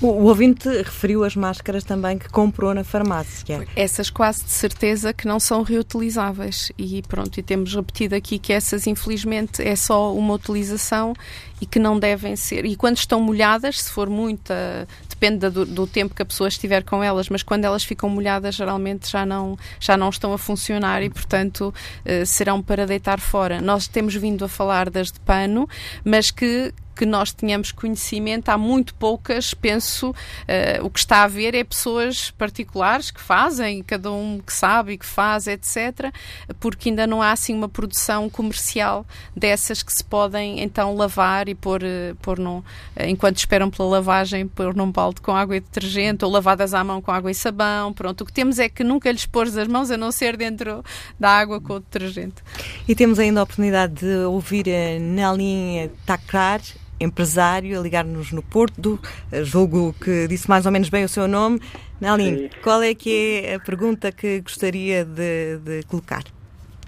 O, 0.00 0.06
o, 0.06 0.24
ouvinte 0.24 0.68
referiu 0.68 1.24
as 1.24 1.36
máscaras 1.36 1.84
também 1.84 2.18
que 2.18 2.28
comprou 2.28 2.74
na 2.74 2.82
farmácia. 2.82 3.66
Essas 3.76 4.10
quase 4.10 4.44
de 4.44 4.50
certeza 4.50 5.12
que 5.12 5.28
não 5.28 5.38
são 5.38 5.62
reutilizáveis 5.62 6.72
e 6.76 7.02
pronto, 7.02 7.38
e 7.38 7.42
temos 7.42 7.74
repetido 7.74 8.14
aqui 8.14 8.38
que 8.38 8.52
essas 8.52 8.86
infelizmente 8.86 9.62
é 9.62 9.76
só 9.76 10.14
uma 10.14 10.34
utilização 10.34 11.14
e 11.60 11.66
que 11.66 11.78
não 11.78 11.98
devem 11.98 12.34
ser. 12.34 12.64
E 12.64 12.74
quando 12.74 12.96
estão 12.96 13.20
molhadas, 13.20 13.82
se 13.82 13.92
for 13.92 14.08
muita, 14.08 14.88
depende 15.20 15.50
do, 15.50 15.66
do, 15.66 15.86
tempo 15.86 16.14
que 16.14 16.22
a 16.22 16.24
pessoa 16.24 16.48
estiver 16.48 16.82
com 16.82 17.04
elas, 17.04 17.28
mas 17.28 17.42
quando 17.42 17.66
elas 17.66 17.84
ficam 17.84 18.08
molhadas, 18.08 18.54
geralmente 18.54 19.10
já 19.10 19.26
não, 19.26 19.58
já 19.78 19.94
não 19.94 20.08
estão 20.08 20.32
a 20.32 20.38
funcionar 20.38 21.02
e, 21.02 21.10
portanto, 21.10 21.74
eh, 22.06 22.24
serão 22.24 22.62
para 22.62 22.86
deitar 22.86 23.20
fora. 23.20 23.60
Nós 23.60 23.86
temos 23.86 24.14
vindo 24.14 24.46
a 24.46 24.48
falar 24.48 24.88
das 24.88 25.12
de 25.12 25.20
pano, 25.20 25.68
mas 26.02 26.30
que 26.30 26.72
que 27.00 27.06
nós 27.06 27.32
tenhamos 27.32 27.72
conhecimento, 27.72 28.50
há 28.50 28.58
muito 28.58 28.94
poucas, 28.94 29.54
penso, 29.54 30.10
uh, 30.10 30.84
o 30.84 30.90
que 30.90 30.98
está 30.98 31.22
a 31.22 31.26
ver 31.26 31.54
é 31.54 31.64
pessoas 31.64 32.30
particulares 32.32 33.10
que 33.10 33.22
fazem, 33.22 33.82
cada 33.82 34.12
um 34.12 34.38
que 34.38 34.52
sabe 34.52 34.92
e 34.92 34.98
que 34.98 35.06
faz, 35.06 35.46
etc., 35.46 36.12
porque 36.60 36.90
ainda 36.90 37.06
não 37.06 37.22
há 37.22 37.32
assim 37.32 37.54
uma 37.54 37.70
produção 37.70 38.28
comercial 38.28 39.06
dessas 39.34 39.82
que 39.82 39.90
se 39.90 40.04
podem 40.04 40.60
então 40.60 40.94
lavar 40.94 41.48
e 41.48 41.54
pôr, 41.54 41.82
eh, 41.82 42.12
pôr 42.20 42.38
num, 42.38 42.62
eh, 42.94 43.08
enquanto 43.08 43.38
esperam 43.38 43.70
pela 43.70 43.88
lavagem, 43.88 44.46
pôr 44.46 44.76
num 44.76 44.92
balde 44.92 45.22
com 45.22 45.34
água 45.34 45.56
e 45.56 45.60
detergente 45.60 46.22
ou 46.22 46.30
lavadas 46.30 46.74
à 46.74 46.84
mão 46.84 47.00
com 47.00 47.10
água 47.10 47.30
e 47.30 47.34
sabão. 47.34 47.94
Pronto, 47.94 48.20
o 48.20 48.26
que 48.26 48.32
temos 48.32 48.58
é 48.58 48.68
que 48.68 48.84
nunca 48.84 49.10
lhes 49.10 49.24
pôr 49.24 49.46
as 49.46 49.66
mãos 49.66 49.90
a 49.90 49.96
não 49.96 50.12
ser 50.12 50.36
dentro 50.36 50.84
da 51.18 51.30
água 51.30 51.62
com 51.62 51.76
o 51.76 51.80
detergente. 51.80 52.42
E 52.86 52.94
temos 52.94 53.18
ainda 53.18 53.40
a 53.40 53.44
oportunidade 53.44 53.94
de 53.94 54.26
ouvir 54.26 54.66
a 54.68 54.98
Nelly 54.98 55.90
Takrar, 56.04 56.60
empresário, 57.00 57.78
a 57.78 57.82
ligar-nos 57.82 58.30
no 58.30 58.42
Porto, 58.42 59.00
julgo 59.42 59.94
que 59.94 60.28
disse 60.28 60.48
mais 60.48 60.66
ou 60.66 60.72
menos 60.72 60.88
bem 60.88 61.04
o 61.04 61.08
seu 61.08 61.26
nome. 61.26 61.60
Nelly, 62.00 62.50
qual 62.62 62.82
é 62.82 62.94
que 62.94 63.42
é 63.44 63.54
a 63.54 63.60
pergunta 63.60 64.12
que 64.12 64.40
gostaria 64.40 65.04
de, 65.04 65.58
de 65.58 65.82
colocar? 65.84 66.22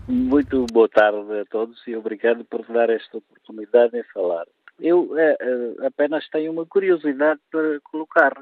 Muito 0.08 0.66
boa 0.66 0.88
tarde 0.88 1.40
a 1.40 1.44
todos 1.44 1.80
e 1.86 1.94
obrigado 1.94 2.44
por 2.44 2.64
dar 2.66 2.90
esta 2.90 3.18
oportunidade 3.18 3.92
de 3.92 4.02
falar. 4.12 4.46
Eu 4.80 5.16
é, 5.16 5.36
é, 5.40 5.86
apenas 5.86 6.28
tenho 6.28 6.50
uma 6.50 6.66
curiosidade 6.66 7.40
para 7.50 7.80
colocar, 7.84 8.32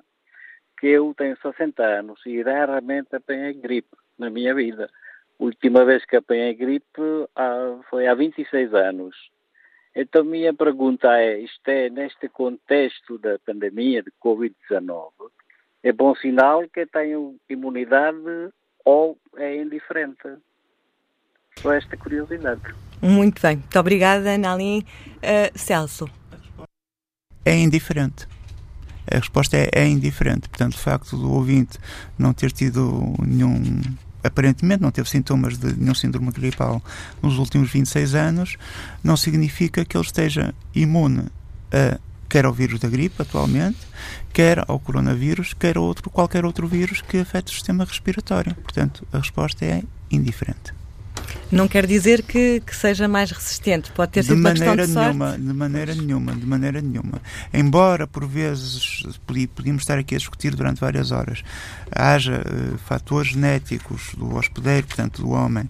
que 0.78 0.86
eu 0.86 1.14
tenho 1.16 1.36
60 1.36 1.82
anos 1.82 2.20
e 2.24 2.40
raramente 2.42 3.14
apanhei 3.14 3.52
gripe 3.52 3.94
na 4.18 4.30
minha 4.30 4.54
vida. 4.54 4.88
A 5.38 5.44
última 5.44 5.84
vez 5.84 6.04
que 6.06 6.16
apanhei 6.16 6.54
gripe 6.54 7.02
ah, 7.36 7.78
foi 7.90 8.06
há 8.06 8.14
26 8.14 8.72
anos. 8.74 9.14
Então, 9.94 10.24
minha 10.24 10.54
pergunta 10.54 11.08
é: 11.18 11.40
isto 11.40 11.68
é 11.68 11.90
neste 11.90 12.28
contexto 12.28 13.18
da 13.18 13.38
pandemia 13.38 14.02
de 14.02 14.12
Covid-19, 14.22 15.10
é 15.82 15.92
bom 15.92 16.14
sinal 16.14 16.62
que 16.68 16.86
tenho 16.86 17.36
imunidade 17.48 18.18
ou 18.84 19.18
é 19.36 19.56
indiferente? 19.56 20.28
Só 21.58 21.72
esta 21.72 21.96
curiosidade. 21.96 22.62
Muito 23.02 23.40
bem, 23.42 23.56
muito 23.56 23.78
obrigada, 23.78 24.38
Nalim. 24.38 24.84
Uh, 25.16 25.58
Celso. 25.58 26.08
É 27.44 27.54
indiferente. 27.56 28.26
A 29.10 29.16
resposta 29.16 29.56
é, 29.56 29.68
é 29.72 29.86
indiferente. 29.86 30.48
Portanto, 30.48 30.74
o 30.74 30.78
facto 30.78 31.16
do 31.16 31.32
ouvinte 31.32 31.78
não 32.18 32.32
ter 32.32 32.52
tido 32.52 33.14
nenhum 33.26 33.80
aparentemente 34.22 34.82
não 34.82 34.90
teve 34.90 35.08
sintomas 35.08 35.56
de 35.58 35.74
nenhum 35.74 35.94
síndrome 35.94 36.30
gripal 36.30 36.82
nos 37.22 37.38
últimos 37.38 37.70
26 37.70 38.14
anos, 38.14 38.56
não 39.02 39.16
significa 39.16 39.84
que 39.84 39.96
ele 39.96 40.04
esteja 40.04 40.54
imune 40.74 41.24
a 41.72 41.98
quer 42.30 42.44
ao 42.44 42.52
vírus 42.52 42.78
da 42.78 42.88
gripe 42.88 43.20
atualmente, 43.20 43.78
quer 44.32 44.64
ao 44.68 44.78
coronavírus, 44.78 45.52
quer 45.52 45.76
a 45.76 45.80
outro, 45.80 46.08
qualquer 46.08 46.44
outro 46.44 46.68
vírus 46.68 47.02
que 47.02 47.18
afete 47.18 47.50
o 47.50 47.54
sistema 47.54 47.84
respiratório. 47.84 48.54
Portanto, 48.54 49.04
a 49.12 49.18
resposta 49.18 49.64
é 49.64 49.82
indiferente. 50.10 50.79
Não 51.50 51.66
quer 51.66 51.86
dizer 51.86 52.22
que, 52.22 52.60
que 52.60 52.74
seja 52.74 53.08
mais 53.08 53.30
resistente, 53.30 53.90
pode 53.92 54.12
ter 54.12 54.22
sido 54.22 54.36
de 54.36 54.40
uma 54.40 54.50
questão 54.50 54.76
de 54.76 54.86
sorte. 54.86 55.16
Nenhuma, 55.18 55.38
de 55.38 55.52
maneira 55.52 55.94
nenhuma, 55.94 56.34
de 56.34 56.46
maneira 56.46 56.80
nenhuma. 56.80 57.20
Embora, 57.52 58.06
por 58.06 58.26
vezes, 58.26 59.02
podíamos 59.54 59.82
estar 59.82 59.98
aqui 59.98 60.14
a 60.14 60.18
discutir 60.18 60.54
durante 60.54 60.80
várias 60.80 61.10
horas, 61.10 61.42
haja 61.90 62.40
uh, 62.40 62.78
fatores 62.78 63.32
genéticos 63.32 64.12
do 64.16 64.34
hospedeiro, 64.34 64.86
portanto, 64.86 65.22
do 65.22 65.30
homem, 65.30 65.68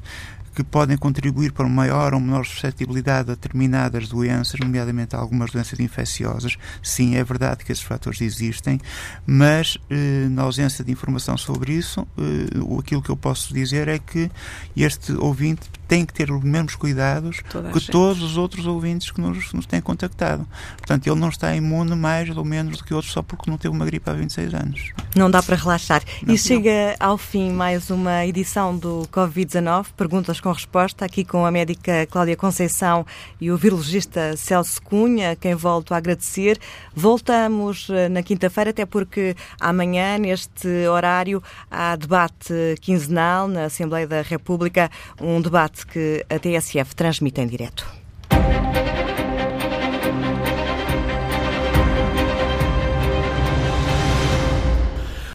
que 0.64 0.70
podem 0.70 0.96
contribuir 0.96 1.52
para 1.52 1.66
uma 1.66 1.80
maior 1.80 2.12
ou 2.12 2.20
menor 2.20 2.44
suscetibilidade 2.44 3.30
a 3.30 3.34
determinadas 3.34 4.08
doenças, 4.08 4.61
nomeadamente 4.61 5.16
algumas 5.16 5.50
doenças 5.50 5.80
infecciosas. 5.80 6.56
Sim, 6.82 7.16
é 7.16 7.24
verdade 7.24 7.64
que 7.64 7.72
esses 7.72 7.82
fatores 7.82 8.20
existem, 8.20 8.78
mas 9.26 9.78
eh, 9.88 10.28
na 10.30 10.42
ausência 10.42 10.84
de 10.84 10.92
informação 10.92 11.38
sobre 11.38 11.72
isso, 11.72 12.06
eh, 12.18 12.78
aquilo 12.78 13.00
que 13.00 13.11
eu 13.11 13.16
posso 13.16 13.54
dizer 13.54 13.88
é 13.88 13.98
que 13.98 14.30
este 14.76 15.12
ouvinte 15.12 15.70
tem 15.91 16.07
que 16.07 16.14
ter 16.14 16.30
os 16.30 16.41
mesmos 16.45 16.76
cuidados 16.76 17.43
Toda 17.51 17.72
que 17.72 17.80
todos 17.91 18.22
os 18.22 18.36
outros 18.36 18.64
ouvintes 18.64 19.11
que 19.11 19.20
nos, 19.20 19.53
nos 19.53 19.66
têm 19.66 19.80
contactado. 19.80 20.47
Portanto, 20.76 21.05
ele 21.05 21.18
não 21.18 21.28
está 21.28 21.53
imune 21.57 21.97
mais 21.97 22.30
ou 22.36 22.45
menos 22.45 22.78
do 22.78 22.84
que 22.84 22.95
outros 22.95 23.12
só 23.12 23.22
porque 23.22 23.51
não 23.51 23.59
teve 23.59 23.74
uma 23.74 23.84
gripe 23.84 24.09
há 24.09 24.12
26 24.12 24.55
anos. 24.55 24.93
Não 25.16 25.28
dá 25.28 25.43
para 25.43 25.57
relaxar. 25.57 26.01
Não, 26.22 26.32
e 26.32 26.38
chega 26.38 26.97
não. 27.01 27.09
ao 27.09 27.18
fim 27.18 27.51
mais 27.51 27.91
uma 27.91 28.24
edição 28.24 28.76
do 28.76 29.03
Covid-19, 29.12 29.86
perguntas 29.97 30.41
com 30.41 30.53
resposta, 30.53 31.05
aqui 31.05 31.24
com 31.24 31.45
a 31.45 31.51
médica 31.51 32.07
Cláudia 32.09 32.36
Conceição 32.36 33.05
e 33.41 33.51
o 33.51 33.57
virologista 33.57 34.36
Celso 34.36 34.80
Cunha, 34.82 35.34
quem 35.34 35.57
volto 35.57 35.93
a 35.93 35.97
agradecer. 35.97 36.61
Voltamos 36.95 37.88
eh, 37.91 38.09
na 38.09 38.22
quinta-feira, 38.22 38.70
até 38.70 38.86
porque 38.86 39.34
amanhã, 39.59 40.18
neste 40.18 40.68
horário, 40.86 41.43
há 41.68 41.97
debate 41.97 42.55
quinzenal 42.80 43.49
na 43.49 43.64
Assembleia 43.64 44.07
da 44.07 44.22
República, 44.22 44.88
um 45.20 45.41
debate 45.41 45.80
que 45.87 46.24
a 46.28 46.39
TSF 46.39 46.95
transmite 46.95 47.41
em 47.41 47.47
direto. 47.47 47.99